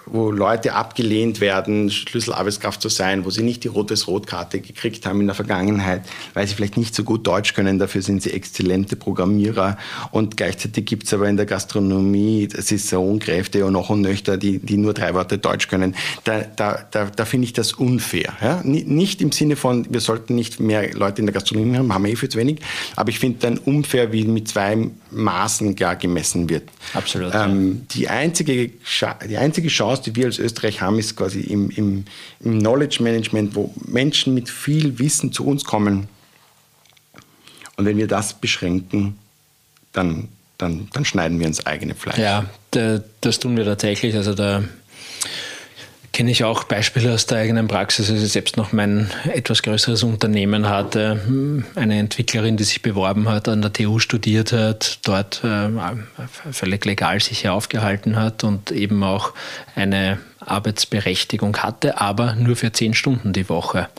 wo 0.05 0.31
Leute 0.31 0.73
abgelehnt 0.73 1.41
werden, 1.41 1.91
Schlüsselarbeitskraft 1.91 2.81
zu 2.81 2.87
sein, 2.87 3.25
wo 3.25 3.29
sie 3.29 3.43
nicht 3.43 3.65
die 3.65 3.67
Rotes-Rot-Karte 3.67 4.61
gekriegt 4.61 5.05
haben 5.05 5.19
in 5.19 5.27
der 5.27 5.35
Vergangenheit, 5.35 6.03
weil 6.33 6.47
sie 6.47 6.55
vielleicht 6.55 6.77
nicht 6.77 6.95
so 6.95 7.03
gut 7.03 7.27
Deutsch 7.27 7.53
können, 7.53 7.77
dafür 7.77 8.01
sind 8.01 8.23
sie 8.23 8.31
exzellente 8.31 8.95
Programmierer. 8.95 9.77
Und 10.11 10.37
gleichzeitig 10.37 10.85
gibt 10.85 11.03
es 11.03 11.13
aber 11.13 11.27
in 11.27 11.35
der 11.35 11.45
Gastronomie 11.45 12.47
Saisonkräfte 12.51 13.65
und 13.65 13.73
noch 13.73 13.89
und 13.89 14.01
nöchter, 14.01 14.37
die, 14.37 14.59
die 14.59 14.77
nur 14.77 14.93
drei 14.93 15.13
Worte 15.13 15.37
Deutsch 15.37 15.67
können. 15.67 15.93
Da, 16.23 16.45
da, 16.55 16.85
da, 16.89 17.05
da 17.05 17.25
finde 17.25 17.45
ich 17.45 17.53
das 17.53 17.73
unfair. 17.73 18.31
Ja? 18.41 18.61
Nicht 18.63 19.21
im 19.21 19.33
Sinne 19.33 19.57
von, 19.57 19.87
wir 19.89 19.99
sollten 19.99 20.35
nicht 20.35 20.61
mehr 20.61 20.93
Leute 20.93 21.19
in 21.19 21.25
der 21.25 21.33
Gastronomie 21.33 21.77
haben, 21.77 21.93
haben 21.93 22.05
wir 22.05 22.13
eh 22.13 22.15
viel 22.15 22.29
zu 22.29 22.37
wenig, 22.37 22.61
aber 22.95 23.09
ich 23.09 23.19
finde 23.19 23.39
dann 23.39 23.57
unfair, 23.57 24.13
wie 24.13 24.23
mit 24.23 24.47
zwei 24.47 24.89
Maßen 25.11 25.75
gar 25.75 25.97
gemessen 25.97 26.44
wird. 26.49 26.69
Absolut. 26.93 27.33
Ähm, 27.33 27.87
die, 27.91 28.07
einzige, 28.07 28.71
die 29.27 29.37
einzige 29.37 29.67
Chance, 29.67 30.03
die 30.03 30.15
wir 30.15 30.25
als 30.25 30.39
Österreich 30.39 30.81
haben, 30.81 30.99
ist 30.99 31.15
quasi 31.15 31.41
im, 31.41 31.69
im, 31.71 32.05
im 32.39 32.59
Knowledge 32.59 33.01
Management, 33.01 33.55
wo 33.55 33.73
Menschen 33.85 34.33
mit 34.33 34.49
viel 34.49 34.99
Wissen 34.99 35.31
zu 35.31 35.45
uns 35.45 35.63
kommen. 35.63 36.07
Und 37.77 37.85
wenn 37.85 37.97
wir 37.97 38.07
das 38.07 38.33
beschränken, 38.35 39.17
dann, 39.91 40.29
dann, 40.57 40.87
dann 40.93 41.05
schneiden 41.05 41.39
wir 41.39 41.47
ins 41.47 41.65
eigene 41.65 41.95
Fleisch. 41.95 42.17
Ja, 42.17 42.45
das 42.71 43.39
tun 43.39 43.57
wir 43.57 43.65
tatsächlich. 43.65 44.15
Also 44.15 44.33
da 44.33 44.63
Kenne 46.15 46.31
ich 46.31 46.45
auch 46.45 46.63
Beispiele 46.63 47.13
aus 47.13 47.25
der 47.25 47.39
eigenen 47.39 47.67
Praxis. 47.67 48.09
Also 48.09 48.25
selbst 48.25 48.55
noch 48.55 48.71
mein 48.71 49.09
etwas 49.33 49.61
größeres 49.63 50.01
Unternehmen 50.03 50.69
hatte 50.69 51.19
hm, 51.25 51.65
eine 51.75 51.99
Entwicklerin, 51.99 52.55
die 52.55 52.63
sich 52.63 52.81
beworben 52.81 53.27
hat, 53.27 53.49
an 53.49 53.61
der 53.61 53.73
TU 53.73 53.99
studiert 53.99 54.53
hat, 54.53 54.99
dort 55.03 55.43
äh, 55.43 55.67
völlig 56.53 56.85
legal 56.85 57.19
sich 57.19 57.39
hier 57.39 57.53
aufgehalten 57.53 58.15
hat 58.15 58.45
und 58.45 58.71
eben 58.71 59.03
auch 59.03 59.33
eine 59.75 60.17
Arbeitsberechtigung 60.45 61.57
hatte, 61.57 61.99
aber 61.99 62.35
nur 62.35 62.55
für 62.55 62.71
zehn 62.71 62.93
Stunden 62.93 63.33
die 63.33 63.49
Woche. 63.49 63.89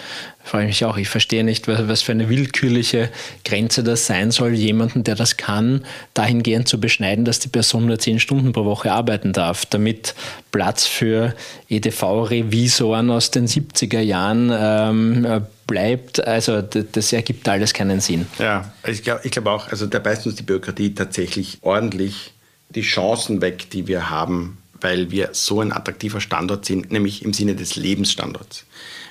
Frage 0.45 0.65
ich 0.65 0.69
mich 0.69 0.85
auch, 0.85 0.97
ich 0.97 1.09
verstehe 1.09 1.43
nicht, 1.43 1.67
was 1.67 2.03
für 2.03 2.13
eine 2.13 2.29
willkürliche 2.29 3.11
Grenze 3.45 3.83
das 3.83 4.07
sein 4.07 4.31
soll, 4.31 4.55
jemanden, 4.55 5.03
der 5.03 5.17
das 5.17 5.37
kann, 5.37 5.85
dahingehend 6.15 6.69
zu 6.69 6.79
beschneiden, 6.79 7.25
dass 7.25 7.41
die 7.41 7.49
Person 7.49 7.87
nur 7.87 7.99
zehn 7.99 8.21
Stunden 8.21 8.53
pro 8.53 8.65
Woche 8.65 8.93
arbeiten 8.93 9.33
darf, 9.33 9.67
damit 9.67 10.15
Platz 10.53 10.87
für 10.87 11.35
EDV-Revisoren 11.69 13.11
aus 13.11 13.33
den 13.33 13.49
70er 13.49 14.01
Jahren 14.01 14.53
ähm, 14.57 15.47
bleibt. 15.67 16.25
Also 16.25 16.63
das 16.63 17.13
ergibt 17.13 17.49
alles 17.49 17.75
keinen 17.75 18.01
Sinn. 18.01 18.27
Ja, 18.39 18.73
ich 18.87 19.03
glaube 19.03 19.23
ich 19.25 19.33
glaub 19.33 19.47
auch, 19.47 19.69
also 19.69 19.87
da 19.87 19.99
beißt 19.99 20.27
uns 20.27 20.37
die 20.37 20.45
Bürokratie 20.45 20.95
tatsächlich 20.95 21.59
ordentlich 21.63 22.35
die 22.71 22.83
Chancen 22.83 23.41
weg, 23.41 23.71
die 23.71 23.87
wir 23.87 24.11
haben 24.11 24.59
weil 24.87 25.11
wir 25.11 25.31
so 25.33 25.61
ein 25.61 25.73
attraktiver 25.73 26.21
Standort 26.21 26.65
sind, 26.65 26.93
nämlich 26.93 27.25
im 27.25 27.33
Sinne 27.33 27.57
des 27.57 27.75
Lebensstandorts. 27.75 28.67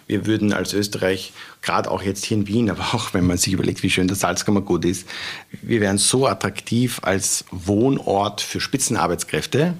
Wir 0.07 0.25
würden 0.25 0.53
als 0.53 0.71
Österreich, 0.71 1.33
gerade 1.61 1.91
auch 1.91 2.01
jetzt 2.01 2.23
hier 2.23 2.37
in 2.37 2.47
Wien, 2.47 2.69
aber 2.69 2.93
auch 2.93 3.13
wenn 3.13 3.27
man 3.27 3.37
sich 3.37 3.51
überlegt, 3.51 3.83
wie 3.83 3.89
schön 3.89 4.07
das 4.07 4.21
Salzkammergut 4.21 4.85
ist, 4.85 5.05
wir 5.61 5.81
wären 5.81 5.97
so 5.97 6.27
attraktiv 6.27 7.01
als 7.03 7.43
Wohnort 7.51 8.39
für 8.39 8.61
Spitzenarbeitskräfte, 8.61 9.73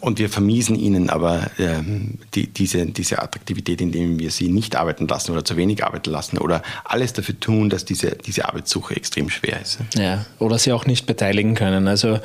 und 0.00 0.18
wir 0.18 0.28
vermiesen 0.28 0.76
ihnen 0.76 1.10
aber 1.10 1.50
ähm, 1.58 2.18
die, 2.34 2.46
diese, 2.46 2.86
diese 2.86 3.20
Attraktivität, 3.20 3.80
indem 3.80 4.18
wir 4.18 4.30
sie 4.30 4.48
nicht 4.48 4.76
arbeiten 4.76 5.06
lassen 5.08 5.32
oder 5.32 5.44
zu 5.44 5.56
wenig 5.56 5.84
arbeiten 5.84 6.10
lassen 6.10 6.38
oder 6.38 6.62
alles 6.84 7.12
dafür 7.12 7.38
tun, 7.38 7.70
dass 7.70 7.84
diese, 7.84 8.16
diese 8.16 8.46
Arbeitssuche 8.46 8.96
extrem 8.96 9.30
schwer 9.30 9.60
ist. 9.60 9.78
Ja, 9.96 10.24
oder 10.38 10.58
sie 10.58 10.72
auch 10.72 10.86
nicht 10.86 11.06
beteiligen 11.06 11.54
können. 11.54 11.88
Also 11.88 12.20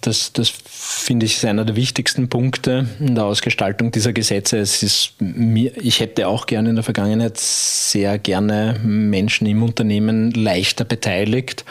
das, 0.00 0.32
das 0.32 0.52
finde 0.66 1.26
ich 1.26 1.36
ist 1.36 1.44
einer 1.44 1.64
der 1.64 1.76
wichtigsten 1.76 2.28
Punkte 2.28 2.88
in 3.00 3.14
der 3.14 3.24
Ausgestaltung 3.24 3.90
dieser 3.90 4.12
Gesetze. 4.12 4.58
Es 4.58 4.82
ist 4.82 5.14
mir, 5.18 5.72
ich 5.76 6.00
hätte 6.00 6.28
auch 6.28 6.46
gerne 6.46 6.70
in 6.70 6.76
der 6.76 6.84
Vergangenheit 6.84 7.38
sehr 7.38 8.18
gerne 8.18 8.78
Menschen 8.82 9.46
im 9.46 9.62
Unternehmen 9.62 10.30
leichter 10.30 10.84
beteiligt 10.84 11.64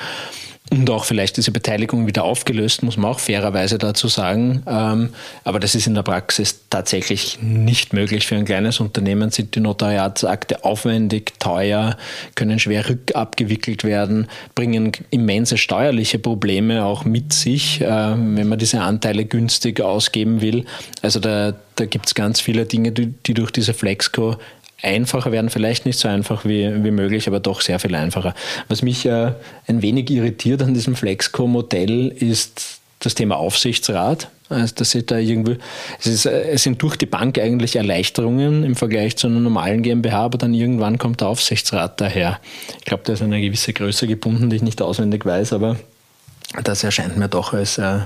und 0.71 0.89
auch 0.89 1.05
vielleicht 1.05 1.37
diese 1.37 1.51
Beteiligung 1.51 2.07
wieder 2.07 2.23
aufgelöst, 2.23 2.83
muss 2.83 2.97
man 2.97 3.11
auch 3.11 3.19
fairerweise 3.19 3.77
dazu 3.77 4.07
sagen. 4.07 4.63
Ähm, 4.65 5.09
aber 5.43 5.59
das 5.59 5.75
ist 5.75 5.87
in 5.87 5.93
der 5.93 6.03
Praxis 6.03 6.61
tatsächlich 6.69 7.39
nicht 7.41 7.93
möglich. 7.93 8.25
Für 8.25 8.35
ein 8.35 8.45
kleines 8.45 8.79
Unternehmen 8.79 9.29
sind 9.29 9.55
die 9.55 9.59
Notariatsakte 9.59 10.63
aufwendig, 10.63 11.33
teuer, 11.39 11.97
können 12.35 12.59
schwer 12.59 12.89
rückabgewickelt 12.89 13.83
werden, 13.83 14.27
bringen 14.55 14.93
immense 15.11 15.57
steuerliche 15.57 16.17
Probleme 16.17 16.85
auch 16.85 17.05
mit 17.05 17.33
sich, 17.33 17.81
äh, 17.81 17.87
wenn 17.87 18.47
man 18.47 18.57
diese 18.57 18.81
Anteile 18.81 19.25
günstig 19.25 19.81
ausgeben 19.81 20.41
will. 20.41 20.65
Also 21.01 21.19
da, 21.19 21.53
da 21.75 21.85
gibt 21.85 22.07
es 22.07 22.15
ganz 22.15 22.39
viele 22.41 22.65
Dinge, 22.65 22.91
die, 22.91 23.07
die 23.07 23.33
durch 23.33 23.51
diese 23.51 23.73
Flexco 23.73 24.37
einfacher 24.83 25.31
werden, 25.31 25.49
vielleicht 25.49 25.85
nicht 25.85 25.97
so 25.97 26.07
einfach 26.07 26.45
wie, 26.45 26.83
wie 26.83 26.91
möglich, 26.91 27.27
aber 27.27 27.39
doch 27.39 27.61
sehr 27.61 27.79
viel 27.79 27.95
einfacher. 27.95 28.35
Was 28.67 28.81
mich 28.81 29.05
äh, 29.05 29.33
ein 29.67 29.81
wenig 29.81 30.09
irritiert 30.09 30.61
an 30.61 30.73
diesem 30.73 30.95
Flexco-Modell 30.95 32.09
ist 32.09 32.79
das 32.99 33.15
Thema 33.15 33.37
Aufsichtsrat. 33.37 34.29
Also, 34.49 34.75
dass 34.75 34.97
da 35.05 35.17
irgendwie, 35.17 35.57
es, 35.99 36.05
ist, 36.05 36.25
es 36.25 36.63
sind 36.63 36.81
durch 36.81 36.95
die 36.95 37.05
Bank 37.05 37.39
eigentlich 37.39 37.75
Erleichterungen 37.75 38.63
im 38.63 38.75
Vergleich 38.75 39.15
zu 39.15 39.27
einer 39.27 39.39
normalen 39.39 39.81
GmbH, 39.81 40.25
aber 40.25 40.37
dann 40.37 40.53
irgendwann 40.53 40.97
kommt 40.97 41.21
der 41.21 41.29
Aufsichtsrat 41.29 41.99
daher. 41.99 42.39
Ich 42.77 42.85
glaube, 42.85 43.03
da 43.05 43.13
ist 43.13 43.21
eine 43.21 43.41
gewisse 43.41 43.73
Größe 43.73 44.05
gebunden, 44.05 44.49
die 44.49 44.57
ich 44.57 44.61
nicht 44.61 44.81
auswendig 44.81 45.25
weiß, 45.25 45.53
aber 45.53 45.77
das 46.63 46.83
erscheint 46.83 47.17
mir 47.17 47.29
doch 47.29 47.53
als 47.53 47.77
äh, 47.77 47.99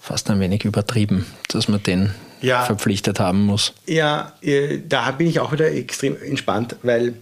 fast 0.00 0.30
ein 0.30 0.40
wenig 0.40 0.64
übertrieben, 0.64 1.26
dass 1.48 1.68
man 1.68 1.82
den 1.82 2.14
ja, 2.42 2.64
verpflichtet 2.64 3.20
haben 3.20 3.46
muss. 3.46 3.72
Ja, 3.86 4.32
äh, 4.42 4.78
da 4.88 5.10
bin 5.12 5.26
ich 5.26 5.40
auch 5.40 5.52
wieder 5.52 5.70
extrem 5.72 6.16
entspannt, 6.22 6.76
weil 6.82 7.14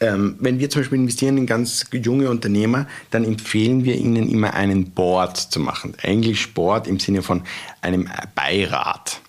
ähm, 0.00 0.36
wenn 0.38 0.58
wir 0.60 0.70
zum 0.70 0.82
Beispiel 0.82 0.98
investieren 0.98 1.38
in 1.38 1.46
ganz 1.46 1.86
junge 1.92 2.30
Unternehmer, 2.30 2.86
dann 3.10 3.24
empfehlen 3.24 3.84
wir 3.84 3.96
ihnen 3.96 4.28
immer 4.28 4.54
einen 4.54 4.90
Board 4.90 5.36
zu 5.36 5.60
machen. 5.60 5.94
Englisch 6.02 6.52
Board 6.54 6.86
im 6.86 7.00
Sinne 7.00 7.22
von 7.22 7.42
einem 7.80 8.08
Beirat. 8.34 9.20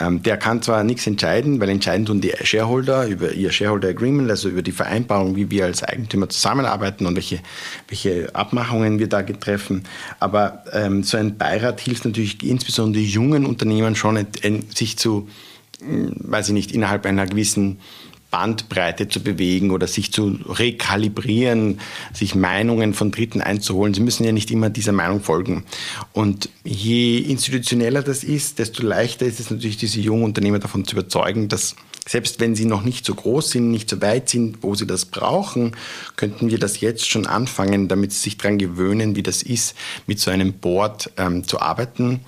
Ähm, 0.00 0.22
der 0.22 0.36
kann 0.36 0.62
zwar 0.62 0.84
nichts 0.84 1.06
entscheiden, 1.06 1.60
weil 1.60 1.68
entscheiden 1.68 2.06
tun 2.06 2.20
die 2.20 2.32
Shareholder 2.42 3.06
über 3.06 3.32
ihr 3.32 3.50
Shareholder 3.50 3.88
Agreement, 3.88 4.30
also 4.30 4.48
über 4.48 4.62
die 4.62 4.72
Vereinbarung, 4.72 5.36
wie 5.36 5.50
wir 5.50 5.64
als 5.64 5.82
Eigentümer 5.82 6.28
zusammenarbeiten 6.28 7.06
und 7.06 7.16
welche, 7.16 7.40
welche 7.88 8.34
Abmachungen 8.34 8.98
wir 8.98 9.08
da 9.08 9.22
treffen. 9.22 9.84
Aber 10.20 10.64
ähm, 10.72 11.02
so 11.02 11.16
ein 11.16 11.36
Beirat 11.36 11.80
hilft 11.80 12.04
natürlich 12.04 12.42
insbesondere 12.42 13.02
jungen 13.02 13.44
Unternehmen 13.44 13.96
schon, 13.96 14.26
sich 14.74 14.96
zu, 14.98 15.28
hm, 15.80 16.12
weiß 16.16 16.48
ich 16.48 16.54
nicht, 16.54 16.72
innerhalb 16.72 17.04
einer 17.06 17.26
gewissen 17.26 17.80
Bandbreite 18.30 19.08
zu 19.08 19.20
bewegen 19.20 19.70
oder 19.70 19.86
sich 19.86 20.12
zu 20.12 20.38
rekalibrieren, 20.46 21.80
sich 22.12 22.34
Meinungen 22.34 22.92
von 22.92 23.10
Dritten 23.10 23.40
einzuholen. 23.40 23.94
Sie 23.94 24.00
müssen 24.00 24.24
ja 24.24 24.32
nicht 24.32 24.50
immer 24.50 24.70
dieser 24.70 24.92
Meinung 24.92 25.20
folgen. 25.20 25.64
Und 26.12 26.50
je 26.64 27.18
institutioneller 27.18 28.02
das 28.02 28.24
ist, 28.24 28.58
desto 28.58 28.82
leichter 28.82 29.26
ist 29.26 29.40
es 29.40 29.50
natürlich, 29.50 29.78
diese 29.78 30.00
jungen 30.00 30.24
Unternehmer 30.24 30.58
davon 30.58 30.84
zu 30.84 30.94
überzeugen, 30.94 31.48
dass 31.48 31.74
selbst 32.06 32.40
wenn 32.40 32.54
sie 32.54 32.64
noch 32.64 32.82
nicht 32.82 33.04
so 33.04 33.14
groß 33.14 33.50
sind, 33.50 33.70
nicht 33.70 33.90
so 33.90 34.00
weit 34.00 34.28
sind, 34.28 34.62
wo 34.62 34.74
sie 34.74 34.86
das 34.86 35.04
brauchen, 35.04 35.76
könnten 36.16 36.50
wir 36.50 36.58
das 36.58 36.80
jetzt 36.80 37.08
schon 37.08 37.26
anfangen, 37.26 37.88
damit 37.88 38.12
sie 38.12 38.20
sich 38.20 38.38
daran 38.38 38.58
gewöhnen, 38.58 39.14
wie 39.14 39.22
das 39.22 39.42
ist, 39.42 39.74
mit 40.06 40.18
so 40.18 40.30
einem 40.30 40.54
Board 40.54 41.10
ähm, 41.18 41.44
zu 41.44 41.60
arbeiten. 41.60 42.20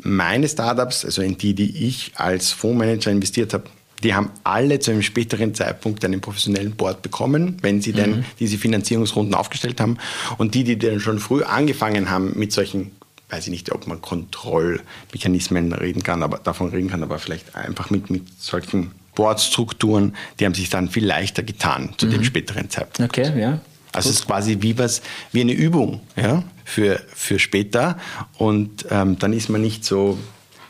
Meine 0.00 0.48
Startups, 0.48 1.04
also 1.04 1.22
in 1.22 1.36
die, 1.36 1.54
die 1.54 1.88
ich 1.88 2.12
als 2.14 2.52
Fondsmanager 2.52 3.10
investiert 3.10 3.52
habe, 3.52 3.64
die 4.02 4.14
haben 4.14 4.30
alle 4.44 4.78
zu 4.78 4.90
einem 4.90 5.02
späteren 5.02 5.54
Zeitpunkt 5.54 6.04
einen 6.04 6.20
professionellen 6.20 6.72
Board 6.72 7.02
bekommen, 7.02 7.58
wenn 7.62 7.80
sie 7.80 7.92
denn 7.92 8.18
mhm. 8.18 8.24
diese 8.38 8.58
Finanzierungsrunden 8.58 9.34
aufgestellt 9.34 9.80
haben. 9.80 9.98
Und 10.36 10.54
die, 10.54 10.64
die 10.64 10.78
dann 10.78 11.00
schon 11.00 11.18
früh 11.18 11.42
angefangen 11.42 12.10
haben 12.10 12.38
mit 12.38 12.52
solchen, 12.52 12.92
weiß 13.30 13.44
ich 13.44 13.50
nicht, 13.50 13.72
ob 13.72 13.86
man 13.86 14.00
Kontrollmechanismen 14.00 15.72
reden 15.72 16.02
kann, 16.02 16.22
aber 16.22 16.38
davon 16.38 16.68
reden 16.68 16.90
kann, 16.90 17.02
aber 17.02 17.18
vielleicht 17.18 17.56
einfach 17.56 17.90
mit, 17.90 18.10
mit 18.10 18.22
solchen 18.40 18.92
Boardstrukturen, 19.14 20.14
die 20.38 20.46
haben 20.46 20.54
sich 20.54 20.70
dann 20.70 20.88
viel 20.88 21.04
leichter 21.04 21.42
getan 21.42 21.94
zu 21.96 22.06
mhm. 22.06 22.10
dem 22.12 22.24
späteren 22.24 22.70
Zeitpunkt. 22.70 23.18
Okay, 23.18 23.40
ja. 23.40 23.60
Also 23.92 24.10
es 24.10 24.16
ist 24.16 24.26
quasi 24.26 24.58
wie 24.60 24.78
was, 24.78 25.02
wie 25.32 25.40
eine 25.40 25.52
Übung, 25.52 26.02
ja, 26.14 26.44
für, 26.64 27.00
für 27.14 27.38
später. 27.38 27.98
Und 28.36 28.86
ähm, 28.90 29.18
dann 29.18 29.32
ist 29.32 29.48
man 29.48 29.62
nicht 29.62 29.84
so 29.84 30.18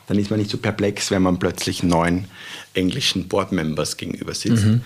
dann 0.09 0.18
ist 0.18 0.30
man 0.30 0.38
nicht 0.38 0.50
so 0.50 0.59
perplex, 0.59 1.11
wenn 1.11 1.22
man 1.22 1.38
plötzlich 1.38 1.82
neun 1.82 2.24
englischen 2.74 3.28
Boardmembers 3.28 3.96
gegenüber 3.96 4.34
sitzt. 4.34 4.64
Mhm. 4.64 4.80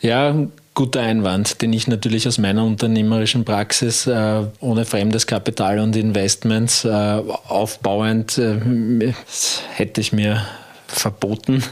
Ja, 0.00 0.34
guter 0.74 1.00
Einwand, 1.00 1.62
den 1.62 1.72
ich 1.72 1.86
natürlich 1.86 2.26
aus 2.26 2.38
meiner 2.38 2.64
unternehmerischen 2.64 3.44
Praxis 3.44 4.06
äh, 4.06 4.42
ohne 4.60 4.84
fremdes 4.84 5.26
Kapital 5.26 5.78
und 5.78 5.96
Investments 5.96 6.84
äh, 6.84 6.88
aufbauend 7.48 8.38
äh, 8.38 9.12
hätte 9.74 10.00
ich 10.00 10.12
mir 10.12 10.44
verboten. 10.86 11.62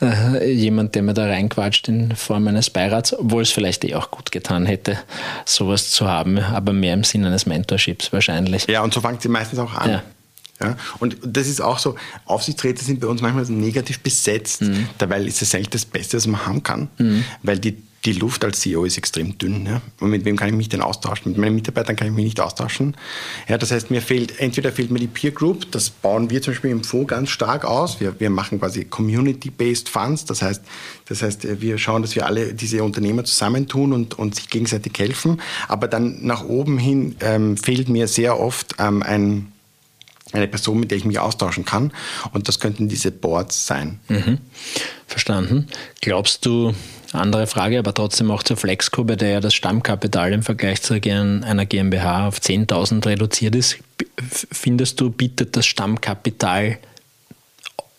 Äh, 0.00 0.50
jemand, 0.50 0.94
der 0.94 1.02
mir 1.02 1.14
da 1.14 1.26
reinquatscht 1.26 1.88
in 1.88 2.16
Form 2.16 2.48
eines 2.48 2.70
Beirats, 2.70 3.16
obwohl 3.16 3.42
es 3.42 3.50
vielleicht 3.50 3.84
eh 3.84 3.94
auch 3.94 4.10
gut 4.10 4.32
getan 4.32 4.66
hätte, 4.66 4.98
sowas 5.44 5.90
zu 5.90 6.08
haben, 6.08 6.38
aber 6.38 6.72
mehr 6.72 6.94
im 6.94 7.04
Sinne 7.04 7.28
eines 7.28 7.46
Mentorships 7.46 8.12
wahrscheinlich. 8.12 8.66
Ja, 8.66 8.82
und 8.82 8.94
so 8.94 9.00
fängt 9.00 9.22
sie 9.22 9.28
meistens 9.28 9.58
auch 9.58 9.74
an. 9.74 9.90
Ja. 9.90 10.02
Ja, 10.60 10.76
und 11.00 11.16
das 11.24 11.48
ist 11.48 11.60
auch 11.60 11.78
so, 11.78 11.96
Aufsichtsräte 12.26 12.84
sind 12.84 13.00
bei 13.00 13.08
uns 13.08 13.20
manchmal 13.20 13.44
negativ 13.46 14.00
besetzt. 14.00 14.62
Mhm. 14.62 14.88
Dabei 14.98 15.20
ist 15.22 15.42
es 15.42 15.54
eigentlich 15.54 15.70
das 15.70 15.84
Beste, 15.84 16.16
was 16.16 16.26
man 16.28 16.46
haben 16.46 16.62
kann, 16.62 16.88
mhm. 16.98 17.24
weil 17.42 17.58
die, 17.58 17.76
die 18.04 18.12
Luft 18.12 18.44
als 18.44 18.60
CEO 18.60 18.84
ist 18.84 18.96
extrem 18.96 19.36
dünn. 19.36 19.66
Ja? 19.66 19.80
Und 19.98 20.10
mit 20.10 20.24
wem 20.24 20.36
kann 20.36 20.48
ich 20.48 20.54
mich 20.54 20.68
denn 20.68 20.80
austauschen? 20.80 21.32
Mit 21.32 21.40
meinen 21.40 21.56
Mitarbeitern 21.56 21.96
kann 21.96 22.06
ich 22.06 22.14
mich 22.14 22.24
nicht 22.24 22.40
austauschen. 22.40 22.96
Ja, 23.48 23.58
das 23.58 23.72
heißt, 23.72 23.90
mir 23.90 24.00
fehlt, 24.00 24.38
entweder 24.38 24.70
fehlt 24.70 24.92
mir 24.92 25.00
die 25.00 25.08
Peer 25.08 25.32
Group, 25.32 25.72
das 25.72 25.90
bauen 25.90 26.30
wir 26.30 26.40
zum 26.40 26.52
Beispiel 26.52 26.70
im 26.70 26.84
Fonds 26.84 27.08
ganz 27.08 27.30
stark 27.30 27.64
aus. 27.64 27.98
Wir, 27.98 28.20
wir 28.20 28.30
machen 28.30 28.60
quasi 28.60 28.84
Community-Based 28.84 29.88
Funds, 29.88 30.24
das 30.24 30.40
heißt, 30.40 30.62
das 31.06 31.22
heißt, 31.22 31.60
wir 31.62 31.78
schauen, 31.78 32.02
dass 32.02 32.14
wir 32.14 32.26
alle 32.26 32.54
diese 32.54 32.84
Unternehmer 32.84 33.24
zusammentun 33.24 33.92
und, 33.92 34.16
und 34.16 34.36
sich 34.36 34.48
gegenseitig 34.50 34.92
helfen. 34.96 35.40
Aber 35.66 35.88
dann 35.88 36.24
nach 36.24 36.44
oben 36.44 36.78
hin 36.78 37.16
ähm, 37.18 37.56
fehlt 37.56 37.88
mir 37.88 38.06
sehr 38.06 38.38
oft 38.38 38.76
ähm, 38.78 39.02
ein 39.02 39.48
eine 40.34 40.48
Person, 40.48 40.80
mit 40.80 40.90
der 40.90 40.98
ich 40.98 41.04
mich 41.04 41.18
austauschen 41.18 41.64
kann. 41.64 41.92
Und 42.32 42.48
das 42.48 42.60
könnten 42.60 42.88
diese 42.88 43.10
Boards 43.10 43.66
sein. 43.66 44.00
Mhm. 44.08 44.38
Verstanden. 45.06 45.68
Glaubst 46.00 46.44
du, 46.44 46.74
andere 47.12 47.46
Frage, 47.46 47.78
aber 47.78 47.94
trotzdem 47.94 48.30
auch 48.30 48.42
zur 48.42 48.56
Flexco, 48.56 49.04
bei 49.04 49.16
der 49.16 49.28
ja 49.30 49.40
das 49.40 49.54
Stammkapital 49.54 50.32
im 50.32 50.42
Vergleich 50.42 50.82
zu 50.82 50.94
einer 50.94 51.66
GmbH 51.66 52.28
auf 52.28 52.38
10.000 52.38 53.06
reduziert 53.06 53.54
ist, 53.54 53.78
findest 54.50 55.00
du, 55.00 55.10
bietet 55.10 55.56
das 55.56 55.66
Stammkapital 55.66 56.78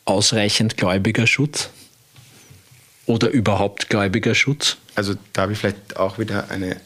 ausreichend 0.03 0.77
Gläubigerschutz 0.77 1.69
oder 3.05 3.29
überhaupt 3.29 3.89
Gläubigerschutz? 3.89 4.77
Also 4.95 5.15
da 5.33 5.43
habe 5.43 5.53
ich 5.53 5.59
vielleicht 5.59 5.97
auch 5.97 6.19
wieder 6.19 6.49
eine, 6.49 6.77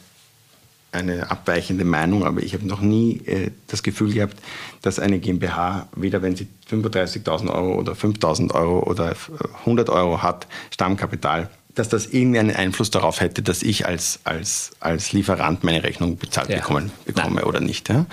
eine 0.92 1.30
abweichende 1.30 1.84
Meinung, 1.84 2.24
aber 2.24 2.42
ich 2.42 2.54
habe 2.54 2.66
noch 2.66 2.80
nie 2.80 3.20
äh, 3.26 3.50
das 3.68 3.82
Gefühl 3.82 4.12
gehabt, 4.12 4.36
dass 4.82 4.98
eine 4.98 5.18
GmbH, 5.18 5.88
weder 5.94 6.22
wenn 6.22 6.36
sie 6.36 6.48
35.000 6.70 7.52
Euro 7.52 7.74
oder 7.74 7.92
5.000 7.92 8.54
Euro 8.54 8.80
oder 8.88 9.14
100 9.60 9.88
Euro 9.90 10.22
hat, 10.22 10.46
Stammkapital, 10.70 11.48
dass 11.74 11.88
das 11.88 12.06
irgendeinen 12.06 12.54
Einfluss 12.54 12.90
darauf 12.90 13.20
hätte, 13.20 13.42
dass 13.42 13.62
ich 13.62 13.86
als, 13.86 14.20
als, 14.24 14.72
als 14.80 15.12
Lieferant 15.12 15.64
meine 15.64 15.82
Rechnung 15.82 16.16
bezahlt 16.16 16.50
ja. 16.50 16.56
bekommen, 16.56 16.90
bekomme 17.04 17.44
oder 17.44 17.60
nicht. 17.60 17.88
Ja? 17.88 18.06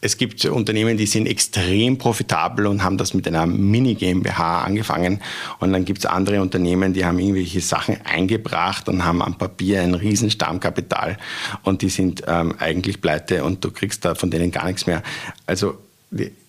Es 0.00 0.18
gibt 0.18 0.44
Unternehmen, 0.44 0.96
die 0.96 1.06
sind 1.06 1.26
extrem 1.26 1.98
profitabel 1.98 2.66
und 2.66 2.84
haben 2.84 2.98
das 2.98 3.14
mit 3.14 3.26
einer 3.26 3.46
Mini-GmbH 3.46 4.62
angefangen. 4.62 5.20
Und 5.58 5.72
dann 5.72 5.84
gibt 5.84 6.00
es 6.00 6.06
andere 6.06 6.40
Unternehmen, 6.42 6.92
die 6.92 7.04
haben 7.04 7.18
irgendwelche 7.18 7.60
Sachen 7.60 7.98
eingebracht 8.04 8.88
und 8.88 9.04
haben 9.04 9.22
am 9.22 9.38
Papier 9.38 9.82
ein 9.82 9.94
riesen 9.94 10.30
Stammkapital 10.30 11.16
und 11.62 11.82
die 11.82 11.88
sind 11.88 12.22
ähm, 12.26 12.54
eigentlich 12.58 13.00
pleite 13.00 13.42
und 13.42 13.64
du 13.64 13.70
kriegst 13.70 14.04
da 14.04 14.14
von 14.14 14.30
denen 14.30 14.50
gar 14.50 14.66
nichts 14.66 14.86
mehr. 14.86 15.02
Also 15.46 15.78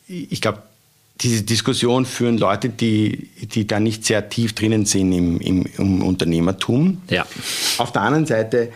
ich 0.08 0.41
glaube, 0.41 0.64
diese 1.22 1.43
Diskussion 1.43 2.06
führen 2.06 2.38
Leute, 2.38 2.70
die, 2.70 3.30
die 3.41 3.66
da 3.66 3.80
nicht 3.80 4.06
sehr 4.06 4.30
tief 4.30 4.54
drinnen 4.54 4.86
sind 4.86 5.12
im, 5.12 5.39
im, 5.39 5.66
im 5.78 6.04
Unternehmertum. 6.04 7.02
Ja. 7.10 7.26
Auf 7.78 7.91
der 7.91 8.04
anderen 8.04 8.26
Seite 8.26 8.72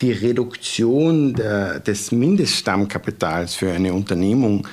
die 0.00 0.12
Reduktion 0.12 1.34
der, 1.34 1.80
des 1.80 2.12
Mindeststammkapitals 2.12 3.54
für 3.54 3.72
eine 3.72 3.92
Unternehmung, 3.92 4.66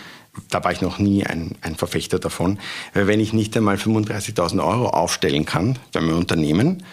da 0.50 0.64
war 0.64 0.72
ich 0.72 0.82
noch 0.82 1.00
nie 1.00 1.26
ein, 1.26 1.56
ein 1.62 1.76
Verfechter 1.76 2.20
davon. 2.20 2.60
Wenn 2.94 3.20
ich 3.20 3.34
nicht 3.34 3.56
einmal 3.56 3.76
35.000 3.76 4.66
Euro 4.66 4.90
aufstellen 4.90 5.46
kann 5.46 5.78
bei 5.92 6.02
meinem 6.02 6.18
Unternehmen, 6.18 6.84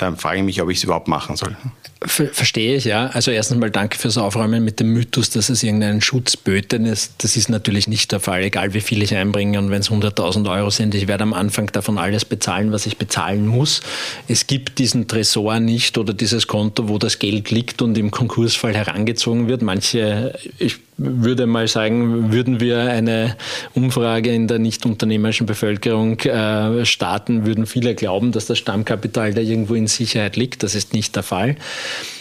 dann 0.00 0.16
frage 0.16 0.38
ich 0.38 0.44
mich, 0.44 0.62
ob 0.62 0.70
ich 0.70 0.78
es 0.78 0.84
überhaupt 0.84 1.08
machen 1.08 1.36
soll. 1.36 1.56
Verstehe 2.02 2.76
ich, 2.76 2.86
ja. 2.86 3.08
Also 3.08 3.30
erstens 3.30 3.58
mal 3.58 3.70
danke 3.70 3.98
fürs 3.98 4.16
Aufräumen 4.16 4.64
mit 4.64 4.80
dem 4.80 4.92
Mythos, 4.92 5.28
dass 5.28 5.50
es 5.50 5.62
irgendeinen 5.62 6.00
Schutz 6.00 6.34
böte. 6.34 6.80
Das, 6.80 7.16
das 7.18 7.36
ist 7.36 7.50
natürlich 7.50 7.88
nicht 7.88 8.10
der 8.10 8.20
Fall, 8.20 8.42
egal 8.42 8.72
wie 8.72 8.80
viel 8.80 9.02
ich 9.02 9.14
einbringe 9.14 9.58
und 9.58 9.70
wenn 9.70 9.80
es 9.80 9.90
100.000 9.90 10.50
Euro 10.50 10.70
sind. 10.70 10.94
Ich 10.94 11.08
werde 11.08 11.24
am 11.24 11.34
Anfang 11.34 11.66
davon 11.66 11.98
alles 11.98 12.24
bezahlen, 12.24 12.72
was 12.72 12.86
ich 12.86 12.96
bezahlen 12.96 13.46
muss. 13.46 13.82
Es 14.28 14.46
gibt 14.46 14.78
diesen 14.78 15.08
Tresor 15.08 15.60
nicht 15.60 15.98
oder 15.98 16.14
dieses 16.14 16.46
Konto, 16.46 16.88
wo 16.88 16.96
das 16.96 17.18
Geld 17.18 17.50
liegt 17.50 17.82
und 17.82 17.98
im 17.98 18.10
Konkursfall 18.10 18.74
herangezogen 18.74 19.48
wird. 19.48 19.60
Manche, 19.60 20.38
ich 20.58 20.78
würde 21.02 21.46
mal 21.46 21.66
sagen, 21.66 22.32
würden 22.32 22.60
wir 22.60 22.80
eine 22.80 23.36
Umfrage 23.74 24.30
in 24.32 24.48
der 24.48 24.58
nicht 24.58 24.84
unternehmerischen 24.84 25.46
Bevölkerung 25.46 26.20
äh, 26.20 26.84
starten, 26.84 27.46
würden 27.46 27.66
viele 27.66 27.94
glauben, 27.94 28.32
dass 28.32 28.46
das 28.46 28.58
Stammkapital 28.58 29.32
da 29.32 29.40
irgendwo 29.40 29.74
in 29.74 29.86
Sicherheit 29.86 30.36
liegt. 30.36 30.62
Das 30.62 30.74
ist 30.74 30.92
nicht 30.92 31.16
der 31.16 31.22
Fall. 31.22 31.56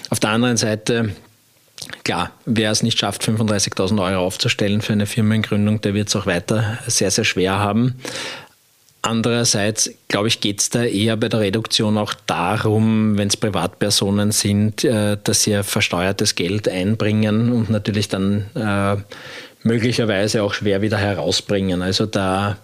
Auf 0.09 0.19
der 0.19 0.31
anderen 0.31 0.57
Seite 0.57 1.11
Klar, 2.03 2.31
wer 2.45 2.71
es 2.71 2.83
nicht 2.83 2.99
schafft, 2.99 3.23
35.000 3.23 4.03
Euro 4.03 4.25
aufzustellen 4.25 4.81
für 4.81 4.93
eine 4.93 5.05
Firmengründung, 5.05 5.79
der 5.79 5.93
wird 5.93 6.09
es 6.09 6.15
auch 6.15 6.25
weiter 6.25 6.77
sehr, 6.87 7.09
sehr 7.09 7.23
schwer 7.23 7.57
haben. 7.57 7.95
Andererseits, 9.01 9.91
glaube 10.09 10.27
ich, 10.27 10.41
geht 10.41 10.59
es 10.59 10.69
da 10.69 10.83
eher 10.83 11.15
bei 11.15 11.29
der 11.29 11.39
Reduktion 11.39 11.97
auch 11.97 12.13
darum, 12.25 13.17
wenn 13.17 13.29
es 13.29 13.37
Privatpersonen 13.37 14.31
sind, 14.31 14.83
äh, 14.83 15.17
dass 15.23 15.43
sie 15.43 15.63
versteuertes 15.63 16.35
Geld 16.35 16.67
einbringen 16.67 17.53
und 17.53 17.69
natürlich 17.69 18.09
dann 18.09 18.45
äh, 18.55 18.97
möglicherweise 19.63 20.43
auch 20.43 20.53
schwer 20.53 20.81
wieder 20.81 20.97
herausbringen. 20.97 21.81
Also 21.81 22.05
da, 22.05 22.57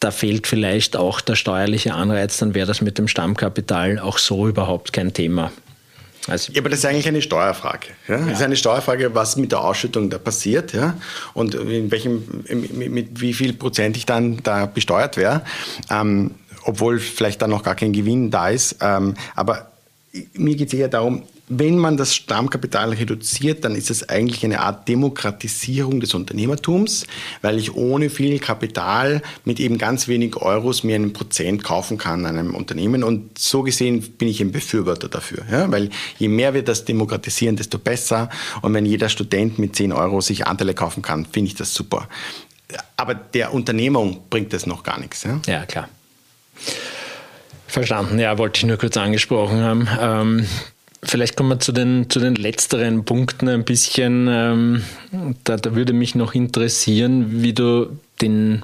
da 0.00 0.10
fehlt 0.10 0.46
vielleicht 0.46 0.96
auch 0.96 1.20
der 1.20 1.36
steuerliche 1.36 1.92
Anreiz, 1.92 2.38
dann 2.38 2.54
wäre 2.54 2.66
das 2.66 2.80
mit 2.80 2.96
dem 2.96 3.06
Stammkapital 3.06 3.98
auch 3.98 4.16
so 4.16 4.48
überhaupt 4.48 4.94
kein 4.94 5.12
Thema. 5.12 5.52
Also 6.28 6.52
ja, 6.52 6.60
aber 6.60 6.70
das 6.70 6.80
ist 6.80 6.84
eigentlich 6.86 7.08
eine 7.08 7.22
Steuerfrage. 7.22 7.88
Ja? 8.08 8.18
Das 8.18 8.38
ist 8.38 8.42
eine 8.42 8.56
Steuerfrage, 8.56 9.14
was 9.14 9.36
mit 9.36 9.52
der 9.52 9.60
Ausschüttung 9.60 10.10
da 10.10 10.18
passiert 10.18 10.72
ja? 10.72 10.94
und 11.34 11.54
in 11.54 11.90
welchem, 11.90 12.44
mit, 12.48 12.90
mit 12.90 13.20
wie 13.20 13.32
viel 13.32 13.52
Prozent 13.52 13.96
ich 13.96 14.06
dann 14.06 14.42
da 14.42 14.66
besteuert 14.66 15.16
wäre, 15.16 15.42
ähm, 15.90 16.32
obwohl 16.64 16.98
vielleicht 16.98 17.42
dann 17.42 17.50
noch 17.50 17.62
gar 17.62 17.74
kein 17.74 17.92
Gewinn 17.92 18.30
da 18.30 18.48
ist. 18.48 18.76
Ähm, 18.80 19.14
aber 19.34 19.70
mir 20.34 20.56
geht 20.56 20.68
es 20.68 20.74
eher 20.74 20.88
darum, 20.88 21.22
wenn 21.48 21.78
man 21.78 21.96
das 21.96 22.14
Stammkapital 22.14 22.92
reduziert, 22.92 23.64
dann 23.64 23.76
ist 23.76 23.90
es 23.90 24.08
eigentlich 24.08 24.44
eine 24.44 24.60
Art 24.60 24.88
Demokratisierung 24.88 26.00
des 26.00 26.14
Unternehmertums, 26.14 27.06
weil 27.40 27.58
ich 27.58 27.74
ohne 27.74 28.10
viel 28.10 28.40
Kapital 28.40 29.22
mit 29.44 29.60
eben 29.60 29.78
ganz 29.78 30.08
wenig 30.08 30.36
Euros 30.36 30.82
mir 30.82 30.96
einen 30.96 31.12
Prozent 31.12 31.62
kaufen 31.62 31.98
kann 31.98 32.26
an 32.26 32.36
einem 32.36 32.54
Unternehmen. 32.54 33.04
Und 33.04 33.38
so 33.38 33.62
gesehen 33.62 34.00
bin 34.00 34.28
ich 34.28 34.40
ein 34.40 34.50
Befürworter 34.50 35.08
dafür, 35.08 35.44
ja? 35.50 35.70
weil 35.70 35.90
je 36.18 36.28
mehr 36.28 36.52
wir 36.52 36.62
das 36.62 36.84
demokratisieren, 36.84 37.56
desto 37.56 37.78
besser. 37.78 38.28
Und 38.62 38.74
wenn 38.74 38.84
jeder 38.84 39.08
Student 39.08 39.58
mit 39.58 39.76
10 39.76 39.92
Euro 39.92 40.20
sich 40.20 40.46
Anteile 40.46 40.74
kaufen 40.74 41.02
kann, 41.02 41.26
finde 41.26 41.48
ich 41.48 41.54
das 41.54 41.72
super. 41.72 42.08
Aber 42.96 43.14
der 43.14 43.54
Unternehmung 43.54 44.24
bringt 44.30 44.52
das 44.52 44.66
noch 44.66 44.82
gar 44.82 44.98
nichts. 44.98 45.22
Ja, 45.22 45.40
ja 45.46 45.64
klar. 45.64 45.88
Verstanden, 47.68 48.18
ja, 48.18 48.38
wollte 48.38 48.58
ich 48.58 48.66
nur 48.66 48.78
kurz 48.78 48.96
angesprochen 48.96 49.60
haben. 49.60 49.88
Ähm, 50.00 50.46
vielleicht 51.06 51.36
kommen 51.36 51.50
wir 51.50 51.60
zu 51.60 51.72
den, 51.72 52.10
zu 52.10 52.20
den 52.20 52.34
letzteren 52.34 53.04
Punkten 53.04 53.48
ein 53.48 53.64
bisschen. 53.64 54.28
Ähm, 54.28 54.82
da, 55.44 55.56
da 55.56 55.74
würde 55.74 55.92
mich 55.92 56.14
noch 56.14 56.34
interessieren, 56.34 57.42
wie 57.42 57.52
du 57.52 57.98
den 58.20 58.62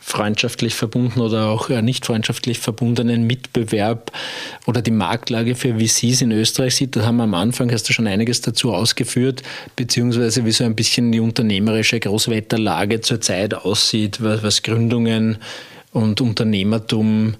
freundschaftlich 0.00 0.74
verbunden 0.74 1.20
oder 1.20 1.48
auch 1.48 1.70
nicht 1.70 2.04
freundschaftlich 2.04 2.58
verbundenen 2.58 3.26
Mitbewerb 3.26 4.12
oder 4.66 4.82
die 4.82 4.90
Marktlage 4.90 5.54
für 5.54 5.78
VCs 5.78 6.20
in 6.20 6.30
Österreich 6.30 6.76
sieht. 6.76 6.94
Da 6.94 7.06
haben 7.06 7.16
wir 7.16 7.22
am 7.22 7.32
Anfang, 7.32 7.72
hast 7.72 7.88
du 7.88 7.94
schon 7.94 8.06
einiges 8.06 8.42
dazu 8.42 8.74
ausgeführt, 8.74 9.42
beziehungsweise 9.76 10.44
wie 10.44 10.52
so 10.52 10.64
ein 10.64 10.74
bisschen 10.74 11.10
die 11.10 11.20
unternehmerische 11.20 12.00
Großwetterlage 12.00 13.00
zurzeit 13.00 13.54
aussieht, 13.54 14.22
was, 14.22 14.42
was 14.42 14.62
Gründungen 14.62 15.38
und 15.92 16.20
Unternehmertum 16.20 17.36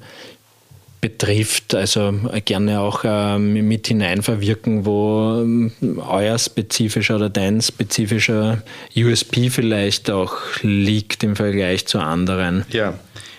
betrifft, 1.05 1.75
also 1.75 2.15
gerne 2.47 2.81
auch 2.81 3.03
ähm, 3.05 3.69
mit 3.69 3.89
hineinverwirken, 3.89 4.87
wo 4.87 5.39
ähm, 5.43 5.71
euer 5.99 6.39
spezifischer 6.39 7.17
oder 7.17 7.29
dein 7.29 7.61
spezifischer 7.61 8.63
USP 8.97 9.51
vielleicht 9.51 10.11
auch 10.11 10.35
liegt 10.63 11.23
im 11.23 11.37
Vergleich 11.37 11.87
zu 11.87 11.99
anderen. 11.99 12.65
Ja, 12.71 12.95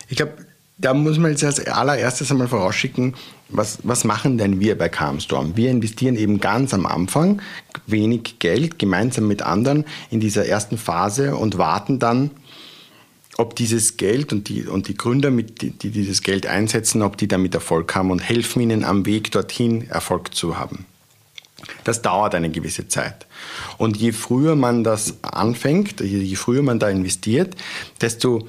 ich 0.09 0.17
glaube, 0.17 0.33
da 0.77 0.93
muss 0.93 1.17
man 1.17 1.31
jetzt 1.31 1.43
als 1.43 1.59
allererstes 1.65 2.29
einmal 2.29 2.47
vorausschicken, 2.47 3.15
was, 3.49 3.79
was 3.81 4.03
machen 4.03 4.37
denn 4.37 4.59
wir 4.59 4.77
bei 4.77 4.87
Calmstorm? 4.87 5.57
Wir 5.57 5.71
investieren 5.71 6.17
eben 6.17 6.39
ganz 6.39 6.71
am 6.71 6.85
Anfang 6.85 7.41
wenig 7.87 8.37
Geld 8.37 8.77
gemeinsam 8.77 9.27
mit 9.27 9.41
anderen 9.41 9.85
in 10.11 10.19
dieser 10.19 10.45
ersten 10.45 10.77
Phase 10.77 11.35
und 11.35 11.57
warten 11.57 11.97
dann, 11.97 12.29
ob 13.37 13.55
dieses 13.55 13.97
Geld 13.97 14.31
und 14.31 14.47
die, 14.47 14.65
und 14.65 14.87
die 14.87 14.95
Gründer, 14.95 15.31
mit, 15.31 15.61
die, 15.61 15.71
die 15.71 15.89
dieses 15.89 16.21
Geld 16.21 16.45
einsetzen, 16.45 17.01
ob 17.01 17.17
die 17.17 17.27
damit 17.27 17.53
Erfolg 17.53 17.93
haben 17.95 18.11
und 18.11 18.19
helfen 18.19 18.61
ihnen 18.61 18.83
am 18.83 19.05
Weg 19.05 19.31
dorthin 19.31 19.89
Erfolg 19.89 20.33
zu 20.33 20.57
haben. 20.57 20.85
Das 21.83 22.01
dauert 22.01 22.35
eine 22.35 22.49
gewisse 22.49 22.87
Zeit. 22.87 23.25
Und 23.77 23.97
je 23.97 24.11
früher 24.11 24.55
man 24.55 24.83
das 24.83 25.15
anfängt, 25.23 25.99
je 26.01 26.35
früher 26.35 26.61
man 26.61 26.79
da 26.79 26.89
investiert, 26.89 27.55
desto, 28.01 28.47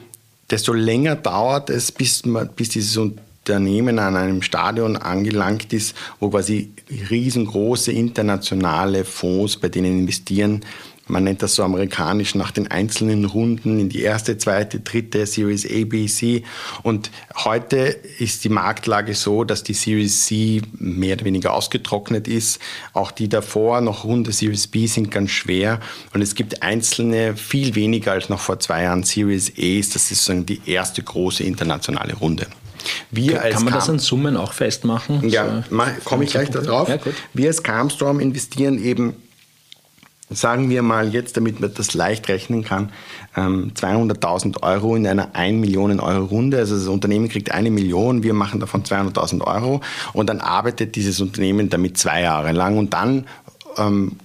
desto 0.50 0.72
länger 0.72 1.16
dauert 1.16 1.70
es, 1.70 1.92
bis, 1.92 2.24
man, 2.26 2.48
bis 2.54 2.68
dieses 2.70 2.96
Unternehmen 2.96 3.98
an 3.98 4.16
einem 4.16 4.42
Stadion 4.42 4.96
angelangt 4.96 5.72
ist, 5.72 5.96
wo 6.20 6.30
quasi 6.30 6.72
riesengroße 7.10 7.92
internationale 7.92 9.04
Fonds, 9.04 9.56
bei 9.56 9.68
denen 9.68 10.00
investieren, 10.00 10.64
man 11.08 11.24
nennt 11.24 11.42
das 11.42 11.54
so 11.54 11.62
amerikanisch 11.62 12.34
nach 12.34 12.50
den 12.50 12.68
einzelnen 12.68 13.24
Runden 13.24 13.78
in 13.78 13.88
die 13.88 14.02
erste, 14.02 14.38
zweite, 14.38 14.80
dritte 14.80 15.26
Series 15.26 15.64
A, 15.64 15.84
B, 15.84 16.06
C. 16.06 16.42
Und 16.82 17.10
heute 17.36 17.76
ist 18.18 18.42
die 18.42 18.48
Marktlage 18.48 19.14
so, 19.14 19.44
dass 19.44 19.62
die 19.62 19.74
Series 19.74 20.26
C 20.26 20.62
mehr 20.78 21.14
oder 21.14 21.24
weniger 21.24 21.54
ausgetrocknet 21.54 22.26
ist. 22.26 22.60
Auch 22.92 23.12
die 23.12 23.28
davor 23.28 23.80
noch 23.80 24.04
Runde 24.04 24.32
Series 24.32 24.66
B 24.66 24.86
sind 24.86 25.10
ganz 25.12 25.30
schwer. 25.30 25.80
Und 26.12 26.22
es 26.22 26.34
gibt 26.34 26.62
einzelne, 26.62 27.36
viel 27.36 27.76
weniger 27.76 28.12
als 28.12 28.28
noch 28.28 28.40
vor 28.40 28.58
zwei 28.58 28.82
Jahren 28.82 29.04
Series 29.04 29.52
A's. 29.56 29.90
Das 29.90 30.10
ist 30.10 30.24
sozusagen 30.24 30.46
die 30.46 30.60
erste 30.66 31.02
große 31.02 31.44
internationale 31.44 32.14
Runde. 32.14 32.46
Wir 33.10 33.38
Kann 33.38 33.64
man 33.64 33.74
das 33.74 33.88
an 33.88 33.98
Summen 33.98 34.36
auch 34.36 34.52
festmachen? 34.52 35.28
Ja, 35.28 35.64
so, 35.68 35.76
komme 36.04 36.24
ich 36.24 36.30
gleich 36.30 36.50
darauf. 36.50 36.88
Ja, 36.88 36.98
wir 37.32 37.48
als 37.48 37.62
Calmstorm 37.62 38.20
investieren 38.20 38.82
eben 38.82 39.14
sagen 40.30 40.70
wir 40.70 40.82
mal 40.82 41.12
jetzt, 41.12 41.36
damit 41.36 41.60
man 41.60 41.72
das 41.72 41.94
leicht 41.94 42.28
rechnen 42.28 42.64
kann, 42.64 42.90
200.000 43.34 44.46
ähm, 44.46 44.52
Euro 44.62 44.96
in 44.96 45.06
einer 45.06 45.34
1 45.34 45.60
Millionen 45.60 46.00
Euro 46.00 46.24
Runde. 46.24 46.58
Also 46.58 46.76
das 46.76 46.88
Unternehmen 46.88 47.28
kriegt 47.28 47.52
eine 47.52 47.70
Million, 47.70 48.22
wir 48.22 48.34
machen 48.34 48.60
davon 48.60 48.82
200.000 48.82 49.42
Euro 49.42 49.80
und 50.12 50.28
dann 50.28 50.40
arbeitet 50.40 50.96
dieses 50.96 51.20
Unternehmen 51.20 51.68
damit 51.68 51.96
zwei 51.96 52.22
Jahre 52.22 52.52
lang 52.52 52.76
und 52.76 52.92
dann 52.92 53.26
ähm, 53.78 54.16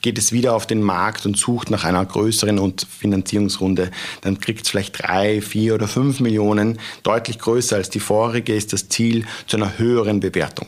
geht 0.00 0.18
es 0.18 0.32
wieder 0.32 0.54
auf 0.54 0.66
den 0.66 0.82
Markt 0.82 1.26
und 1.26 1.36
sucht 1.36 1.70
nach 1.70 1.84
einer 1.84 2.04
größeren 2.04 2.74
Finanzierungsrunde. 2.98 3.90
Dann 4.22 4.40
kriegt 4.40 4.64
es 4.64 4.70
vielleicht 4.70 5.02
drei, 5.02 5.40
vier 5.40 5.74
oder 5.74 5.88
fünf 5.88 6.20
Millionen. 6.20 6.78
Deutlich 7.02 7.38
größer 7.38 7.76
als 7.76 7.90
die 7.90 8.00
vorige 8.00 8.54
ist 8.54 8.72
das 8.72 8.88
Ziel 8.88 9.24
zu 9.46 9.56
einer 9.56 9.78
höheren 9.78 10.20
Bewertung. 10.20 10.66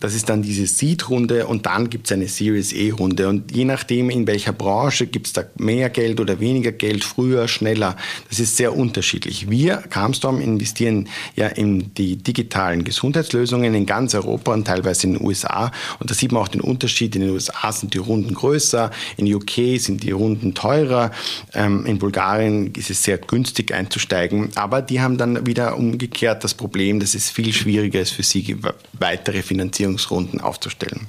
Das 0.00 0.14
ist 0.14 0.28
dann 0.28 0.42
diese 0.42 0.66
Seed-Runde 0.66 1.46
und 1.46 1.66
dann 1.66 1.90
gibt 1.90 2.06
es 2.06 2.12
eine 2.12 2.28
Series 2.28 2.72
E-Runde. 2.72 3.28
Und 3.28 3.54
je 3.54 3.64
nachdem, 3.64 4.10
in 4.10 4.26
welcher 4.26 4.52
Branche 4.52 5.06
gibt 5.06 5.26
es 5.26 5.32
da 5.32 5.44
mehr 5.56 5.90
Geld 5.90 6.20
oder 6.20 6.40
weniger 6.40 6.72
Geld, 6.72 7.04
früher, 7.04 7.48
schneller. 7.48 7.96
Das 8.28 8.40
ist 8.40 8.56
sehr 8.56 8.76
unterschiedlich. 8.76 9.50
Wir, 9.50 9.76
Calmstorm, 9.76 10.40
investieren 10.40 11.08
ja 11.36 11.48
in 11.48 11.92
die 11.94 12.16
digitalen 12.16 12.84
Gesundheitslösungen 12.84 13.74
in 13.74 13.86
ganz 13.86 14.14
Europa 14.14 14.54
und 14.54 14.66
teilweise 14.66 15.06
in 15.06 15.14
den 15.14 15.26
USA. 15.26 15.70
Und 15.98 16.10
da 16.10 16.14
sieht 16.14 16.32
man 16.32 16.42
auch 16.42 16.48
den 16.48 16.60
Unterschied. 16.60 17.14
In 17.16 17.22
den 17.22 17.30
USA 17.30 17.72
sind 17.72 17.94
die 17.94 17.98
Runden 17.98 18.29
größer, 18.34 18.90
in 19.16 19.32
UK 19.32 19.78
sind 19.78 20.02
die 20.02 20.10
Runden 20.10 20.54
teurer, 20.54 21.10
ähm, 21.54 21.86
in 21.86 21.98
Bulgarien 21.98 22.72
ist 22.74 22.90
es 22.90 23.02
sehr 23.02 23.18
günstig 23.18 23.72
einzusteigen. 23.72 24.50
Aber 24.54 24.82
die 24.82 25.00
haben 25.00 25.18
dann 25.18 25.46
wieder 25.46 25.76
umgekehrt 25.76 26.44
das 26.44 26.54
Problem, 26.54 27.00
dass 27.00 27.14
es 27.14 27.30
viel 27.30 27.52
schwieriger 27.52 28.00
ist 28.00 28.10
für 28.10 28.22
sie, 28.22 28.56
weitere 28.92 29.42
Finanzierungsrunden 29.42 30.40
aufzustellen. 30.40 31.06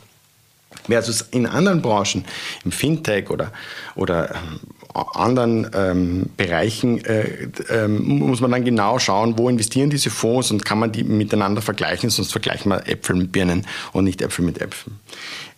Versus 0.87 1.21
in 1.31 1.45
anderen 1.45 1.81
Branchen, 1.81 2.25
im 2.65 2.71
Fintech 2.71 3.29
oder, 3.29 3.51
oder 3.95 4.33
ähm, 4.33 4.59
anderen 4.93 5.69
ähm, 5.73 6.29
Bereichen 6.37 7.03
äh, 7.05 7.49
ähm, 7.69 8.19
muss 8.19 8.41
man 8.41 8.51
dann 8.51 8.65
genau 8.65 8.99
schauen, 8.99 9.37
wo 9.37 9.47
investieren 9.49 9.89
diese 9.89 10.09
Fonds 10.09 10.51
und 10.51 10.65
kann 10.65 10.79
man 10.79 10.91
die 10.91 11.03
miteinander 11.03 11.61
vergleichen, 11.61 12.09
sonst 12.09 12.31
vergleichen 12.31 12.71
wir 12.71 12.87
Äpfel 12.87 13.15
mit 13.15 13.31
Birnen 13.31 13.65
und 13.93 14.05
nicht 14.05 14.21
Äpfel 14.21 14.43
mit 14.43 14.59
Äpfeln. 14.59 14.99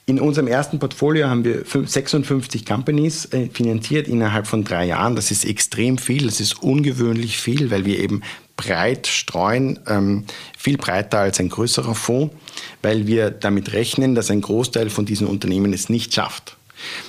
In 0.05 0.19
unserem 0.19 0.47
ersten 0.47 0.79
Portfolio 0.79 1.29
haben 1.29 1.45
wir 1.45 1.63
56 1.65 2.65
Companies 2.65 3.25
äh, 3.31 3.47
finanziert 3.47 4.09
innerhalb 4.09 4.47
von 4.47 4.65
drei 4.65 4.85
Jahren. 4.85 5.15
Das 5.15 5.31
ist 5.31 5.45
extrem 5.45 5.97
viel, 5.97 6.25
das 6.25 6.41
ist 6.41 6.61
ungewöhnlich 6.61 7.37
viel, 7.37 7.71
weil 7.71 7.85
wir 7.85 7.99
eben 7.99 8.21
breit 8.57 9.07
streuen, 9.07 9.79
ähm, 9.87 10.25
viel 10.57 10.77
breiter 10.77 11.19
als 11.19 11.39
ein 11.39 11.47
größerer 11.47 11.95
Fonds, 11.95 12.35
weil 12.81 13.07
wir 13.07 13.31
damit 13.31 13.71
rechnen, 13.71 14.13
dass 14.13 14.29
ein 14.29 14.41
Großteil 14.41 14.89
von 14.89 15.05
diesen 15.05 15.25
Unternehmen 15.25 15.71
es 15.71 15.87
nicht 15.87 16.13
schafft. 16.13 16.57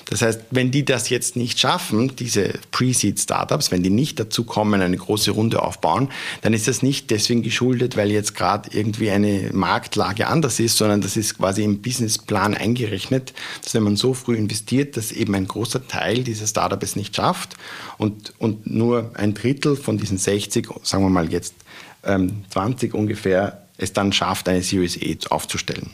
Das 0.07 0.23
heißt, 0.23 0.41
wenn 0.51 0.71
die 0.71 0.85
das 0.85 1.09
jetzt 1.09 1.37
nicht 1.37 1.59
schaffen, 1.59 2.15
diese 2.17 2.55
Pre-Seed-Startups, 2.71 3.71
wenn 3.71 3.83
die 3.83 3.91
nicht 3.91 4.21
dazu 4.21 4.45
kommen, 4.45 4.81
eine 4.81 4.97
große 4.97 5.33
Runde 5.33 5.63
aufbauen, 5.63 6.11
dann 6.43 6.53
ist 6.53 6.69
das 6.69 6.83
nicht 6.83 7.11
deswegen 7.11 7.43
geschuldet, 7.43 7.97
weil 7.97 8.11
jetzt 8.11 8.35
gerade 8.35 8.71
irgendwie 8.73 9.11
eine 9.11 9.51
Marktlage 9.53 10.27
anders 10.27 10.61
ist, 10.61 10.77
sondern 10.77 11.01
das 11.01 11.17
ist 11.17 11.39
quasi 11.39 11.65
im 11.65 11.83
Businessplan 11.83 12.55
eingerechnet, 12.55 13.33
dass 13.63 13.75
wenn 13.75 13.83
man 13.83 13.97
so 13.97 14.15
früh 14.15 14.37
investiert, 14.37 14.97
dass 14.97 15.13
eben 15.13 15.35
ein 15.35 15.49
großer 15.49 15.87
Teil 15.89 16.23
dieser 16.23 16.47
Startups 16.47 16.85
es 16.85 16.97
nicht 16.97 17.17
schafft 17.17 17.55
und, 17.99 18.35
und 18.39 18.67
nur 18.67 19.11
ein 19.15 19.35
Drittel 19.35 19.77
von 19.77 19.99
diesen 19.99 20.19
60, 20.19 20.69
sagen 20.83 21.05
wir 21.05 21.11
mal 21.11 21.33
jetzt 21.33 21.55
ähm, 22.05 22.45
20 22.51 22.95
ungefähr, 22.95 23.67
es 23.77 23.93
dann 23.93 24.13
schafft, 24.13 24.49
eine 24.49 24.63
Series 24.63 24.97
E 24.97 25.19
aufzustellen. 25.31 25.91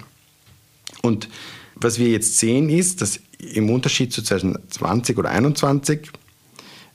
Und 1.03 1.28
was 1.76 1.99
wir 1.99 2.09
jetzt 2.09 2.39
sehen 2.39 2.68
ist, 2.68 3.01
dass 3.01 3.20
im 3.55 3.70
Unterschied 3.70 4.12
zu 4.12 4.22
2020 4.22 5.18
oder 5.18 5.30
2021 5.30 6.11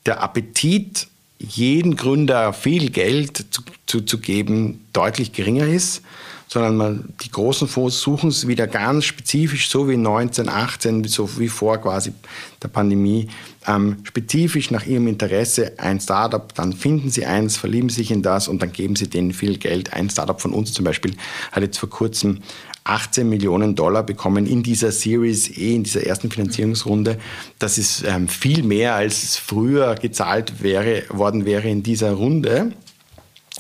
der 0.05 0.21
Appetit, 0.21 1.07
jeden 1.39 1.95
Gründer 1.95 2.53
viel 2.53 2.89
Geld 2.89 3.45
zu, 3.51 3.61
zu, 3.85 4.01
zu 4.01 4.19
geben, 4.19 4.85
deutlich 4.93 5.33
geringer 5.33 5.67
ist, 5.67 6.01
sondern 6.47 6.77
man, 6.77 7.13
die 7.21 7.31
großen 7.31 7.67
Fonds 7.67 7.99
suchen 7.99 8.29
es 8.29 8.47
wieder 8.47 8.67
ganz 8.67 9.05
spezifisch, 9.05 9.67
so 9.67 9.89
wie 9.89 9.97
19, 9.97 10.47
18, 10.47 11.03
so 11.05 11.39
wie 11.39 11.49
vor 11.49 11.79
quasi 11.79 12.13
der 12.61 12.67
Pandemie, 12.67 13.27
ähm, 13.67 13.97
spezifisch 14.03 14.71
nach 14.71 14.85
ihrem 14.85 15.07
Interesse 15.07 15.73
ein 15.77 15.99
Startup, 15.99 16.53
dann 16.53 16.73
finden 16.73 17.09
sie 17.09 17.25
eins, 17.25 17.57
verlieben 17.57 17.89
sich 17.89 18.11
in 18.11 18.21
das 18.21 18.47
und 18.47 18.61
dann 18.61 18.71
geben 18.71 18.95
sie 18.95 19.09
denen 19.09 19.33
viel 19.33 19.57
Geld. 19.57 19.93
Ein 19.93 20.09
Startup 20.09 20.39
von 20.39 20.53
uns 20.53 20.71
zum 20.71 20.85
Beispiel 20.85 21.15
hat 21.51 21.63
jetzt 21.63 21.79
vor 21.79 21.89
kurzem 21.89 22.41
18 22.86 23.27
Millionen 23.27 23.75
Dollar 23.75 24.03
bekommen 24.03 24.45
in 24.45 24.63
dieser 24.63 24.91
Series 24.91 25.49
E, 25.49 25.75
in 25.75 25.83
dieser 25.83 26.05
ersten 26.05 26.31
Finanzierungsrunde. 26.31 27.19
Das 27.59 27.77
ist 27.77 28.03
ähm, 28.05 28.27
viel 28.27 28.63
mehr, 28.63 28.95
als 28.95 29.38
früher 29.38 29.95
gezahlt 29.95 30.61
wäre, 30.61 31.03
worden 31.09 31.45
wäre 31.45 31.67
in 31.67 31.83
dieser 31.83 32.13
Runde. 32.13 32.71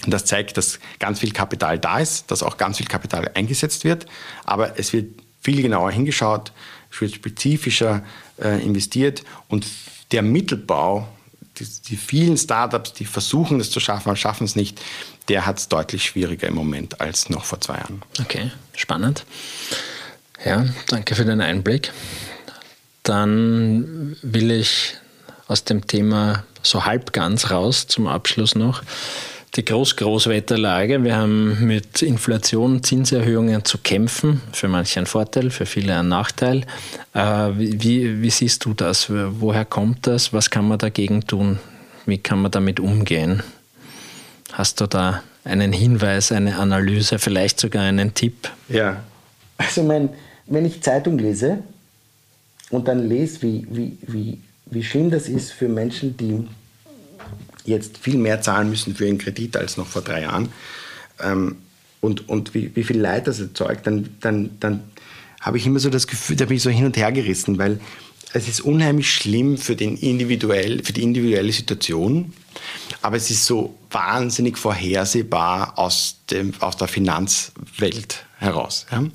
Und 0.05 0.13
das 0.13 0.25
zeigt, 0.25 0.57
dass 0.57 0.79
ganz 0.99 1.19
viel 1.19 1.31
Kapital 1.31 1.79
da 1.79 1.99
ist, 1.99 2.29
dass 2.29 2.43
auch 2.43 2.57
ganz 2.57 2.77
viel 2.77 2.85
Kapital 2.85 3.31
eingesetzt 3.33 3.83
wird. 3.83 4.05
Aber 4.45 4.79
es 4.79 4.93
wird 4.93 5.07
viel 5.41 5.61
genauer 5.61 5.91
hingeschaut, 5.91 6.51
es 6.91 7.01
wird 7.01 7.13
spezifischer 7.13 8.03
äh, 8.39 8.63
investiert 8.63 9.23
und 9.47 9.65
der 10.11 10.21
Mittelbau, 10.21 11.07
die, 11.57 11.65
die, 11.87 11.97
vielen 11.97 12.37
Startups, 12.37 12.93
die 12.93 13.05
versuchen 13.05 13.59
es 13.59 13.71
zu 13.71 13.79
schaffen, 13.79 14.09
aber 14.09 14.17
schaffen 14.17 14.43
es 14.43 14.55
nicht, 14.55 14.81
der 15.27 15.45
hat 15.45 15.59
es 15.59 15.67
deutlich 15.67 16.05
schwieriger 16.05 16.47
im 16.47 16.55
Moment 16.55 17.01
als 17.01 17.29
noch 17.29 17.45
vor 17.45 17.59
zwei 17.61 17.75
Jahren. 17.75 18.01
Okay, 18.21 18.51
spannend. 18.75 19.25
Ja, 20.43 20.65
danke 20.87 21.15
für 21.15 21.25
den 21.25 21.41
Einblick. 21.41 21.91
Dann 23.03 24.15
will 24.21 24.51
ich 24.51 24.95
aus 25.47 25.63
dem 25.63 25.87
Thema 25.87 26.43
so 26.63 26.85
halb 26.85 27.13
ganz 27.13 27.51
raus 27.51 27.87
zum 27.87 28.07
Abschluss 28.07 28.55
noch. 28.55 28.83
Die 29.55 29.63
Groß-Großwetterlage. 29.63 31.03
Wir 31.03 31.15
haben 31.15 31.65
mit 31.65 32.01
Inflation, 32.01 32.83
Zinserhöhungen 32.83 33.63
zu 33.63 33.77
kämpfen. 33.77 34.41
Für 34.51 34.67
manche 34.67 34.99
ein 34.99 35.05
Vorteil, 35.05 35.49
für 35.49 35.65
viele 35.65 35.97
ein 35.97 36.09
Nachteil. 36.09 36.65
Äh, 37.13 37.51
wie, 37.55 38.21
wie 38.21 38.29
siehst 38.29 38.65
du 38.65 38.73
das? 38.73 39.09
Woher 39.09 39.63
kommt 39.63 40.07
das? 40.07 40.33
Was 40.33 40.49
kann 40.49 40.67
man 40.67 40.77
dagegen 40.77 41.25
tun? 41.25 41.59
Wie 42.05 42.17
kann 42.17 42.41
man 42.41 42.51
damit 42.51 42.81
umgehen? 42.81 43.43
Hast 44.55 44.79
du 44.79 44.87
da 44.87 45.21
einen 45.43 45.73
Hinweis, 45.73 46.31
eine 46.31 46.57
Analyse, 46.57 47.19
vielleicht 47.19 47.59
sogar 47.59 47.83
einen 47.83 48.13
Tipp? 48.13 48.49
Ja, 48.69 49.03
also 49.57 49.83
mein, 49.83 50.09
wenn 50.45 50.63
ich 50.65 50.81
Zeitung 50.81 51.17
lese 51.19 51.57
und 52.69 52.87
dann 52.87 53.05
lese, 53.09 53.41
wie, 53.41 53.67
wie, 53.69 53.97
wie, 54.07 54.41
wie 54.67 54.83
schlimm 54.83 55.11
das 55.11 55.27
ist 55.27 55.51
für 55.51 55.67
Menschen, 55.67 56.15
die 56.15 56.47
jetzt 57.65 57.97
viel 57.97 58.17
mehr 58.17 58.41
zahlen 58.41 58.69
müssen 58.69 58.95
für 58.95 59.05
ihren 59.05 59.17
Kredit 59.17 59.57
als 59.57 59.75
noch 59.75 59.87
vor 59.87 60.01
drei 60.01 60.21
Jahren 60.21 60.47
ähm, 61.21 61.57
und, 61.99 62.29
und 62.29 62.53
wie, 62.53 62.73
wie 62.77 62.83
viel 62.85 62.99
Leid 62.99 63.27
das 63.27 63.41
erzeugt, 63.41 63.85
dann, 63.85 64.15
dann, 64.21 64.51
dann 64.61 64.83
habe 65.41 65.57
ich 65.57 65.65
immer 65.65 65.79
so 65.79 65.89
das 65.89 66.07
Gefühl, 66.07 66.37
da 66.37 66.45
bin 66.45 66.55
ich 66.55 66.63
so 66.63 66.69
hin 66.69 66.85
und 66.85 66.95
her 66.95 67.11
gerissen, 67.11 67.57
weil 67.57 67.81
es 68.31 68.47
ist 68.47 68.61
unheimlich 68.61 69.11
schlimm 69.11 69.57
für, 69.57 69.75
den 69.75 69.97
individuell, 69.97 70.81
für 70.81 70.93
die 70.93 71.03
individuelle 71.03 71.51
Situation, 71.51 72.31
aber 73.01 73.17
es 73.17 73.29
ist 73.29 73.45
so 73.45 73.75
wahnsinnig 73.95 74.57
vorhersehbar 74.57 75.79
aus, 75.79 76.17
dem, 76.29 76.53
aus 76.59 76.75
der 76.75 76.89
Finanzwelt 76.89 78.25
heraus. 78.37 78.85
Ja? 78.91 79.05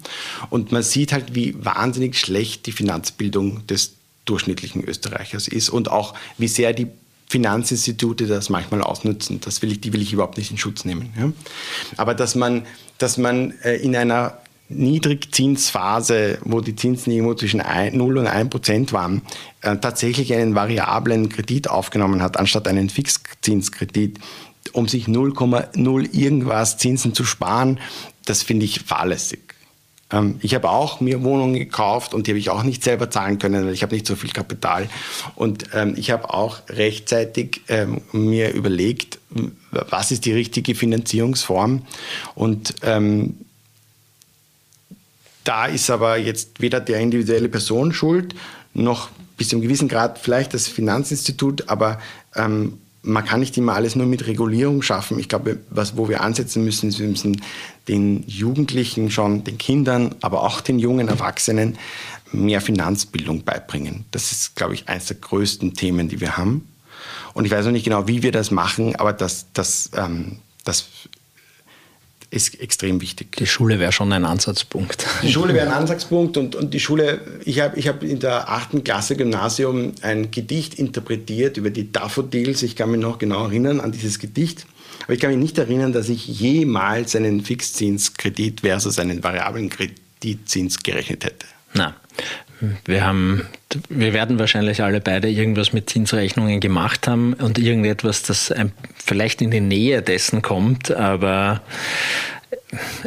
Und 0.49 0.73
man 0.73 0.83
sieht 0.83 1.13
halt, 1.13 1.35
wie 1.35 1.55
wahnsinnig 1.63 2.19
schlecht 2.19 2.65
die 2.65 2.73
Finanzbildung 2.73 3.67
des 3.67 3.93
durchschnittlichen 4.25 4.83
Österreichers 4.83 5.49
ist 5.49 5.69
und 5.69 5.91
auch 5.91 6.15
wie 6.39 6.49
sehr 6.49 6.73
die 6.73 6.87
Finanzinstitute 7.29 8.27
das 8.27 8.49
manchmal 8.49 8.81
ausnutzen. 8.81 9.41
Das 9.43 9.61
will 9.61 9.71
ich, 9.71 9.83
die 9.83 9.93
will 9.93 10.01
ich 10.01 10.15
überhaupt 10.15 10.39
nicht 10.39 10.51
in 10.51 10.57
Schutz 10.57 10.87
nehmen. 10.87 11.13
Ja? 11.19 11.31
Aber 11.99 12.15
dass 12.15 12.35
man, 12.35 12.63
dass 12.97 13.19
man 13.19 13.53
äh, 13.63 13.77
in 13.77 13.95
einer 13.95 14.39
Niedrigzinsphase, 14.71 16.39
wo 16.43 16.61
die 16.61 16.77
Zinsen 16.77 17.13
irgendwo 17.13 17.35
zwischen 17.35 17.61
0 17.61 18.19
und 18.19 18.27
1 18.27 18.49
Prozent 18.49 18.93
waren, 18.95 19.21
äh, 19.61 19.77
tatsächlich 19.77 20.33
einen 20.33 20.55
variablen 20.55 21.29
Kredit 21.29 21.69
aufgenommen 21.69 22.23
hat, 22.23 22.39
anstatt 22.39 22.67
einen 22.67 22.89
Fixzinskredit, 22.89 24.19
um 24.73 24.89
sich 24.89 25.07
0,0 25.07 26.15
irgendwas 26.15 26.79
Zinsen 26.79 27.15
zu 27.15 27.25
sparen, 27.25 27.81
das 28.25 28.43
finde 28.43 28.65
ich 28.65 28.81
fahrlässig. 28.81 29.41
Ähm, 30.13 30.39
ich 30.43 30.55
habe 30.55 30.71
auch 30.71 31.01
mir 31.01 31.23
Wohnungen 31.23 31.55
gekauft 31.55 32.15
und 32.15 32.27
die 32.27 32.33
habe 32.33 32.39
ich 32.39 32.51
auch 32.51 32.63
nicht 32.63 32.83
selber 32.83 33.11
zahlen 33.11 33.39
können, 33.39 33.67
weil 33.67 33.73
ich 33.73 33.83
habe 33.83 33.95
nicht 33.95 34.07
so 34.07 34.17
viel 34.17 34.31
Kapital. 34.31 34.89
Und 35.37 35.67
ähm, 35.73 35.95
ich 35.97 36.11
habe 36.11 36.33
auch 36.33 36.61
rechtzeitig 36.69 37.63
ähm, 37.69 38.01
mir 38.13 38.53
überlegt, 38.53 39.19
was 39.71 40.11
ist 40.11 40.25
die 40.25 40.33
richtige 40.33 40.75
Finanzierungsform. 40.75 41.83
Und 42.35 42.75
da 45.45 45.67
ist 45.67 45.89
aber 45.89 46.17
jetzt 46.17 46.61
weder 46.61 46.81
der 46.81 46.99
individuelle 46.99 47.49
Person 47.49 47.93
schuld, 47.93 48.35
noch 48.75 49.11
bis 49.37 49.49
zu 49.49 49.57
einem 49.57 49.63
gewissen 49.63 49.89
Grad 49.89 50.19
vielleicht 50.19 50.53
das 50.53 50.67
Finanzinstitut, 50.67 51.69
aber 51.69 52.01
man 53.03 53.25
kann 53.25 53.41
nicht 53.41 53.57
immer 53.57 53.75
alles 53.75 53.97
nur 53.97 54.07
mit 54.07 54.27
Regulierung 54.27 54.83
schaffen. 54.83 55.19
Ich 55.19 55.29
glaube, 55.29 55.59
was, 55.71 55.97
wo 55.97 56.09
wir 56.09 56.21
ansetzen 56.21 56.65
müssen, 56.65 56.89
ist, 56.91 56.99
wir 56.99 57.09
müssen 57.09 57.41
den 57.89 58.25
Jugendlichen 58.27 59.11
schon, 59.11 59.45
den 59.45 59.59
Kindern, 59.59 60.15
aber 60.21 60.43
auch 60.43 60.61
den 60.61 60.79
jungen 60.79 61.09
Erwachsenen 61.09 61.79
mehr 62.33 62.61
Finanzbildung 62.61 63.43
beibringen. 63.45 64.05
Das 64.11 64.33
ist, 64.33 64.55
glaube 64.55 64.75
ich, 64.75 64.89
eines 64.89 65.07
der 65.07 65.17
größten 65.17 65.75
Themen, 65.75 66.09
die 66.09 66.21
wir 66.21 66.37
haben. 66.37 66.69
Und 67.33 67.45
ich 67.45 67.51
weiß 67.51 67.65
noch 67.65 67.73
nicht 67.73 67.85
genau, 67.85 68.07
wie 68.07 68.23
wir 68.23 68.33
das 68.33 68.51
machen, 68.51 68.97
aber 68.97 69.13
das, 69.13 69.47
das, 69.55 69.91
ähm, 69.97 70.39
das 70.65 70.87
ist 72.31 72.61
extrem 72.61 73.01
wichtig. 73.01 73.37
Die 73.37 73.47
Schule 73.47 73.81
wäre 73.81 73.91
schon 73.91 74.13
ein 74.13 74.25
Ansatzpunkt. 74.25 75.05
Die 75.23 75.33
Schule 75.33 75.53
wäre 75.53 75.67
ein 75.67 75.73
Ansatzpunkt 75.73 76.37
und, 76.37 76.55
und 76.55 76.73
die 76.73 76.81
Schule, 76.81 77.21
ich 77.45 77.61
habe 77.61 77.79
ich 77.79 77.89
hab 77.89 78.03
in 78.03 78.21
der 78.21 78.49
achten 78.49 78.85
Klasse 78.85 79.17
Gymnasium 79.17 79.93
ein 80.03 80.31
Gedicht 80.31 80.75
interpretiert 80.75 81.57
über 81.57 81.71
die 81.71 81.91
Daffodils. 81.91 82.63
Ich 82.63 82.77
kann 82.77 82.93
mich 82.93 83.01
noch 83.01 83.19
genau 83.19 83.47
erinnern 83.47 83.81
an 83.81 83.91
dieses 83.91 84.19
Gedicht. 84.21 84.67
Aber 85.05 85.15
ich 85.15 85.21
kann 85.21 85.31
mich 85.31 85.41
nicht 85.41 85.59
erinnern, 85.59 85.93
dass 85.93 86.09
ich 86.09 86.27
jemals 86.27 87.17
einen 87.17 87.43
Fixzinskredit 87.43 88.61
versus 88.61 88.99
einen 88.99 89.25
variablen 89.25 89.69
Kreditzins 89.69 90.79
gerechnet 90.83 91.25
hätte. 91.25 91.47
Na, 91.75 91.97
wir 92.85 93.05
haben, 93.05 93.47
wir 93.89 94.13
werden 94.13 94.39
wahrscheinlich 94.39 94.83
alle 94.83 95.01
beide 95.01 95.29
irgendwas 95.29 95.73
mit 95.73 95.89
Zinsrechnungen 95.89 96.61
gemacht 96.61 97.09
haben 97.09 97.35
und 97.35 97.59
irgendetwas, 97.59 98.23
das 98.23 98.55
vielleicht 98.97 99.43
in 99.43 99.51
die 99.51 99.61
Nähe 99.61 100.03
dessen 100.03 100.43
kommt, 100.43 100.91
aber 100.91 101.63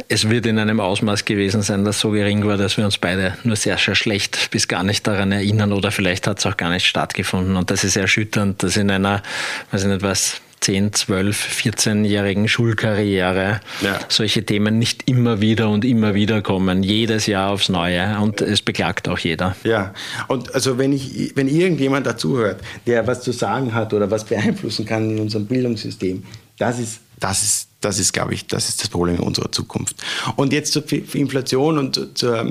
es 0.08 0.28
wird 0.28 0.46
in 0.46 0.58
einem 0.58 0.80
Ausmaß 0.80 1.24
gewesen 1.24 1.62
sein, 1.62 1.84
das 1.84 2.00
so 2.00 2.10
gering 2.10 2.46
war, 2.46 2.56
dass 2.56 2.76
wir 2.76 2.84
uns 2.84 2.98
beide 2.98 3.36
nur 3.44 3.56
sehr, 3.56 3.78
sehr 3.78 3.94
schlecht 3.94 4.50
bis 4.50 4.68
gar 4.68 4.82
nicht 4.82 5.06
daran 5.06 5.32
erinnern 5.32 5.72
oder 5.72 5.90
vielleicht 5.90 6.26
hat 6.26 6.38
es 6.38 6.46
auch 6.46 6.56
gar 6.56 6.70
nicht 6.70 6.86
stattgefunden. 6.86 7.56
Und 7.56 7.70
das 7.70 7.84
ist 7.84 7.96
erschütternd, 7.96 8.62
dass 8.62 8.76
in 8.76 8.90
einer, 8.90 9.22
weiß 9.70 9.82
ich 9.84 9.88
nicht 9.88 10.02
was, 10.02 10.40
10, 10.64 10.94
12, 10.94 11.36
14-jährigen 11.62 12.48
Schulkarriere 12.48 13.60
ja. 13.82 13.98
solche 14.08 14.46
Themen 14.46 14.78
nicht 14.78 15.02
immer 15.06 15.42
wieder 15.42 15.68
und 15.68 15.84
immer 15.84 16.14
wieder 16.14 16.40
kommen, 16.40 16.82
jedes 16.82 17.26
Jahr 17.26 17.50
aufs 17.50 17.68
Neue 17.68 18.18
und 18.20 18.40
es 18.40 18.62
beklagt 18.62 19.06
auch 19.10 19.18
jeder. 19.18 19.54
Ja, 19.64 19.92
und 20.28 20.54
also 20.54 20.78
wenn, 20.78 20.94
ich, 20.94 21.32
wenn 21.36 21.48
irgendjemand 21.48 22.06
dazuhört, 22.06 22.62
der 22.86 23.06
was 23.06 23.20
zu 23.20 23.32
sagen 23.32 23.74
hat 23.74 23.92
oder 23.92 24.10
was 24.10 24.24
beeinflussen 24.24 24.86
kann 24.86 25.10
in 25.10 25.20
unserem 25.20 25.44
Bildungssystem, 25.44 26.24
das 26.56 26.78
ist, 26.78 27.00
das 27.20 27.42
ist, 27.42 27.68
das 27.82 27.98
ist, 27.98 28.14
glaube 28.14 28.32
ich, 28.32 28.46
das 28.46 28.70
ist 28.70 28.80
das 28.80 28.88
Problem 28.88 29.20
unserer 29.20 29.52
Zukunft. 29.52 29.96
Und 30.36 30.54
jetzt 30.54 30.72
zur 30.72 30.90
Inflation 31.12 31.76
und 31.76 32.16
zur, 32.16 32.50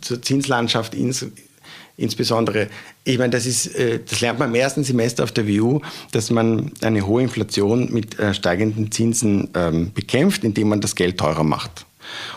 zur 0.00 0.22
Zinslandschaft 0.22 0.94
insgesamt 0.94 1.38
insbesondere, 2.02 2.68
ich 3.04 3.18
meine, 3.18 3.30
das, 3.30 3.46
ist, 3.46 3.74
äh, 3.74 4.00
das 4.08 4.20
lernt 4.20 4.38
man 4.38 4.50
im 4.50 4.54
ersten 4.54 4.84
Semester 4.84 5.24
auf 5.24 5.32
der 5.32 5.48
WU, 5.48 5.80
dass 6.10 6.30
man 6.30 6.72
eine 6.82 7.06
hohe 7.06 7.22
Inflation 7.22 7.92
mit 7.92 8.18
äh, 8.18 8.34
steigenden 8.34 8.90
Zinsen 8.90 9.48
ähm, 9.54 9.92
bekämpft, 9.92 10.44
indem 10.44 10.68
man 10.68 10.80
das 10.80 10.96
Geld 10.96 11.18
teurer 11.18 11.44
macht. 11.44 11.86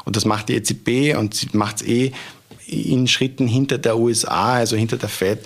Und 0.06 0.16
das 0.16 0.26
macht 0.26 0.50
die 0.50 0.56
EZB 0.56 1.18
und 1.18 1.34
sie 1.34 1.50
macht 1.54 1.78
es 1.78 1.88
eh 1.88 2.12
in 2.68 3.08
Schritten 3.08 3.48
hinter 3.48 3.78
der 3.78 3.98
USA, 3.98 4.54
also 4.54 4.76
hinter 4.76 4.98
der 4.98 5.10
Fed. 5.10 5.40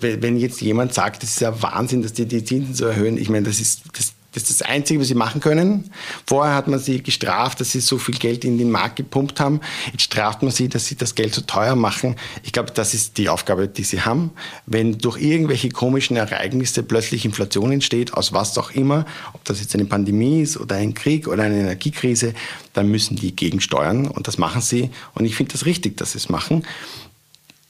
Wenn 0.00 0.38
jetzt 0.38 0.60
jemand 0.60 0.94
sagt, 0.94 1.22
das 1.22 1.30
ist 1.30 1.40
ja 1.40 1.60
Wahnsinn, 1.62 2.02
dass 2.02 2.12
die 2.12 2.26
die 2.26 2.44
Zinsen 2.44 2.74
so 2.74 2.86
erhöhen, 2.86 3.16
ich 3.16 3.28
meine, 3.28 3.46
das 3.46 3.58
ist, 3.58 3.82
das, 3.96 4.12
das 4.44 4.50
ist 4.50 4.60
das 4.60 4.68
Einzige, 4.68 5.00
was 5.00 5.08
sie 5.08 5.14
machen 5.14 5.40
können. 5.40 5.90
Vorher 6.26 6.54
hat 6.54 6.68
man 6.68 6.78
sie 6.78 7.02
gestraft, 7.02 7.60
dass 7.60 7.72
sie 7.72 7.80
so 7.80 7.98
viel 7.98 8.14
Geld 8.14 8.44
in 8.44 8.58
den 8.58 8.70
Markt 8.70 8.96
gepumpt 8.96 9.40
haben. 9.40 9.60
Jetzt 9.92 10.02
straft 10.02 10.42
man 10.42 10.52
sie, 10.52 10.68
dass 10.68 10.86
sie 10.86 10.96
das 10.96 11.14
Geld 11.14 11.34
so 11.34 11.40
teuer 11.42 11.74
machen. 11.74 12.16
Ich 12.42 12.52
glaube, 12.52 12.70
das 12.72 12.94
ist 12.94 13.18
die 13.18 13.28
Aufgabe, 13.28 13.68
die 13.68 13.84
sie 13.84 14.02
haben. 14.02 14.30
Wenn 14.66 14.98
durch 14.98 15.20
irgendwelche 15.20 15.70
komischen 15.70 16.16
Ereignisse 16.16 16.82
plötzlich 16.82 17.24
Inflation 17.24 17.72
entsteht, 17.72 18.14
aus 18.14 18.32
was 18.32 18.56
auch 18.58 18.70
immer, 18.70 19.06
ob 19.32 19.44
das 19.44 19.60
jetzt 19.60 19.74
eine 19.74 19.84
Pandemie 19.84 20.42
ist 20.42 20.56
oder 20.56 20.76
ein 20.76 20.94
Krieg 20.94 21.26
oder 21.28 21.42
eine 21.42 21.58
Energiekrise, 21.58 22.34
dann 22.72 22.88
müssen 22.88 23.16
die 23.16 23.34
gegensteuern 23.34 24.06
und 24.06 24.28
das 24.28 24.38
machen 24.38 24.60
sie. 24.60 24.90
Und 25.14 25.24
ich 25.24 25.34
finde 25.34 25.52
das 25.52 25.66
richtig, 25.66 25.96
dass 25.96 26.12
sie 26.12 26.18
es 26.18 26.28
machen 26.28 26.64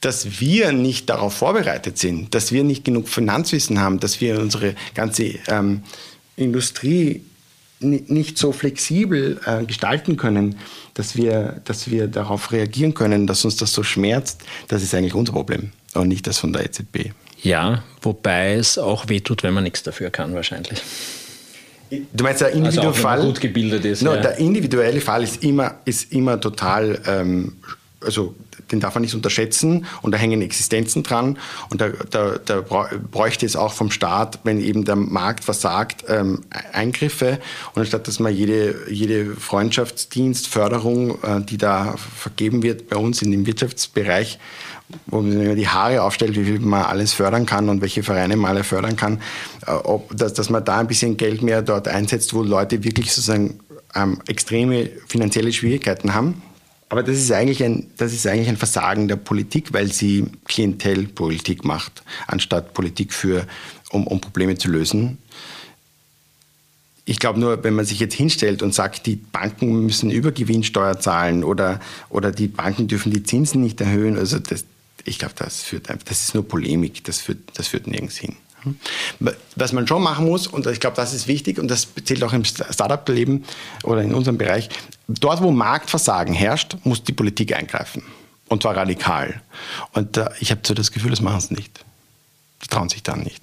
dass 0.01 0.41
wir 0.41 0.73
nicht 0.73 1.11
darauf 1.11 1.35
vorbereitet 1.35 1.99
sind, 1.99 2.35
dass 2.35 2.53
wir 2.53 2.63
nicht 2.65 2.85
genug 2.85 3.09
Finanzwissen 3.09 3.81
haben, 3.81 3.99
dass 4.01 4.21
wir 4.21 4.39
unsere 4.39 4.75
ganze 4.95 5.35
ähm, 5.49 5.83
Industrie 6.39 7.23
nicht 7.81 8.39
so 8.39 8.53
flexibel 8.53 9.41
äh, 9.47 9.65
gestalten 9.65 10.17
können, 10.17 10.57
dass 10.95 11.17
wir, 11.17 11.61
dass 11.65 11.91
wir 11.91 12.09
darauf 12.09 12.51
reagieren 12.51 12.95
können, 12.95 13.27
dass 13.27 13.45
uns 13.45 13.57
das 13.57 13.73
so 13.73 13.83
schmerzt, 13.85 14.43
das 14.67 14.83
ist 14.83 14.95
eigentlich 14.95 15.15
unser 15.15 15.33
Problem 15.33 15.71
und 15.95 16.09
nicht 16.09 16.27
das 16.27 16.39
von 16.39 16.53
der 16.53 16.65
EZB. 16.65 17.11
Ja, 17.41 17.85
wobei 18.03 18.55
es 18.55 18.79
auch 18.79 19.09
wehtut, 19.09 19.45
wenn 19.45 19.55
man 19.55 19.63
nichts 19.63 19.85
dafür 19.85 20.11
kann, 20.11 20.35
wahrscheinlich. 20.35 20.83
Du 21.91 22.25
meinst 22.25 22.41
der 22.41 22.51
individuelle 22.51 22.89
also 22.89 23.01
Fall? 23.01 23.23
gut 23.23 23.41
gebildet 23.41 23.85
ist. 23.85 24.03
No, 24.03 24.15
ja. 24.15 24.21
Der 24.21 24.39
individuelle 24.39 25.01
Fall 25.01 25.23
ist 25.23 25.43
immer, 25.43 25.77
ist 25.85 26.13
immer 26.13 26.41
total 26.41 27.01
ähm, 27.07 27.57
also 28.05 28.35
den 28.71 28.81
darf 28.81 28.95
man 28.95 29.03
nicht 29.03 29.15
unterschätzen 29.15 29.87
und 30.03 30.13
da 30.13 30.19
hängen 30.19 30.43
Existenzen 30.43 31.03
dran 31.03 31.39
und 31.71 31.81
da, 31.81 31.89
da, 32.11 32.39
da 32.39 32.61
bräuchte 32.61 33.47
es 33.47 33.57
auch 33.57 33.73
vom 33.73 33.91
Staat, 33.91 34.41
wenn 34.45 34.61
eben 34.61 34.85
der 34.85 34.97
Markt 34.97 35.45
versagt, 35.45 36.05
ähm, 36.09 36.43
Eingriffe 36.73 37.41
und 37.75 37.81
anstatt 37.81 38.07
dass 38.07 38.21
man 38.21 38.35
jede, 38.35 38.91
jede 38.91 39.35
Freundschaftsdienst, 39.35 40.49
Förderung, 40.49 41.23
äh, 41.23 41.41
die 41.41 41.59
da 41.59 41.97
vergeben 41.97 42.63
wird 42.63 42.89
bei 42.89 42.97
uns 42.97 43.23
in 43.23 43.31
dem 43.31 43.47
Wirtschaftsbereich, 43.47 44.39
wo 45.07 45.21
man 45.21 45.57
die 45.57 45.69
Haare 45.69 46.03
aufstellt, 46.03 46.37
wie 46.37 46.45
viel 46.45 46.61
man 46.61 46.85
alles 46.85 47.13
fördern 47.13 47.47
kann 47.47 47.69
und 47.69 47.81
welche 47.81 48.03
Vereine 48.03 48.37
man 48.37 48.53
alle 48.53 48.65
fördern 48.65 48.97
kann, 48.97 49.21
äh, 49.67 49.73
ob, 49.73 50.17
dass, 50.17 50.35
dass 50.35 50.51
man 50.51 50.65
da 50.65 50.79
ein 50.79 50.87
bisschen 50.87 51.17
Geld 51.17 51.43
mehr 51.43 51.63
dort 51.63 51.89
einsetzt, 51.89 52.33
wo 52.35 52.43
Leute 52.43 52.85
wirklich 52.85 53.13
sozusagen 53.13 53.61
ähm, 53.95 54.21
extreme 54.29 54.91
finanzielle 55.09 55.53
Schwierigkeiten 55.53 56.15
haben 56.15 56.43
aber 56.89 57.03
das 57.03 57.19
ist, 57.19 57.31
eigentlich 57.33 57.63
ein, 57.63 57.91
das 57.97 58.13
ist 58.13 58.27
eigentlich 58.27 58.49
ein 58.49 58.57
Versagen 58.57 59.09
der 59.09 59.17
Politik, 59.17 59.73
weil 59.73 59.93
sie 59.93 60.27
Klientelpolitik 60.47 61.65
macht, 61.65 62.03
anstatt 62.27 62.73
Politik 62.73 63.13
für, 63.13 63.47
um, 63.91 64.07
um 64.07 64.21
Probleme 64.21 64.57
zu 64.57 64.71
lösen. 64.71 65.19
Ich 67.05 67.19
glaube 67.19 67.41
nur, 67.41 67.63
wenn 67.65 67.75
man 67.75 67.85
sich 67.85 68.01
jetzt 68.01 68.15
hinstellt 68.15 68.63
und 68.63 68.75
sagt, 68.75 69.07
die 69.07 69.17
Banken 69.17 69.85
müssen 69.85 70.11
Übergewinnsteuer 70.11 70.99
zahlen 70.99 71.45
oder, 71.45 71.81
oder 72.11 72.33
die 72.33 72.49
Banken 72.49 72.89
dürfen 72.89 73.13
die 73.13 73.23
Zinsen 73.23 73.63
nicht 73.63 73.81
erhöhen, 73.81 74.19
also 74.19 74.39
das, 74.39 74.65
ich 75.05 75.19
glaube, 75.19 75.35
das, 75.37 75.65
das 76.05 76.21
ist 76.21 76.35
nur 76.35 76.47
Polemik, 76.47 77.05
das 77.05 77.21
führt, 77.21 77.39
das 77.55 77.69
führt 77.69 77.87
nirgends 77.87 78.17
hin. 78.17 78.37
Was 79.57 79.73
man 79.73 79.87
schon 79.87 80.03
machen 80.03 80.27
muss, 80.27 80.47
und 80.47 80.67
ich 80.67 80.81
glaube, 80.81 80.97
das 80.97 81.15
ist 81.15 81.27
wichtig, 81.27 81.59
und 81.59 81.69
das 81.69 81.89
zählt 82.05 82.23
auch 82.23 82.33
im 82.33 82.45
Startup-Leben 82.45 83.45
oder 83.85 84.03
in 84.03 84.15
unserem 84.15 84.39
Bereich, 84.39 84.69
dort, 85.09 85.43
wo 85.43 85.51
Marktversagen 85.51 86.35
herrscht, 86.35 86.77
muss 86.85 87.03
die 87.03 87.13
Politik 87.13 87.55
eingreifen. 87.55 88.03
Und 88.49 88.63
zwar 88.63 88.77
radikal. 88.77 89.43
Und 89.93 90.17
äh, 90.17 90.31
ich 90.41 90.51
habe 90.51 90.63
so 90.67 90.75
das 90.75 90.93
Gefühl, 90.93 91.11
das 91.11 91.21
machen 91.21 91.41
sie 91.41 91.55
nicht. 91.55 91.85
Die 92.63 92.69
trauen 92.69 92.89
sich 92.89 93.03
dann 93.03 93.21
nicht. 93.21 93.39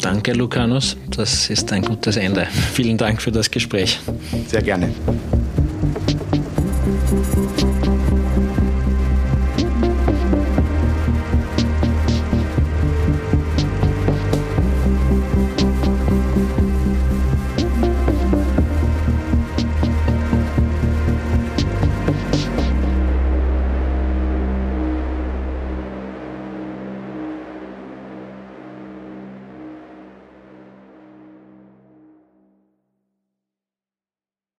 Danke, 0.00 0.32
Lucanus. 0.34 0.96
Das 1.08 1.48
ist 1.48 1.72
ein 1.72 1.82
gutes 1.82 2.16
Ende. 2.16 2.46
Vielen 2.74 2.98
Dank 2.98 3.22
für 3.22 3.32
das 3.32 3.50
Gespräch. 3.50 4.00
Sehr 4.48 4.62
gerne. 4.62 4.92